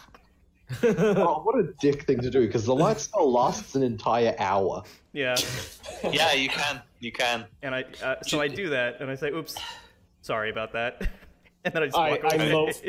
[0.84, 2.42] Oh, what a dick thing to do!
[2.46, 4.84] Because the light spell lasts an entire hour.
[5.14, 5.36] Yeah.
[6.12, 7.46] Yeah, you can, you can.
[7.62, 9.56] And I uh, so I do that and I say, "Oops,
[10.22, 11.08] sorry about that,"
[11.64, 12.52] and then I just I- walk I away.
[12.54, 12.82] loaf-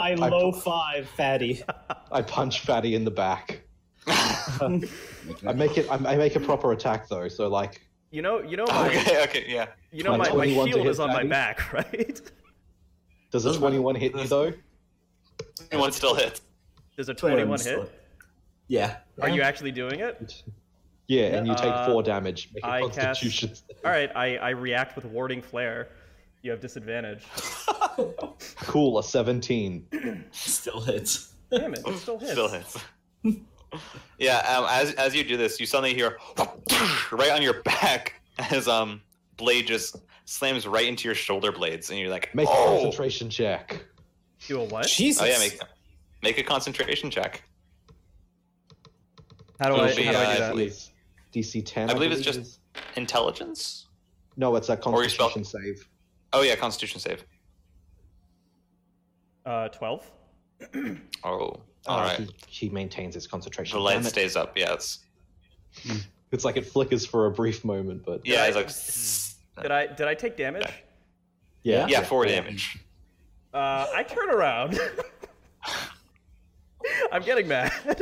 [0.00, 1.62] I low five fatty.
[2.10, 3.60] I punch Fatty in the back.
[4.08, 5.86] I make it.
[5.90, 7.28] I I make a proper attack though.
[7.28, 7.80] So like,
[8.10, 9.66] you know, you know, my, Okay, okay, yeah.
[9.92, 12.20] you know, Like my, my shield is on my back, right?
[13.30, 14.52] does a twenty-one hit you though?
[15.72, 16.40] One still hits.
[16.96, 17.92] Does a 21 21 still- hit?
[18.68, 18.96] Yeah.
[19.20, 20.42] Are you actually doing it?
[21.08, 22.50] Yeah, and you take Uh, four damage.
[22.54, 23.52] Make a I cast- Constitution.
[23.84, 25.88] All right, I, I react with warding flare.
[26.42, 27.24] You have disadvantage.
[28.60, 29.86] Cool, a seventeen.
[30.30, 31.34] Still hits.
[31.50, 32.32] Damn it, it still hits.
[32.32, 32.78] Still hits.
[34.18, 36.16] yeah, um, as as you do this, you suddenly hear
[37.10, 39.02] right on your back as um
[39.36, 43.28] blade just slams right into your shoulder blades, and you're like, Make a oh, concentration
[43.28, 43.84] check.
[44.46, 44.86] Do a what?
[44.86, 45.20] Jesus.
[45.22, 45.58] oh yeah, make
[46.22, 47.42] make a concentration check.
[49.60, 50.52] How do It'll I, be, how do I do uh, that?
[50.52, 50.90] Please.
[51.34, 51.90] DC 10.
[51.90, 52.58] I believe it's just- is.
[52.96, 53.86] Intelligence?
[54.36, 54.76] No, it's a Or
[55.08, 55.88] spell- Constitution save.
[56.32, 57.24] Oh yeah, Constitution save.
[59.44, 60.10] Uh, 12.
[61.24, 61.28] Oh,
[61.86, 62.18] all Uh, right.
[62.46, 63.76] He, he maintains his concentration.
[63.78, 64.56] The light stays up.
[64.56, 65.00] Yeah, it's
[66.32, 68.46] It's like it flickers for a brief moment, but yeah.
[68.50, 70.66] Did It's like Did I did I take damage?
[71.64, 72.78] yeah, yeah, four damage.
[73.52, 74.78] Uh, I turn around.
[77.12, 77.72] I'm getting mad.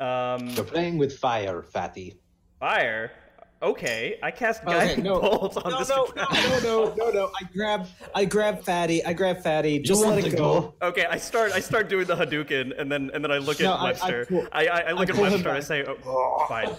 [0.00, 2.14] um, You're playing with fire, fatty.
[2.60, 3.12] fire.
[3.60, 5.20] Okay, I cast Okay, guiding no.
[5.20, 5.88] bolt on No, this.
[5.88, 7.30] no, no, no, no, no, no.
[7.40, 9.04] I grab, I grab Fatty.
[9.04, 9.80] I grab Fatty.
[9.80, 10.74] Just let it go.
[10.80, 11.50] Okay, I start.
[11.50, 13.84] I start doing the Hadouken, and then and then I look No, at I- I
[13.86, 14.26] Webster.
[14.26, 15.50] pull- I I, I look I at Webster.
[15.50, 16.70] I say, oh, fine.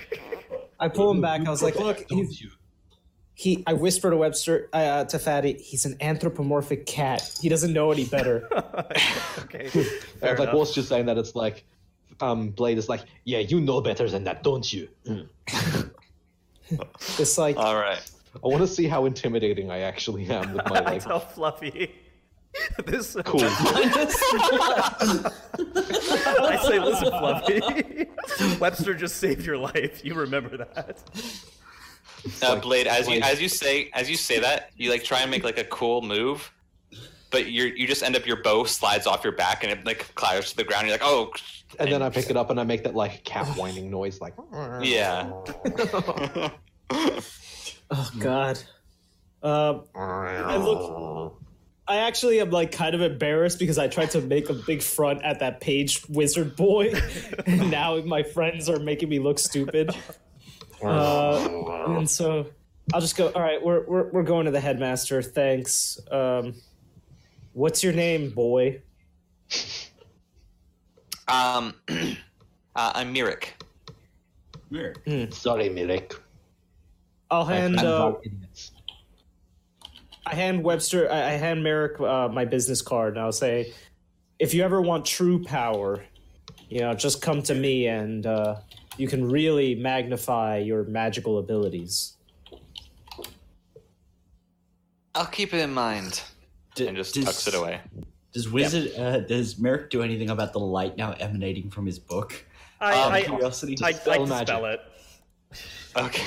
[0.80, 1.46] I pull him back.
[1.46, 2.44] I was like, look, he's,
[3.34, 3.62] he.
[3.66, 7.36] I whisper to Webster, uh, to Fatty, he's an anthropomorphic cat.
[7.40, 8.48] He doesn't know any better.
[9.38, 10.54] okay, I fair was like, enough.
[10.54, 11.64] Wolf's just saying that it's like,
[12.20, 14.88] um, Blade is like, yeah, you know better than that, don't you?
[15.06, 15.90] Mm.
[17.18, 18.00] It's like, All right.
[18.34, 21.04] I want to see how intimidating I actually am with my I like.
[21.04, 21.90] tell Fluffy.
[22.86, 23.42] This Cool.
[23.44, 24.08] I
[26.66, 28.06] say, listen, Fluffy.
[28.58, 30.02] Webster just saved your life.
[30.02, 30.96] You remember that?
[32.42, 35.20] Uh, like- Blade, as you as you say as you say that, you like try
[35.20, 36.52] and make like a cool move,
[37.30, 40.14] but you you just end up your bow slides off your back and it like
[40.14, 40.86] clatters to the ground.
[40.86, 41.32] You're like, oh,
[41.78, 44.34] and then I pick it up and I make that like cat whining noise, like.
[44.82, 45.30] yeah.
[46.90, 48.58] oh god.
[49.42, 51.38] Um, I look.
[51.88, 55.22] I actually am like kind of embarrassed because I tried to make a big front
[55.24, 56.92] at that page wizard boy,
[57.46, 59.90] and now my friends are making me look stupid.
[60.82, 62.46] Uh, and so
[62.92, 63.28] I'll just go.
[63.28, 65.22] All right, we're we're we're going to the headmaster.
[65.22, 66.00] Thanks.
[66.10, 66.54] Um,
[67.52, 68.82] what's your name, boy?
[71.28, 72.16] Um, uh,
[72.74, 73.48] I'm Mirik.
[74.70, 74.98] Weird.
[75.32, 76.16] Sorry, Milik.
[77.30, 77.78] I'll hand.
[77.80, 78.12] I'm Uh.
[80.26, 81.10] I hand Webster.
[81.10, 83.72] I, I hand Merrick uh, my business card, and I'll say,
[84.38, 86.04] if you ever want true power,
[86.68, 88.56] you know, just come to me, and uh,
[89.02, 92.14] you can really magnify your magical abilities.
[95.16, 96.22] I'll keep it in mind.
[96.76, 97.80] D- And just does- tucks it away.
[98.32, 102.46] Does Wizard uh, does Merrick do anything about the light now emanating from his book?
[102.80, 103.76] I Um, I, Curiosity.
[103.82, 104.80] I, I dispel dispel magic.
[105.52, 105.60] it.
[105.96, 106.22] Okay.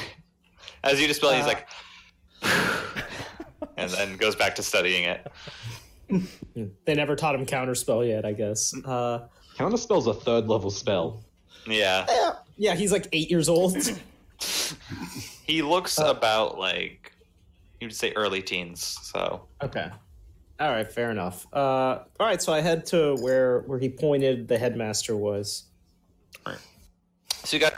[0.83, 1.67] As you dispel, it, he's Uh, like,
[3.77, 5.31] and then goes back to studying it.
[6.85, 8.71] They never taught him counterspell yet, I guess.
[8.85, 9.27] Uh,
[9.57, 11.23] Counterspell's a third level spell.
[11.65, 12.05] Yeah.
[12.07, 13.77] yeah, he's like eight years old.
[15.47, 17.11] He looks Uh, about like
[17.79, 18.97] you'd say early teens.
[19.03, 19.91] So okay.
[20.59, 21.45] All right, fair enough.
[21.53, 25.65] Uh, all right, so I head to where where he pointed the headmaster was.
[26.45, 26.61] All right.
[27.43, 27.75] So you got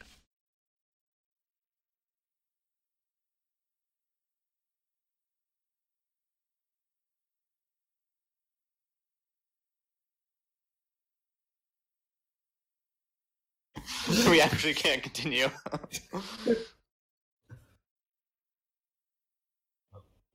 [14.38, 15.50] we actually can't continue.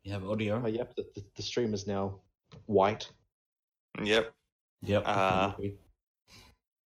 [0.05, 0.61] You have audio.
[0.65, 2.17] Oh, yep, the, the, the stream is now
[2.67, 3.09] white.
[4.03, 4.33] yep.
[4.83, 5.05] Yep.
[5.07, 5.53] Uh,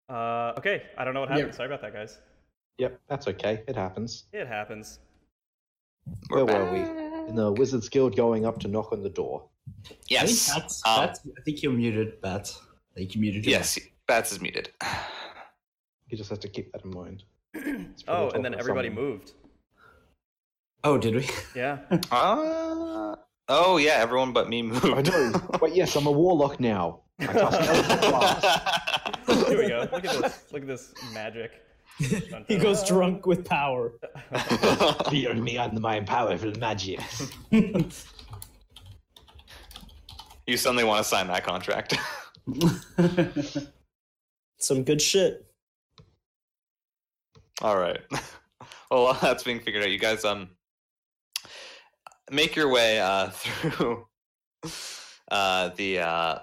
[0.09, 1.37] Uh, okay, I don't know what Yeah.
[1.37, 1.55] happened.
[1.55, 2.19] Sorry about that, guys.
[2.77, 3.63] Yep, that's okay.
[3.69, 4.25] It happens.
[4.33, 4.99] It happens.
[6.29, 7.29] We're Where were we?
[7.29, 9.47] In the Wizards Guild going up to knock on the door.
[9.85, 10.53] I think Yes.
[10.53, 12.59] Bats, Um, Bats, I think you're muted, Bats.
[12.91, 13.45] I think you muted.
[13.45, 13.79] Yes.
[14.07, 14.71] Bats is muted.
[16.07, 17.23] You just have to keep that in mind.
[18.07, 19.05] Oh, and then everybody someone.
[19.05, 19.31] moved.
[20.83, 21.27] Oh, did we?
[21.55, 21.79] Yeah.
[22.11, 23.15] Uh,
[23.47, 24.85] oh yeah, everyone but me moved.
[24.85, 27.01] I know, but yes, I'm a warlock now.
[27.19, 28.45] I cast.
[29.47, 29.87] Here we go.
[29.91, 30.43] Look at this.
[30.51, 31.51] Look at this magic.
[32.47, 33.93] He goes drunk with power.
[35.09, 36.99] Fear me and my powerful magic.
[40.45, 41.97] you suddenly want to sign that contract.
[44.59, 45.44] Some good shit.
[47.61, 48.01] All right.
[48.91, 50.49] Well, while that's being figured out, you guys um
[52.31, 54.07] make your way uh, through
[55.31, 56.39] uh, the uh,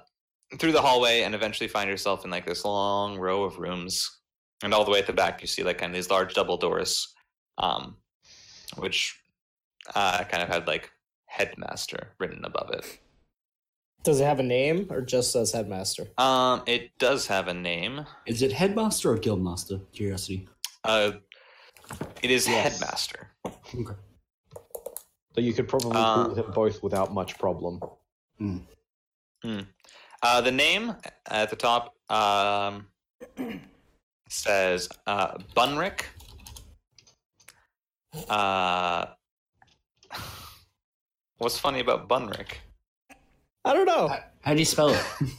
[0.59, 4.18] through the hallway and eventually find yourself in like this long row of rooms.
[4.62, 6.56] And all the way at the back, you see like kind of these large double
[6.56, 7.12] doors,
[7.59, 7.97] um,
[8.76, 9.20] which
[9.94, 10.90] uh, kind of had like
[11.26, 13.01] headmaster written above it.
[14.05, 16.09] Does it have a name or just says headmaster?
[16.18, 18.05] Um, it does have a name.
[18.26, 19.80] Is it Headmaster or Guildmaster?
[19.93, 20.48] Curiosity.
[20.85, 21.13] Uh,
[22.23, 22.73] it is Yes.
[22.73, 23.31] headmaster.
[23.47, 23.95] Okay.
[25.35, 27.81] So you could probably Uh, fool him both without much problem.
[30.23, 30.95] Uh, the name
[31.27, 32.87] at the top, um,
[34.29, 36.05] says uh, Bunrick.
[38.29, 39.07] Uh,
[41.39, 42.59] what's funny about Bunrick?
[43.65, 44.15] I don't know.
[44.43, 45.05] How do you spell it?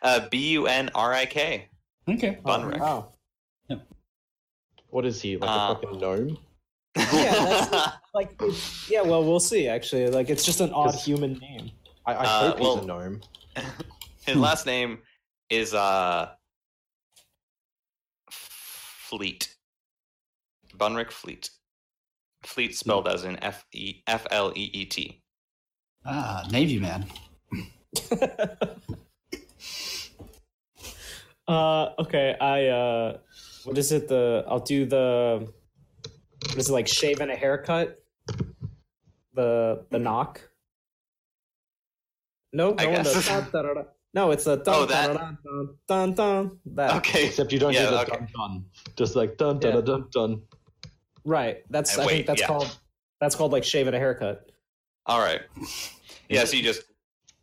[0.00, 1.68] Uh, B U N R I K.
[2.08, 2.38] okay.
[2.44, 2.80] Bunrick.
[2.80, 3.08] Oh.
[4.90, 6.38] What is he like Uh, a fucking gnome?
[6.96, 9.68] Yeah, Like, it's- yeah, well, we'll see.
[9.68, 11.70] Actually, like, it's just an odd human name.
[12.06, 13.20] I, I Uh, hope well- he's a gnome.
[14.26, 14.98] His last name
[15.50, 16.30] is uh,
[18.30, 19.54] Fleet.
[20.76, 21.50] Bunrick Fleet.
[22.44, 25.22] Fleet spelled as in F E F L E E T.
[26.04, 27.06] Ah, Navy man.
[31.48, 32.36] uh, okay.
[32.40, 33.18] I uh,
[33.68, 34.08] what is it?
[34.08, 35.48] The I'll do the.
[36.48, 36.88] What is it like?
[36.88, 37.98] Shave and a haircut.
[39.34, 40.40] The the knock.
[42.52, 43.12] No, I no, one guess.
[43.14, 43.26] does.
[43.28, 43.84] Dun, dun, dun, dun.
[44.14, 45.06] No, it's a dun, Oh, that?
[45.08, 46.96] dun, dun, dun, dun, dun, that.
[46.96, 47.26] Okay.
[47.26, 48.10] Except you don't Yeah, do the okay.
[48.16, 48.64] dun dun.
[48.96, 49.80] Just like dun dun Yeah.
[49.82, 50.42] dun dun dun.
[51.24, 51.62] Right.
[51.70, 52.46] That's And I wait, think that's yeah.
[52.46, 52.78] called
[53.20, 54.50] that's called like shaving a haircut.
[55.06, 55.42] All right.
[56.30, 56.44] Yeah.
[56.44, 56.82] So you just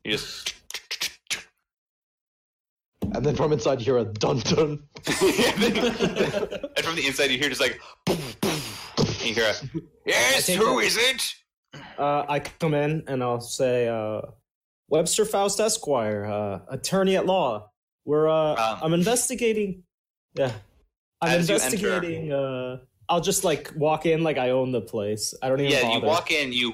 [0.03, 0.53] you just
[3.15, 4.83] And then from inside you hear a dun dun.
[5.07, 9.53] and from the inside you hear just like and you hear a,
[10.05, 11.21] yes think who that- is it
[11.97, 14.21] Uh, I come in and I'll say, uh,
[14.89, 17.69] Webster Faust Esquire, uh, attorney at law.
[18.05, 19.83] We're, uh, Um, I'm investigating.
[20.35, 20.53] Yeah.
[21.21, 22.77] I'm As you enter- investigating, uh,
[23.09, 25.33] I'll just like walk in like I own the place.
[25.41, 25.79] I don't even know.
[25.79, 26.07] yeah you bother.
[26.07, 26.73] walk in you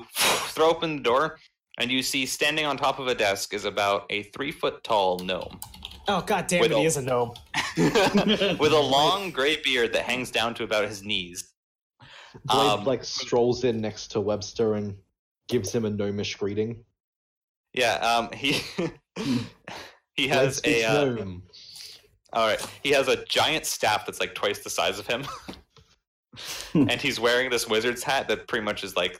[0.53, 1.39] throw open the door
[1.79, 5.17] and you see standing on top of a desk is about a three foot tall
[5.19, 5.59] gnome
[6.13, 7.33] Oh, god damn With it, he is a gnome.
[7.77, 11.53] with a long gray beard that hangs down to about his knees
[12.45, 14.95] Blade Um, like strolls in next to Webster and
[15.47, 16.83] gives him a gnomish greeting.
[17.73, 18.61] yeah um he
[19.15, 21.25] he Blade has a uh.
[22.33, 22.65] All right.
[22.81, 25.25] He has a giant staff that's like twice the size of him.
[26.73, 29.19] and he's wearing this wizard's hat that pretty much is like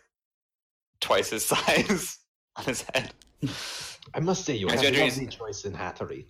[1.02, 2.20] twice his size
[2.56, 3.12] on his head.
[4.14, 6.26] I must say you As have you a enter- lovely choice in hattery.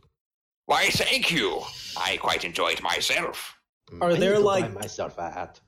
[0.72, 1.62] Why, thank you.
[1.98, 3.58] I quite enjoyed myself.
[4.00, 5.60] Are I there, need to buy like- myself a hat?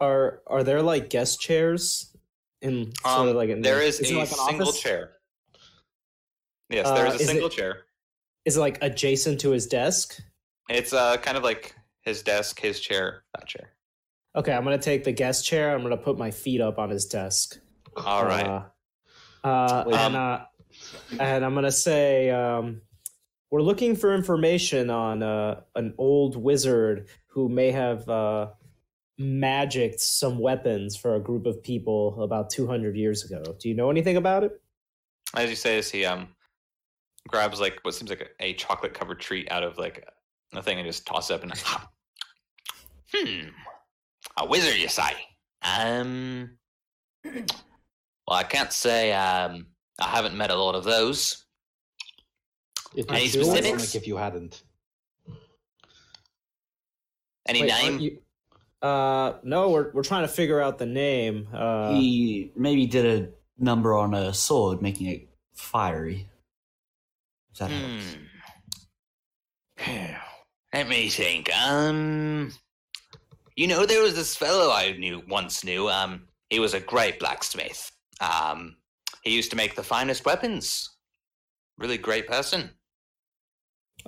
[0.00, 2.14] Are, are there like guest chairs
[2.60, 4.82] in sort Um, of like in there is, it a like single office?
[4.82, 5.12] chair.
[6.68, 7.84] Yes, there Uh, is a is single it- chair.
[8.44, 10.20] Is it like adjacent to his desk?
[10.68, 13.72] It's uh kind of like his desk, his chair, that chair.
[14.36, 15.74] Okay, I'm gonna take the guest chair.
[15.74, 17.58] I'm gonna put my feet up on his desk.
[17.96, 18.46] All right.
[18.46, 20.44] Uh, uh, and uh,
[21.18, 22.82] and I'm gonna say um,
[23.50, 28.48] we're looking for information on uh, an old wizard who may have uh,
[29.18, 33.42] magicked some weapons for a group of people about 200 years ago.
[33.58, 34.60] Do you know anything about it?
[35.34, 36.28] As you say, as he um
[37.28, 40.06] grabs like what seems like a, a chocolate covered treat out of like
[40.54, 41.52] a thing and just tosses it up and
[43.12, 43.48] hmm,
[44.38, 45.12] a wizard, you say?
[45.62, 46.56] Um,
[47.24, 49.66] well, I can't say um
[50.00, 51.44] I haven't met a lot of those.
[52.96, 53.94] It Any would feel ironic specifics?
[53.94, 54.62] if you hadn't.
[57.46, 57.98] Any Wait, name?
[57.98, 58.18] you-
[58.80, 61.48] uh, no, we're we're trying to figure out the name.
[61.52, 63.28] Uh, he maybe did a
[63.62, 66.28] number on a sword, making it fiery.
[67.52, 68.00] Is that Hmm.
[70.74, 71.50] Let me think.
[71.56, 72.52] Um,
[73.56, 75.88] you know, there was this fellow I knew once knew.
[75.88, 77.90] Um, he was a great blacksmith.
[78.20, 78.76] Um,
[79.22, 80.90] he used to make the finest weapons.
[81.78, 82.70] Really great person.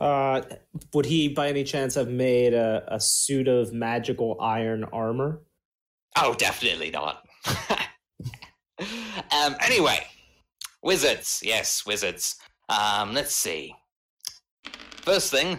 [0.01, 0.43] Uh,
[0.95, 5.43] would he by any chance have made a, a suit of magical iron armor?
[6.17, 7.27] Oh, definitely not.
[9.31, 10.07] um, anyway,
[10.83, 11.41] wizards.
[11.45, 12.37] Yes, wizards.
[12.69, 13.75] Um, let's see.
[15.03, 15.59] First thing,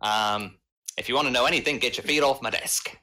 [0.00, 0.56] um,
[0.96, 2.96] if you want to know anything, get your feet off my desk.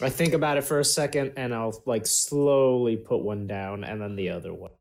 [0.00, 4.00] I think about it for a second, and I'll like slowly put one down, and
[4.00, 4.72] then the other one.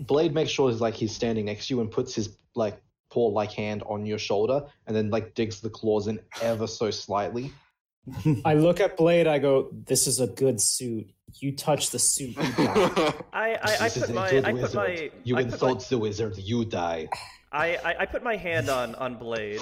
[0.00, 2.80] Blade makes sure he's like he's standing next to you and puts his like
[3.12, 6.90] paw like hand on your shoulder and then like digs the claws in ever so
[6.90, 7.52] slightly.
[8.44, 9.26] I look at Blade.
[9.28, 11.08] I go, "This is a good suit.
[11.34, 14.52] You touch the suit, you die." I, I, I This is put my good I
[14.52, 17.08] put my you I put my- insult the wizard, you die.
[17.52, 19.60] I, I, I put my hand on, on Blade,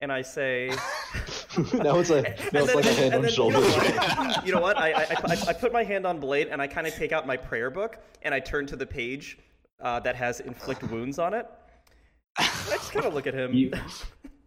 [0.00, 0.68] and I say,
[1.74, 3.58] now it's a now it's and like a hand and on then, shoulder.
[3.58, 4.46] You know what?
[4.46, 4.78] You know what?
[4.78, 7.26] I, I, I, I put my hand on Blade, and I kind of take out
[7.26, 9.38] my prayer book, and I turn to the page
[9.80, 11.46] uh, that has inflict wounds on it.
[12.38, 13.52] I just kind of look at him.
[13.54, 13.72] You,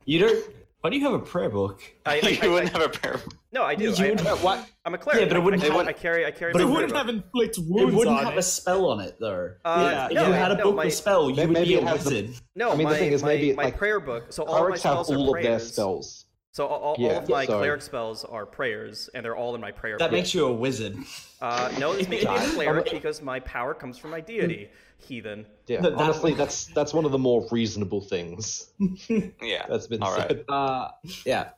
[0.05, 0.43] you don't.
[0.81, 1.81] Why do you have a prayer book?
[2.05, 3.33] I, I, you I, wouldn't I, have a prayer book.
[3.51, 3.85] no, I do.
[3.91, 4.65] You I, would have- what?
[4.85, 5.21] I'm a cleric.
[5.23, 6.25] Yeah, but it I- wouldn't I, have- I carry.
[6.25, 6.53] I carry.
[6.53, 6.97] But my it prayer wouldn't book.
[7.05, 7.93] have inflict wounds.
[7.93, 8.39] It wouldn't on have it.
[8.39, 9.51] a spell on it, though.
[9.65, 11.75] Uh, Yeah, if no, you had a no, book my, with spell, you would be
[11.75, 12.29] a it the- wizard.
[12.55, 14.31] No, I mean, the thing is, maybe, my like, prayer book.
[14.31, 16.18] So all of my Clerics have spells are all of their spells.
[16.51, 17.59] So all, all, Yeah, all of my sorry.
[17.59, 19.95] cleric spells are prayers, and they're all in my prayer.
[19.95, 19.99] Book.
[19.99, 20.17] That book.
[20.19, 20.97] makes you a wizard.
[21.41, 24.67] Uh, no, this makes me a cleric because my power comes from my deity,
[24.97, 25.45] heathen.
[25.67, 28.71] Yeah, That- that- honestly, that's that's one of the more reasonable things
[29.41, 29.65] Yeah.
[29.69, 30.27] that's been All right.
[30.27, 30.45] said.
[30.49, 30.89] Uh,
[31.25, 31.49] yeah.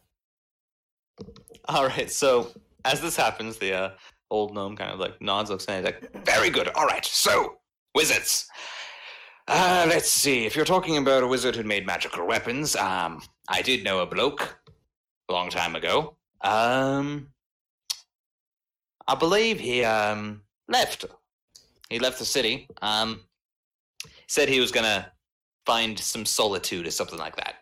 [1.69, 2.11] All right.
[2.11, 2.51] So
[2.85, 3.89] as this happens, the uh,
[4.29, 6.67] old gnome kind of like nods, looks at it, like, "Very good.
[6.75, 7.05] All right.
[7.05, 7.57] So
[7.95, 8.47] wizards.
[9.47, 10.45] Uh, let's see.
[10.45, 14.05] If you're talking about a wizard who made magical weapons, um, I did know a
[14.05, 14.57] bloke
[15.31, 16.17] a long time ago.
[16.41, 17.27] Um,
[19.07, 21.05] I believe he um left.
[21.89, 22.67] He left the city.
[22.81, 23.21] Um,
[24.27, 25.11] said he was gonna
[25.65, 27.55] find some solitude or something like that.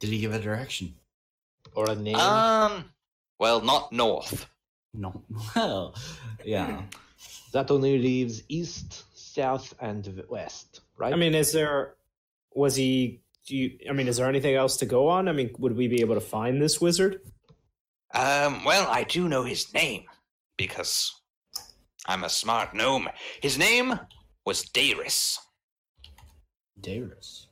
[0.00, 0.94] Did he give a direction?
[1.74, 2.16] Or a name.
[2.16, 2.84] Um,
[3.38, 4.46] well, not north.
[4.92, 5.22] No.
[5.56, 5.94] Well,
[6.44, 6.82] yeah.
[7.52, 11.12] that only leaves east, south, and west, right?
[11.12, 11.94] I mean, is there?
[12.54, 13.20] Was he?
[13.46, 13.78] Do you?
[13.88, 15.28] I mean, is there anything else to go on?
[15.28, 17.20] I mean, would we be able to find this wizard?
[18.14, 20.04] Um, well, I do know his name
[20.56, 21.12] because
[22.06, 23.08] I'm a smart gnome.
[23.42, 23.98] His name
[24.46, 25.38] was Darius.
[26.80, 27.48] Darius.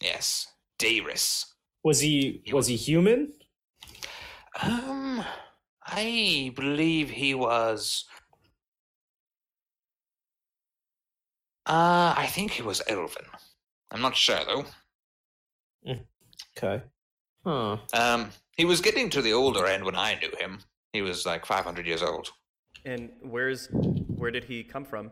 [0.00, 0.48] Yes,
[0.78, 1.54] Darius.
[1.82, 2.42] Was he?
[2.52, 3.32] Was he human?
[4.60, 5.24] Um,
[5.86, 8.04] I believe he was.
[11.66, 13.24] Uh, I think he was elven.
[13.94, 14.64] I'm not sure though.
[16.58, 16.82] Okay.
[17.46, 17.76] Huh.
[17.92, 20.58] Um, he was getting to the older end when I knew him.
[20.92, 22.28] He was like 500 years old.
[22.84, 25.10] And where's where did he come from?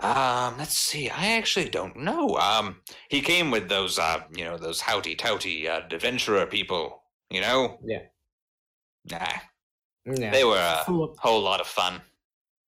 [0.00, 1.08] Um, let's see.
[1.08, 2.34] I actually don't know.
[2.36, 7.02] Um, he came with those, uh, you know, those howdy touty uh, adventurer people.
[7.30, 7.78] You know.
[7.84, 8.02] Yeah.
[9.10, 9.38] Nah,
[10.16, 10.30] Yeah.
[10.30, 10.84] they were a
[11.18, 12.00] whole lot of fun.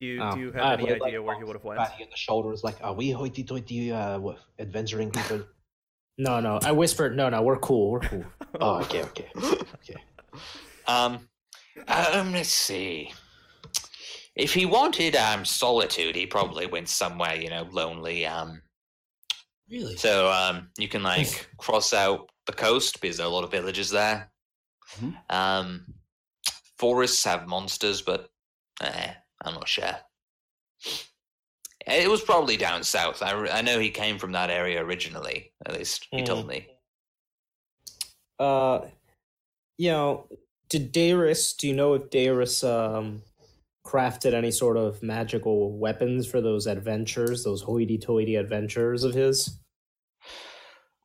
[0.00, 1.64] Do you, Oh, do you have I any would, like, idea where he would have
[1.64, 1.78] went?
[1.80, 5.42] Patting in the shoulder is like, are we hoity-toity uh, w- adventuring people?
[6.18, 6.58] No, no.
[6.64, 7.14] I whispered.
[7.14, 7.42] No, no.
[7.42, 7.90] We're cool.
[7.90, 8.24] We're cool.
[8.62, 9.96] oh, okay, okay, okay.
[10.88, 11.28] Um,
[11.88, 13.12] um, let's see.
[14.34, 18.24] If he wanted um solitude, he probably went somewhere, you know, lonely.
[18.24, 18.62] Um,
[19.70, 19.96] Really?
[19.96, 23.50] so um, you can like cross out the coast because there are a lot of
[23.50, 24.30] villages there.
[24.98, 25.16] Mhm.
[25.28, 25.94] Um,
[26.78, 28.30] forests have monsters, but
[28.80, 29.12] eh,
[29.46, 29.96] I'm not sure.
[31.86, 33.22] It was probably down south.
[33.22, 35.52] I, I know he came from that area originally.
[35.64, 36.48] At least he told Mm.
[36.48, 36.68] me.
[38.38, 38.80] Uh,
[39.78, 40.28] you know,
[40.68, 41.54] did Darius?
[41.54, 43.22] Do you know if Darius um
[43.86, 49.60] crafted any sort of magical weapons for those adventures, those hoity-toity adventures of his?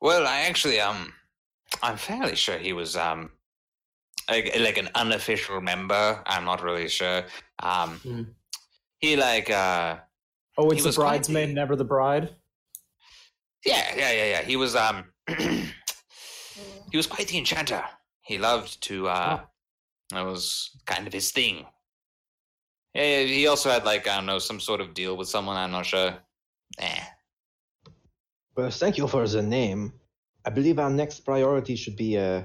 [0.00, 1.12] Well, I actually um,
[1.80, 3.30] I'm fairly sure he was um,
[4.32, 6.22] like, like an unofficial member.
[6.26, 7.18] I'm not really sure.
[7.70, 8.26] Um, Mhm.
[8.98, 9.98] he like uh,
[10.58, 12.26] Oh, it's the was quite bridesmaid, never the bride.
[13.64, 14.42] yeah, yeah, yeah, yeah.
[14.42, 15.04] He was um,
[16.90, 17.84] he was quite the enchanter.
[18.22, 19.40] He loved to uh,
[20.10, 21.66] that was kind of his thing.
[22.94, 25.56] Yeah, he also had like I don't know some sort of deal with someone.
[25.56, 26.12] I'm not sure.
[26.78, 27.04] Eh.
[28.56, 29.92] Well, thank you for the name.
[30.44, 32.42] I believe our next priority should be, uh,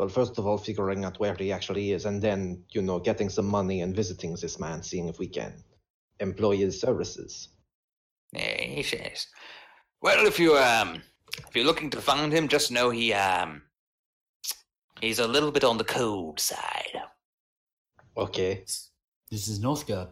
[0.00, 3.28] well, first of all, figuring out where he actually is, and then, you know, getting
[3.28, 5.52] some money and visiting this man, seeing if we can
[6.20, 7.50] employ his services.
[8.32, 9.26] Yes, yes.
[10.00, 11.02] Well, if you um,
[11.46, 13.60] if you're looking to find him, just know he um,
[15.02, 17.02] he's a little bit on the cold side.
[18.16, 18.64] Okay.
[19.30, 20.08] This is Northgard.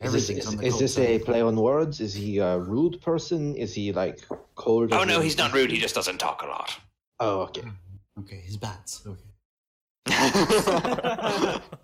[0.00, 2.00] Is this, is, is this a play on words?
[2.00, 3.54] Is he a rude person?
[3.54, 4.18] Is he like
[4.56, 4.92] cold?
[4.92, 5.70] Oh no, he's not rude.
[5.70, 6.76] He just doesn't talk a lot.
[7.20, 7.62] Oh, okay.
[8.18, 9.02] Okay, his bats.
[9.06, 9.27] Okay.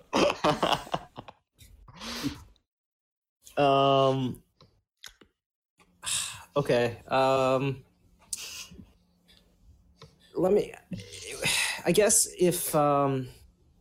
[3.57, 4.43] Um.
[6.57, 6.99] Okay.
[7.09, 7.85] Um.
[10.35, 10.73] Let me.
[11.87, 13.29] I guess if um,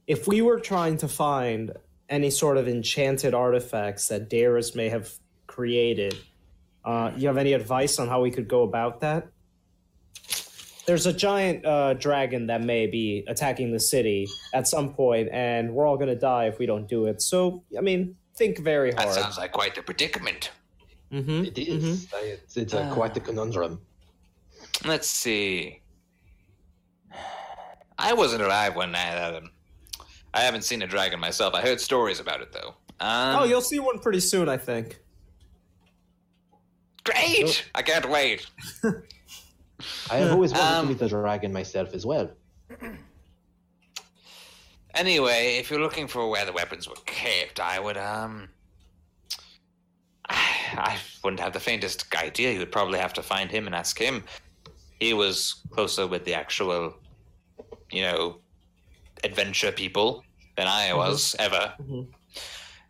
[0.08, 1.72] if we were trying to find
[2.10, 5.12] any sort of enchanted artifacts that Darius may have
[5.48, 6.16] created,
[6.86, 9.28] uh, you have any advice on how we could go about that?
[10.86, 15.74] There's a giant uh, dragon that may be attacking the city at some point, and
[15.74, 17.22] we're all gonna die if we don't do it.
[17.22, 19.08] So, I mean, think very hard.
[19.10, 20.52] that sounds like quite the predicament.
[21.12, 21.46] Mm-hmm.
[21.46, 22.08] It is.
[22.14, 23.80] I- It's, it's a, quite the conundrum.
[24.84, 25.82] Let's see.
[27.98, 29.36] I wasn't alive when I.
[29.36, 29.52] Um,
[30.34, 31.54] I haven't seen a dragon myself.
[31.54, 32.74] I heard stories about it though.
[33.00, 35.00] Um, Oh, you'll see one pretty soon, I think.
[37.04, 37.66] great!
[37.76, 38.48] I can't wait.
[40.12, 42.30] I have always wanted Um, to meet the dragon myself as well.
[44.94, 48.50] Anyway, if you're looking for where the weapons were kept, I would um.
[50.30, 52.52] I wouldn't have the faintest idea.
[52.52, 54.24] You would probably have to find him and ask him.
[55.00, 56.96] He was closer with the actual
[57.92, 58.38] you know,
[59.24, 60.24] adventure people
[60.58, 61.74] than I was ever.
[61.82, 62.08] Mhm.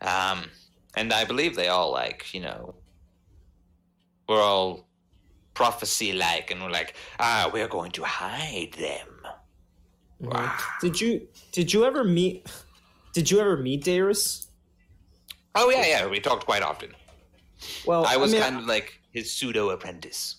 [0.00, 0.50] Um,
[0.96, 2.74] and I believe they all like, you know,
[4.28, 4.86] we're all
[5.54, 9.08] prophecy like, and we're like, ah, we're going to hide them.
[10.20, 10.60] Right.
[10.80, 12.46] Did you did you ever meet
[13.12, 14.48] did you ever meet Darius?
[15.54, 16.94] Oh yeah, yeah, we talked quite often.
[17.86, 20.36] Well, I was mean, kind of like his pseudo apprentice.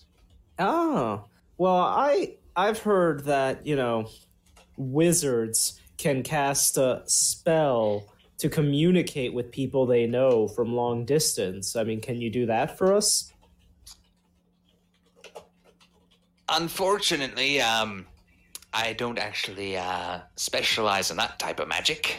[0.58, 1.24] Oh,
[1.58, 4.08] well, I I've heard that you know
[4.76, 8.04] wizards can cast a spell
[8.38, 11.76] to communicate with people they know from long distance.
[11.76, 13.32] I mean, can you do that for us?
[16.48, 18.06] Unfortunately, um,
[18.72, 22.18] I don't actually uh, specialize in that type of magic.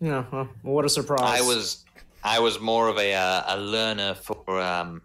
[0.00, 1.40] No, huh, what a surprise!
[1.40, 1.84] I was,
[2.24, 5.02] I was more of a uh, a learner for um,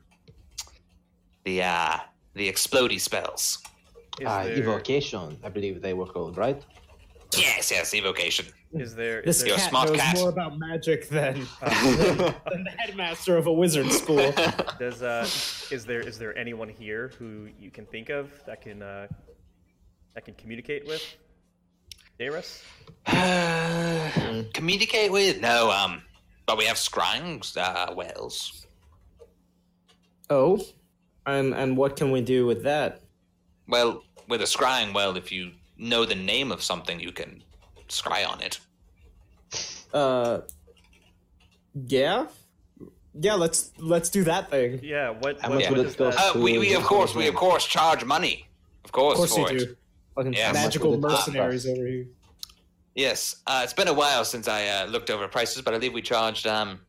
[1.44, 1.98] the uh,
[2.34, 3.60] the explodey spells.
[4.26, 6.64] Uh, there, evocation, I believe they were called, right?
[7.38, 8.48] Yes, yes, evocation.
[8.74, 10.16] Is there This is a there, cat smart knows cat.
[10.18, 14.34] more about magic than, than the headmaster of a wizard school.
[14.80, 15.24] does uh
[15.72, 19.08] is there is there anyone here who you can think of that can uh
[20.16, 21.04] that can communicate with
[22.20, 22.64] Darius?
[24.54, 25.40] Communicate with?
[25.40, 26.02] No, um,
[26.48, 28.66] but we have scrying uh, wells.
[30.30, 30.60] oh,
[31.26, 33.02] and and what can we do with that?
[33.68, 37.44] Well, with a scrying well, if you know the name of something, you can
[37.90, 38.60] scry on it.
[39.94, 40.42] Uh,
[41.88, 42.28] yeah,
[43.20, 43.34] yeah.
[43.36, 44.80] Let's let's do that thing.
[44.84, 45.12] Yeah.
[45.12, 45.40] What?
[45.42, 46.18] How what, much what would it cost?
[46.18, 48.48] that- Uh, we, we of course we of course charge money.
[48.84, 49.68] Of course, Of course for you it.
[49.70, 49.76] do.
[50.16, 50.52] Fucking Yeah.
[50.52, 51.72] magical How much would it cost mercenaries us?
[51.78, 52.06] over here.
[52.96, 55.94] Yes, uh, it's been a while since I uh, looked over prices, but I believe
[55.94, 56.80] we charged um,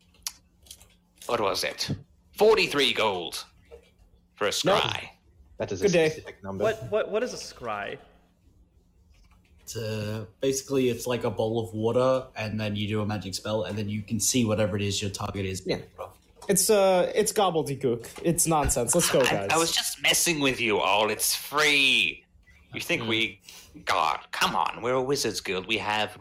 [1.27, 1.91] what was it?
[2.39, 3.45] Forty-three gold
[4.37, 5.03] for a scry.
[5.03, 5.09] No.
[5.59, 6.09] That is a Good day.
[6.09, 6.65] specific number.
[6.65, 7.99] What what what is a scry?
[9.69, 13.35] It's, uh, basically, it's like a bowl of water, and then you do a magic
[13.35, 15.63] spell, and then you can see whatever it is your target is.
[15.67, 15.81] Yeah.
[16.49, 18.07] It's uh, it's gobbledygook.
[18.23, 18.95] It's nonsense.
[18.95, 19.51] Let's go, I, guys.
[19.51, 21.11] I was just messing with you all.
[21.11, 22.25] It's free.
[22.73, 23.43] You think we?
[23.85, 24.81] God, come on.
[24.81, 25.67] We're a wizards guild.
[25.67, 26.17] We have,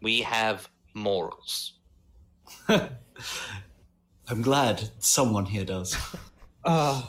[0.00, 1.74] we have morals.
[2.68, 5.96] I'm glad someone here does.
[6.64, 7.00] Uh,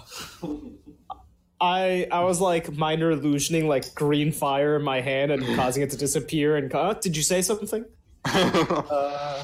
[1.62, 5.90] I I was like minor illusioning like green fire in my hand and causing it
[5.92, 6.56] to disappear.
[6.58, 7.86] And uh, did you say something?
[8.26, 9.44] Uh,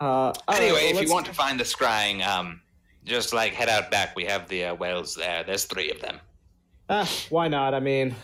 [0.00, 2.60] uh, all right, Anyway, well, if you want to find the scrying, um,
[3.04, 4.16] just like head out back.
[4.16, 5.44] We have the uh, wells there.
[5.44, 6.18] There's three of them.
[6.88, 7.72] Ah, why not?
[7.72, 8.16] I mean,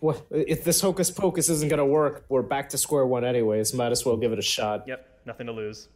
[0.00, 3.72] what, if this hocus pocus isn't gonna work, we're back to square one anyways.
[3.72, 4.84] Might as well give it a shot.
[4.88, 5.20] Yep.
[5.24, 5.88] Nothing to lose.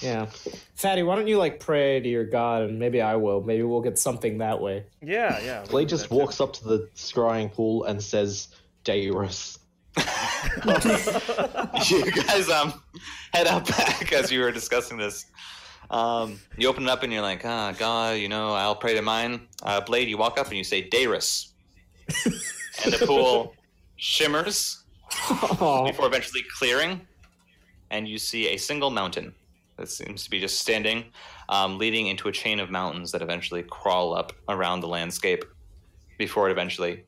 [0.00, 0.26] Yeah,
[0.74, 3.42] Fatty, why don't you like pray to your god, and maybe I will.
[3.42, 4.84] Maybe we'll get something that way.
[5.02, 5.38] Yeah.
[5.40, 5.64] Yeah.
[5.68, 8.48] Blade just walks up to the scrying pool and says,
[8.84, 9.58] Dairus.
[11.90, 12.82] you guys um
[13.32, 15.26] head out back as you were discussing this.
[15.90, 19.02] Um, you open it up and you're like, ah, God, you know, I'll pray to
[19.02, 19.48] mine.
[19.62, 21.52] Uh, Blade, you walk up and you say, Darius.
[22.24, 23.54] and the pool
[23.96, 24.84] shimmers
[25.28, 27.00] Oh, before eventually clearing,
[27.90, 29.34] and you see a single mountain
[29.76, 31.04] that seems to be just standing,
[31.48, 35.44] um, leading into a chain of mountains that eventually crawl up around the landscape
[36.18, 37.04] before it eventually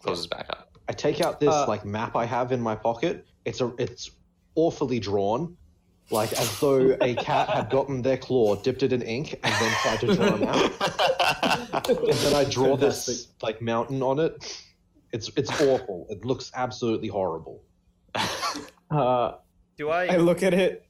[0.00, 0.70] closes back up.
[0.88, 3.26] I take out this Uh, like map I have in my pocket.
[3.44, 4.10] It's a it's
[4.54, 5.56] awfully drawn,
[6.10, 9.72] like as though a cat had gotten their claw, dipped it in ink, and then
[9.82, 11.88] tried to draw them out.
[11.88, 14.62] And then I draw this like mountain on it.
[15.12, 16.06] It's it's awful.
[16.10, 17.62] It looks absolutely horrible.
[18.90, 19.32] uh,
[19.76, 20.06] Do I?
[20.06, 20.86] I look at it.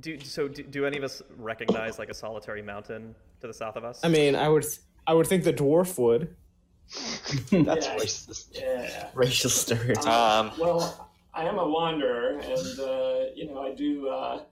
[0.00, 0.48] Do so?
[0.48, 4.00] Do, do any of us recognize like a solitary mountain to the south of us?
[4.04, 4.66] I mean, I would
[5.06, 6.34] I would think the dwarf would.
[7.50, 7.96] That's Yeah.
[7.96, 8.46] racist.
[8.52, 9.08] Yeah.
[9.14, 10.06] Racial stereotype.
[10.06, 14.42] Um, Well, I am a wanderer, and uh, you know I do uh,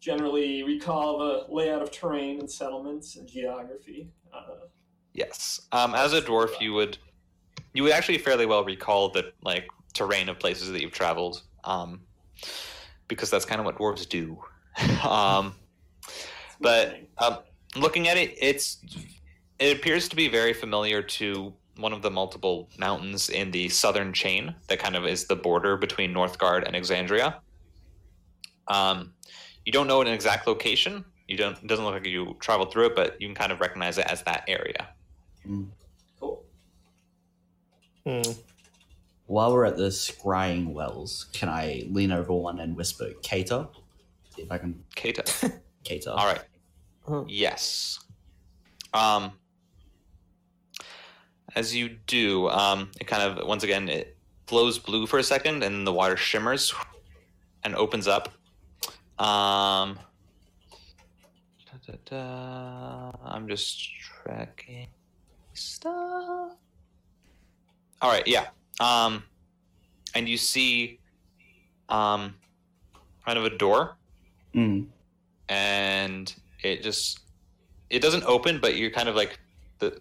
[0.00, 4.10] generally recall the layout of terrain and settlements and geography.
[4.32, 4.66] Uh,
[5.12, 5.62] Yes.
[5.72, 6.98] Um, as a dwarf, you would
[7.72, 12.02] you would actually fairly well recall the like terrain of places that you've traveled, um,
[13.08, 14.42] because that's kind of what dwarves do.
[15.08, 15.54] Um,
[16.60, 17.38] but um,
[17.76, 18.78] looking at it, it's
[19.58, 24.12] it appears to be very familiar to one of the multiple mountains in the southern
[24.12, 27.36] chain that kind of is the border between Northgard and Exandria.
[28.68, 29.12] Um,
[29.64, 31.04] you don't know an exact location.
[31.28, 31.56] You don't.
[31.58, 34.06] It doesn't look like you traveled through it, but you can kind of recognize it
[34.06, 34.88] as that area.
[36.20, 36.44] cool.
[38.04, 38.22] Hmm.
[39.26, 43.66] While we're at the scrying wells, can I lean over one and whisper, Cater?
[44.36, 44.84] See if I can.
[44.94, 45.60] Keita.
[45.84, 46.10] Cater.
[46.16, 46.42] All right.
[47.08, 47.24] Huh.
[47.26, 48.00] Yes.
[48.92, 49.32] Um.
[51.54, 55.62] as you do, um, it kind of once again it glows blue for a second,
[55.62, 56.72] and the water shimmers
[57.64, 58.28] and opens up.
[59.18, 59.98] Um,
[61.64, 63.12] da, da, da.
[63.24, 64.88] I'm just tracking
[65.54, 66.52] stuff.
[68.02, 68.48] All right, yeah.
[68.78, 69.24] Um,
[70.14, 71.00] and you see,
[71.88, 72.34] um,
[73.24, 73.96] kind of a door,
[74.56, 74.86] Mm.
[75.50, 77.20] and it just
[77.90, 79.38] it doesn't open, but you're kind of like
[79.78, 80.00] the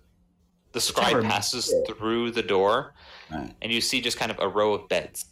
[0.71, 2.93] the scribe passes through the door,
[3.31, 3.53] Right.
[3.61, 5.25] and you see just kind of a row of beds.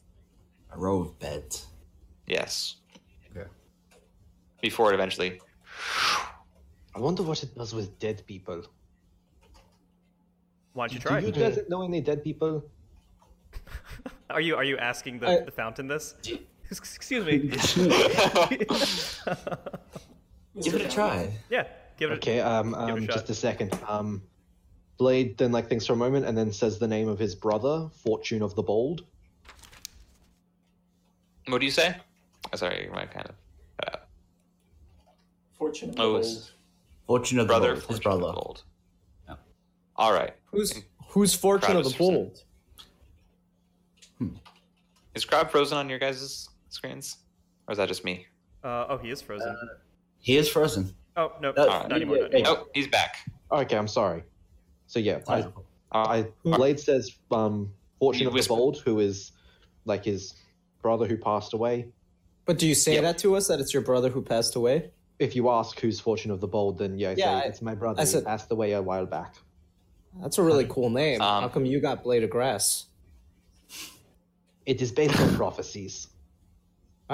[0.74, 1.68] A row of beds.
[2.28, 2.76] Yes.
[3.32, 3.48] Okay.
[4.62, 5.40] Before it eventually.
[6.96, 8.64] I wonder what it does with dead people.
[10.74, 11.20] Why don't you try?
[11.22, 12.64] Do you guys know any dead people?
[14.30, 16.16] Are you are you asking the, I- the fountain this?
[16.72, 17.38] Excuse me.
[20.62, 21.32] Give it a try.
[21.50, 21.68] yeah,
[21.98, 22.16] give it.
[22.16, 23.14] Okay, um, Give it a um shot.
[23.16, 23.78] just a second.
[23.88, 24.22] Um,
[24.98, 27.90] Blade then like thinks for a moment and then says the name of his brother,
[28.04, 29.04] Fortune of the Bold.
[31.48, 31.96] what do you say?
[32.52, 33.36] Oh, sorry, my kind of.
[33.88, 33.98] Uh,
[35.58, 36.20] Fortune of the Oh, bold.
[36.22, 36.52] it's-
[37.08, 38.34] Fortune of the brother, Bold, his Fortune of brother.
[38.36, 38.64] Gold.
[39.28, 39.36] Yeah.
[39.98, 40.34] All right.
[40.46, 40.74] Who's
[41.08, 42.44] who's fortune of the Kratos or bold?
[45.16, 47.18] Is Crab frozen on your guys' screens,
[47.68, 48.26] or is that just me?
[48.64, 49.56] Uh, oh, he is frozen.
[50.20, 50.94] He is frozen.
[51.18, 52.18] oh no, uh, not anymore.
[52.18, 52.58] Not yeah, anymore.
[52.62, 53.18] Oh, he's back.
[53.52, 54.24] Okay, I'm sorry.
[54.88, 55.52] So yeah, I, Uh,
[55.92, 58.46] I Blade says um Fortune of the.
[58.48, 59.32] Bold, who is
[59.86, 60.34] like his
[60.82, 61.88] brother who passed away.
[62.46, 63.04] But do you say Yep.
[63.04, 64.92] that to us that it's your brother who passed away?
[65.20, 67.76] If you ask who's Fortune of the Bold, then yeah, Yeah, say I- it's my
[67.76, 68.02] brother.
[68.02, 69.36] I He said- passed away a while back.
[70.22, 71.22] That's a really cool name.
[71.22, 72.86] Um, How come you got Blade of Grass?
[74.66, 76.08] It is based on prophecies.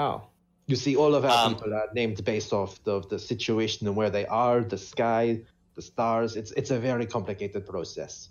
[0.00, 0.22] Oh,
[0.66, 3.96] You see, all of our Um, people are named based off the, the situation and
[3.96, 5.40] where they are, the sky,
[5.74, 6.36] the stars.
[6.36, 8.30] It's it's a very complicated process.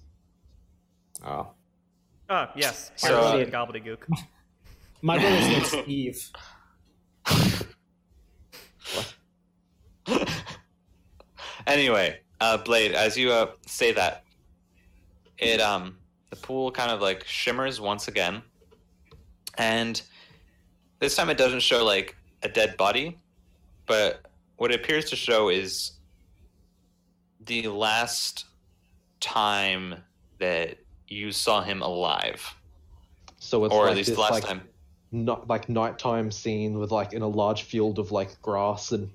[1.26, 1.48] oh.
[2.32, 2.92] Ah, yes.
[2.96, 4.04] So, uh, and gobbledygook.
[5.02, 6.32] My brother's name's Steve.
[11.68, 14.24] anyway, uh, Blade, as you uh, say that,
[15.38, 15.98] it um
[16.30, 18.42] the pool kind of like shimmers once again,
[19.58, 20.02] and
[21.00, 23.18] this time it doesn't show like a dead body,
[23.86, 24.26] but
[24.58, 25.94] what it appears to show is
[27.46, 28.46] the last
[29.20, 29.96] time
[30.40, 30.78] that
[31.08, 32.56] you saw him alive,
[33.38, 34.62] So it's or like at least this, the last like, time.
[35.12, 39.10] not like nighttime scene with like in a large field of like grass and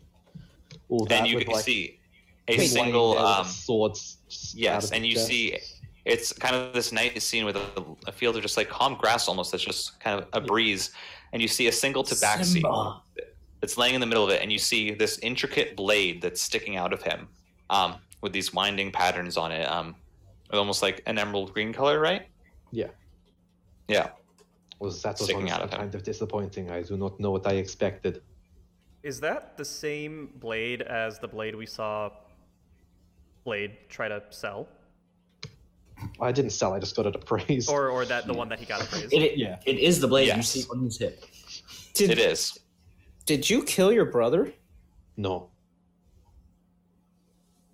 [0.89, 1.21] all that.
[1.21, 2.01] And you with, can like, see
[2.49, 4.19] a single um, swords.
[4.55, 5.27] Yes, and you chest.
[5.27, 5.59] see
[6.05, 9.29] it's kind of this night scene with a, a field of just like calm grass
[9.29, 10.91] almost that's just kind of a breeze,
[11.35, 13.03] and you see a single tabaxi Simba.
[13.61, 16.77] that's laying in the middle of it, and you see this intricate blade that's sticking
[16.77, 17.29] out of him
[17.71, 19.97] um, with these winding patterns on it, um,
[20.51, 22.29] with almost like an emerald green color, right?
[22.71, 22.91] Yeah.
[23.89, 24.11] Yeah.
[24.79, 25.81] was that was sticking out of him.
[25.81, 26.71] kind of disappointing.
[26.71, 28.23] I do not know what I expected.
[29.03, 32.11] Is that the same blade as the blade we saw
[33.45, 34.69] Blade try to sell?
[36.21, 36.73] I didn't sell.
[36.75, 37.71] I just got it appraised.
[37.71, 39.13] Or or that the one that he got appraised?
[39.13, 39.59] It, it, Yeah.
[39.67, 41.25] it is the blade you see on his hip.
[41.95, 42.59] Did, It is.
[43.27, 44.53] Did you kill your brother?
[45.17, 45.51] no.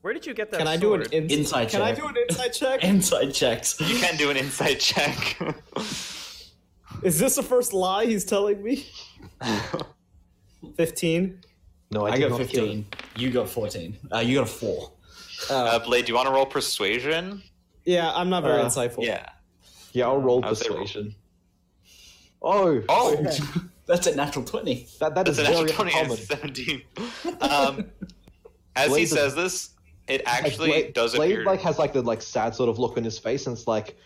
[0.02, 1.12] Where did you get that Can I do an sword?
[1.12, 2.82] ins- Inside Can I do an insight check?
[2.84, 3.78] Insight checks.
[3.80, 5.38] You can do an insight check.
[7.02, 8.86] Is this the first lie he's telling me?
[10.76, 11.40] Fifteen.
[11.90, 12.86] No, I, I got 15.
[13.16, 13.97] You got 14.
[14.14, 14.92] Uh, you got a 4.
[15.51, 17.42] uh, Blade, do you want to roll persuasion?
[17.85, 19.05] Yeah, I'm not very Uh, insightful.
[19.05, 19.27] Yeah.
[19.93, 21.15] Yeah, I'll roll I would persuasion.
[22.43, 23.16] Oh, Oh,
[23.86, 24.86] That's a natural 20.
[25.01, 26.82] that that is That's an very actual 20 and 17.
[27.40, 27.85] Um,
[28.77, 29.70] as he Blade says this,
[30.07, 31.44] it Like, actually Blade, does Blade, appear.
[31.44, 33.97] like has like the like sad sort of look on his face, and it's like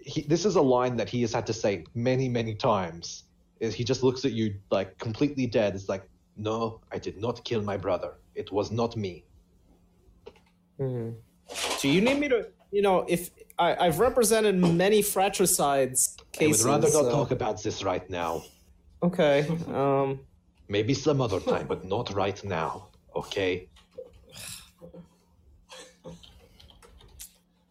[0.00, 3.24] he, this is a line that he has had to say many many times.
[3.60, 5.74] Is he just looks at you like completely dead?
[5.74, 8.14] It's like, no, I did not kill my brother.
[8.34, 9.24] It was not me.
[10.80, 11.14] Mhm.
[11.78, 16.64] So you need me to, you know, if I, I've represented many fratricides cases.
[16.64, 18.44] I would rather not uh, talk about this right now.
[19.02, 19.46] Okay.
[19.68, 20.20] Um.
[20.70, 22.88] Maybe some other time, but not right now.
[23.16, 23.68] Okay.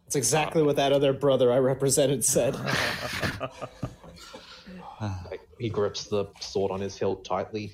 [0.04, 2.56] That's exactly what that other brother I represented said.
[5.58, 7.72] He grips the sword on his hilt tightly.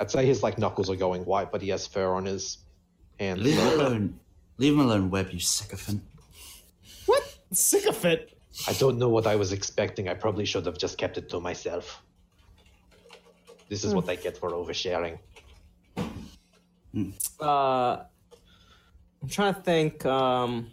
[0.00, 2.58] I'd say his like knuckles are going white, but he has fur on his
[3.18, 3.40] hands.
[3.40, 4.20] Leave him alone.
[4.58, 6.02] Leave him alone, Webb, you sycophant.
[7.52, 7.58] What?
[7.58, 8.20] Sycophant.
[8.68, 10.08] I don't know what I was expecting.
[10.08, 12.02] I probably should have just kept it to myself.
[13.68, 15.18] This is what I get for oversharing.
[17.40, 18.04] Uh,
[19.22, 20.04] I'm trying to think.
[20.04, 20.70] Um,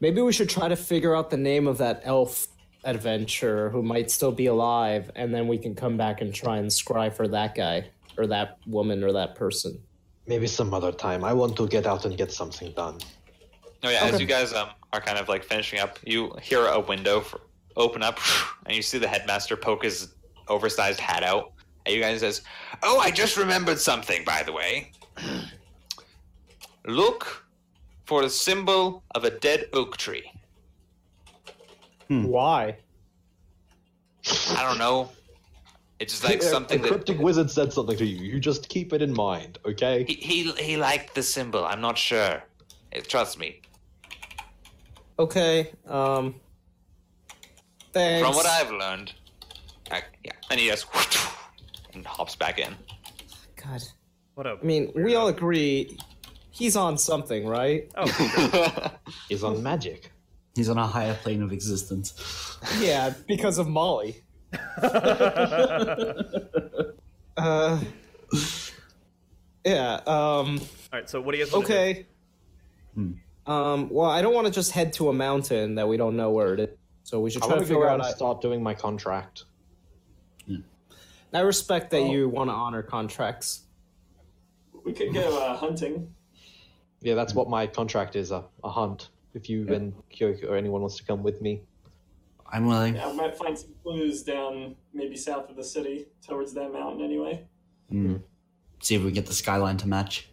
[0.00, 2.48] Maybe we should try to figure out the name of that elf
[2.84, 6.68] adventurer who might still be alive, and then we can come back and try and
[6.68, 7.88] scry for that guy
[8.18, 9.80] or that woman or that person.
[10.26, 11.24] Maybe some other time.
[11.24, 12.98] I want to get out and get something done.
[13.84, 16.80] Oh yeah, as you guys um are kind of like finishing up, you hear a
[16.80, 17.40] window for,
[17.76, 18.18] open up,
[18.66, 20.14] and you see the headmaster poke his
[20.48, 21.52] oversized hat out.
[21.86, 22.42] And you guys says,
[22.82, 24.92] "Oh, I just remembered something, by the way.
[26.86, 27.44] Look
[28.04, 30.30] for the symbol of a dead oak tree.
[32.08, 32.76] Why?
[34.50, 35.10] I don't know.
[35.98, 38.22] It's just like A- something a that cryptic wizard said something to you.
[38.22, 40.04] You just keep it in mind, okay?
[40.06, 41.64] he, he he liked the symbol.
[41.64, 42.42] I'm not sure.
[43.08, 43.60] Trust me.
[45.18, 45.72] Okay.
[45.86, 46.34] Um.
[47.92, 48.26] Thanks.
[48.26, 49.12] From what I've learned,
[49.90, 50.86] I, yeah." And he just
[51.94, 52.74] and hops back in.
[53.62, 53.82] God.
[54.34, 54.60] What up?
[54.62, 55.96] I mean, we all agree
[56.50, 57.90] he's on something, right?
[57.96, 58.90] Oh, for sure.
[59.30, 60.10] Is on magic.
[60.54, 62.58] He's on a higher plane of existence.
[62.78, 64.22] Yeah, because of Molly.
[67.36, 67.80] uh.
[69.64, 69.94] Yeah.
[70.06, 70.60] Um.
[70.60, 71.08] All right.
[71.10, 71.52] So what do you guys?
[71.52, 71.72] wanna do?
[71.72, 72.06] Okay.
[73.46, 73.88] Um.
[73.90, 76.54] Well, I don't want to just head to a mountain that we don't know where
[76.54, 76.68] it is.
[77.02, 78.06] So we should I try want to to go figure out out.
[78.06, 79.44] and I, start doing my contract.
[81.34, 83.62] I respect that you want to honor contracts.
[84.84, 86.14] We could go uh, hunting.
[87.00, 89.08] Yeah, that's what my contract is a, a hunt.
[89.34, 91.60] If you and Kyoko or anyone wants to come with me.
[92.52, 92.94] I'm willing.
[92.94, 97.04] Yeah, we might find some clues down maybe south of the city towards that mountain
[97.04, 97.44] anyway.
[98.80, 100.28] See if we get the skyline to match.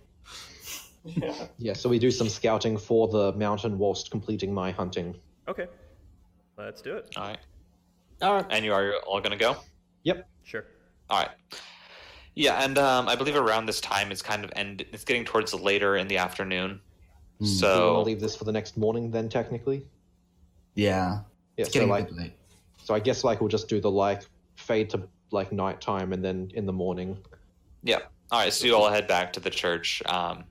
[1.04, 1.34] Yeah.
[1.58, 5.16] Yeah, so we do some scouting for the mountain whilst completing my hunting.
[5.48, 5.68] Okay.
[6.58, 7.10] Let's do it.
[7.18, 7.40] All right.
[8.22, 8.46] All right.
[8.52, 9.58] And you are all gonna go.
[10.04, 10.28] Yep.
[10.44, 10.66] Sure.
[11.10, 11.30] All right.
[12.36, 14.86] Yeah, and um, I believe around this time it's kind of end.
[14.94, 16.80] It's getting towards later in the afternoon.
[17.40, 19.84] Do you want to leave this for the next morning then, technically?
[20.76, 21.22] Yeah.
[21.58, 22.34] Yeah, It's so getting like, a bit late.
[22.84, 24.22] so I guess like we'll just do the like
[24.56, 25.02] fade to
[25.32, 27.18] like nighttime and then in the morning.
[27.84, 28.00] yeah.
[28.32, 28.54] All right.
[28.54, 30.02] So you all head back to the church.
[30.06, 30.44] Um,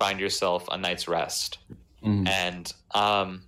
[0.00, 1.58] find yourself a night's rest,
[2.02, 2.26] Mhm.
[2.26, 3.42] and um,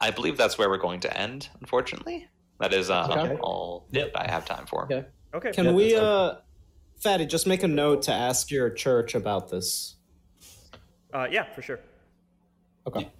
[0.00, 1.48] I believe that's where we're going to end.
[1.60, 2.28] Unfortunately,
[2.60, 3.36] that is um, Okay.
[3.40, 4.12] all Yep.
[4.12, 4.84] that I have time for.
[4.84, 5.04] Okay.
[5.34, 5.50] Okay.
[5.52, 6.34] Can we, uh,
[7.00, 9.96] Fatty, just make a note to ask your church about this?
[11.14, 11.80] Uh, yeah, for sure.
[12.86, 13.10] Okay.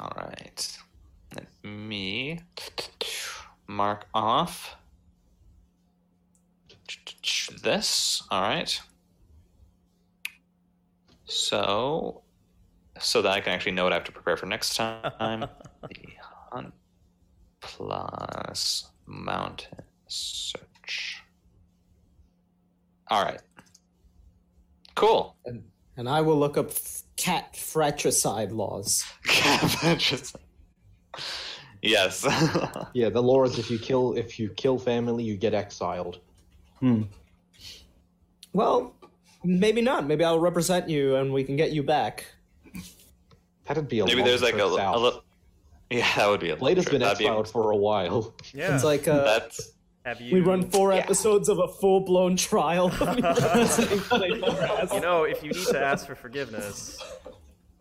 [0.00, 0.78] All right.
[1.34, 2.40] Let me
[3.66, 4.76] mark off
[7.62, 8.22] this.
[8.30, 8.80] All right.
[11.30, 12.22] So,
[12.98, 15.40] so that I can actually know what I have to prepare for next time.
[15.82, 15.96] the
[16.50, 16.74] hunt
[17.60, 19.78] plus mountain
[20.08, 21.22] search.
[23.08, 23.40] All right.
[24.94, 25.36] Cool.
[25.96, 29.04] And I will look up f- cat fratricide laws.
[29.24, 30.40] Cat fratricide.
[31.82, 32.26] yes.
[32.94, 36.18] Yeah, the law is if you kill if you kill family, you get exiled.
[36.80, 37.02] Hmm.
[38.52, 38.94] Well,
[39.44, 40.06] maybe not.
[40.06, 42.26] Maybe I'll represent you and we can get you back.
[43.66, 45.24] That'd be a Maybe long there's like a, trip a little.
[45.90, 48.34] Yeah, that would be a Blade has been That'd be- for a while.
[48.54, 48.74] Yeah.
[48.74, 49.72] It's like uh, That's
[50.04, 50.34] have you?
[50.34, 52.86] we run four episodes of a full blown trial.
[52.86, 54.94] of me representing what I never asked.
[54.94, 56.98] You know, if you need to ask for forgiveness,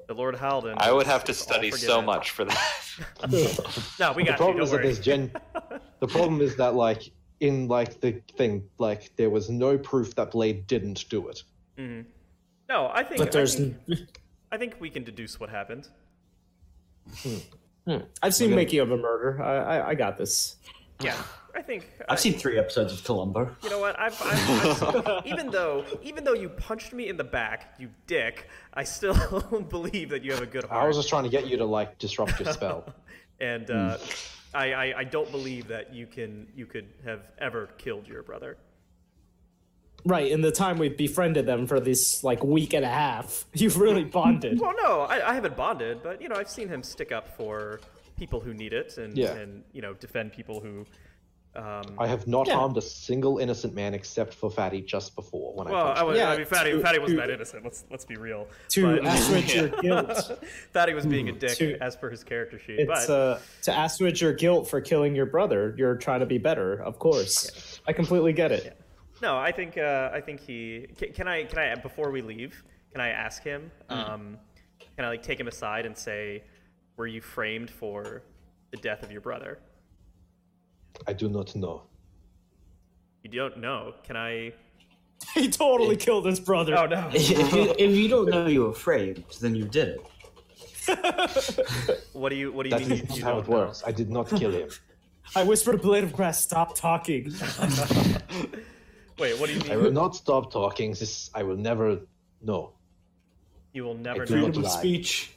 [0.07, 0.75] the Lord Halden.
[0.77, 2.85] I would have to study so much for that.
[3.99, 4.63] No, we the got problem you.
[4.63, 4.83] is Don't that worry.
[4.83, 5.31] there's gen.
[6.01, 10.31] the problem is that like in like the thing like there was no proof that
[10.31, 11.43] Blade didn't do it.
[11.77, 12.09] Mm-hmm.
[12.67, 13.19] No, I think.
[13.19, 13.55] But there's.
[13.55, 14.21] I think,
[14.51, 15.87] I think we can deduce what happened.
[17.17, 17.37] Hmm.
[17.87, 17.97] Hmm.
[18.21, 19.41] I've seen Making of a Murder.
[19.41, 20.57] I, I, I got this.
[21.01, 21.15] Yeah,
[21.55, 21.89] I think.
[22.01, 23.55] I, I've seen three episodes of Columbo.
[23.63, 23.99] You know what?
[23.99, 28.49] I've, I've, I've even though even though you punched me in the back, you dick,
[28.73, 29.15] I still
[29.69, 30.83] believe that you have a good heart.
[30.83, 32.93] I was just trying to get you to like disrupt your spell.
[33.39, 33.75] and hmm.
[33.75, 33.97] uh,
[34.53, 38.57] I, I I don't believe that you can you could have ever killed your brother.
[40.05, 43.77] Right, in the time we've befriended them for this like week and a half, you've
[43.77, 44.59] really bonded.
[44.59, 47.81] Well, no, I, I haven't bonded, but you know I've seen him stick up for
[48.17, 49.33] people who need it, and Yeah.
[49.33, 50.85] and you know defend people who.
[51.55, 52.55] Um, I have not Yeah.
[52.55, 56.17] harmed a single innocent man except for Fatty just before when well, I I, was,
[56.17, 57.63] Yeah, I mean, Fatty, to- Fatty wasn't to- that innocent.
[57.63, 58.47] Let's let's be real.
[58.69, 60.39] to But- assuage your guilt.
[60.73, 62.79] Fatty was being a dick to- as per his character sheet.
[62.81, 65.73] It's but uh, to assuage your guilt for killing your brother.
[65.75, 67.81] You're trying to be better, of course.
[67.87, 68.77] I completely get it.
[69.21, 72.63] No, I think uh, I think he can, can I can I before we leave
[72.91, 74.09] can I ask him Mm.
[74.09, 74.37] um,
[74.95, 76.43] can I like take him aside and say
[76.95, 78.21] were you framed for
[78.71, 79.59] the death of your brother?
[81.07, 81.83] I do not know.
[83.23, 83.93] You don't know.
[84.03, 84.53] Can I?
[85.33, 86.77] He totally killed his brother.
[86.77, 87.09] Oh no.
[87.13, 90.01] if, you, if you don't know you're afraid, then you did it.
[92.13, 92.99] What do you What do you That mean?
[93.03, 93.57] is not you how don't it know?
[93.57, 93.83] works.
[93.85, 94.69] I did not kill him.
[95.35, 97.25] I whispered to Blade of Grass, stop talking.
[99.19, 99.71] Wait, what do you mean?
[99.71, 100.91] I will not stop talking.
[100.93, 101.99] This I will never.
[102.41, 102.71] know.
[103.73, 104.47] You will never I do know.
[104.47, 104.79] not Freedom of lie.
[104.79, 105.31] speech.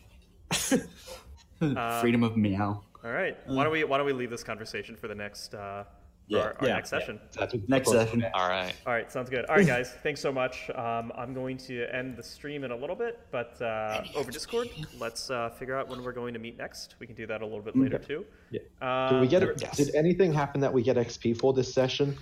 [1.60, 2.82] Uh, Freedom of meow.
[3.04, 3.36] All right.
[3.46, 5.84] Why don't we Why don't we leave this conversation for the next uh,
[6.28, 7.20] Yeah, our, our yeah, next session?
[7.36, 8.24] That would Next session.
[8.32, 8.72] All right.
[8.86, 9.44] All right, sounds good.
[9.46, 10.70] All right, guys, thanks so much.
[10.70, 14.68] Um, I'm going to end the stream in a little bit, but uh, over Discord,
[15.00, 16.94] let's uh, figure out when we're going to meet next.
[17.00, 18.24] We can do that a little bit later too.
[18.50, 18.60] Yeah.
[18.80, 19.40] Um, Did we get?
[19.40, 19.72] there- it?
[19.72, 22.16] Did anything happen that we get XP for this session?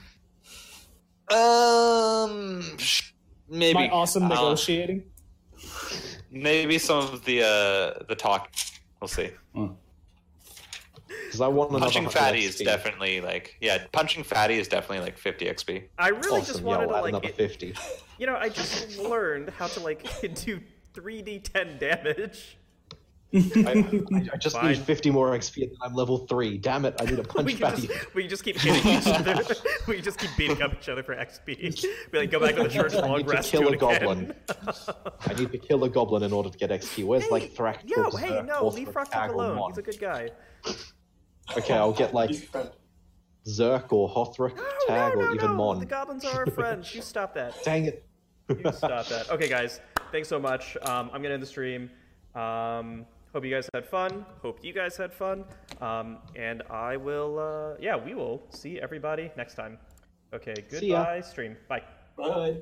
[1.31, 2.77] Um,
[3.49, 5.05] maybe My awesome Uh, negotiating.
[6.31, 8.51] maybe some of the uh the talk.
[9.01, 9.31] We'll see.
[11.27, 13.85] Because I want another Punching 100 fatty is definitely like yeah.
[13.93, 15.85] Punching fatty is definitely like 50 XP.
[15.99, 16.65] I really just awesome.
[16.65, 17.75] wanted yeah, to like, another it- fifty.
[18.19, 20.03] you know, I just learned how to like
[20.35, 20.61] do
[20.95, 22.57] 3d10 damage.
[23.33, 24.73] I, I, I just Fine.
[24.73, 26.59] need fifty more XP and I'm level three.
[26.59, 26.97] Damn it!
[27.01, 27.87] I need a punch We fatty.
[27.87, 29.37] just we just keep hitting each other.
[29.87, 31.85] we just keep beating up each other for XP.
[32.13, 33.53] We like go back to the church I long need to rest.
[33.53, 34.35] kill a goblin.
[35.29, 37.05] I need to kill a goblin in order to get XP.
[37.05, 37.79] Where's Hey, like Thrak?
[37.89, 39.57] Yo, hey, no, or leave Thrak Frostic Tag or alone.
[39.59, 39.71] Mon?
[39.71, 40.31] He's a good guy.
[41.57, 42.71] Okay, I'll get like He's a friend.
[43.47, 45.57] Zerk or Hothric No, Tag no, no, or even no.
[45.57, 45.81] Mon.
[45.81, 46.95] The goblins are our friends.
[46.95, 47.55] You stop that.
[47.65, 48.05] Dang it!
[48.49, 49.31] You stop that.
[49.31, 49.81] Okay, guys.
[50.13, 50.77] Thanks so much.
[50.83, 51.91] Um, I'm gonna end the stream.
[52.35, 54.27] Um, hope you guys had fun.
[54.43, 55.45] Hope you guys had fun.
[55.81, 57.39] Um, and I will.
[57.39, 59.79] Uh, yeah, we will see everybody next time.
[60.35, 60.55] Okay.
[60.71, 61.21] Goodbye.
[61.23, 61.57] Stream.
[61.69, 61.83] Bye.
[62.17, 62.61] Bye.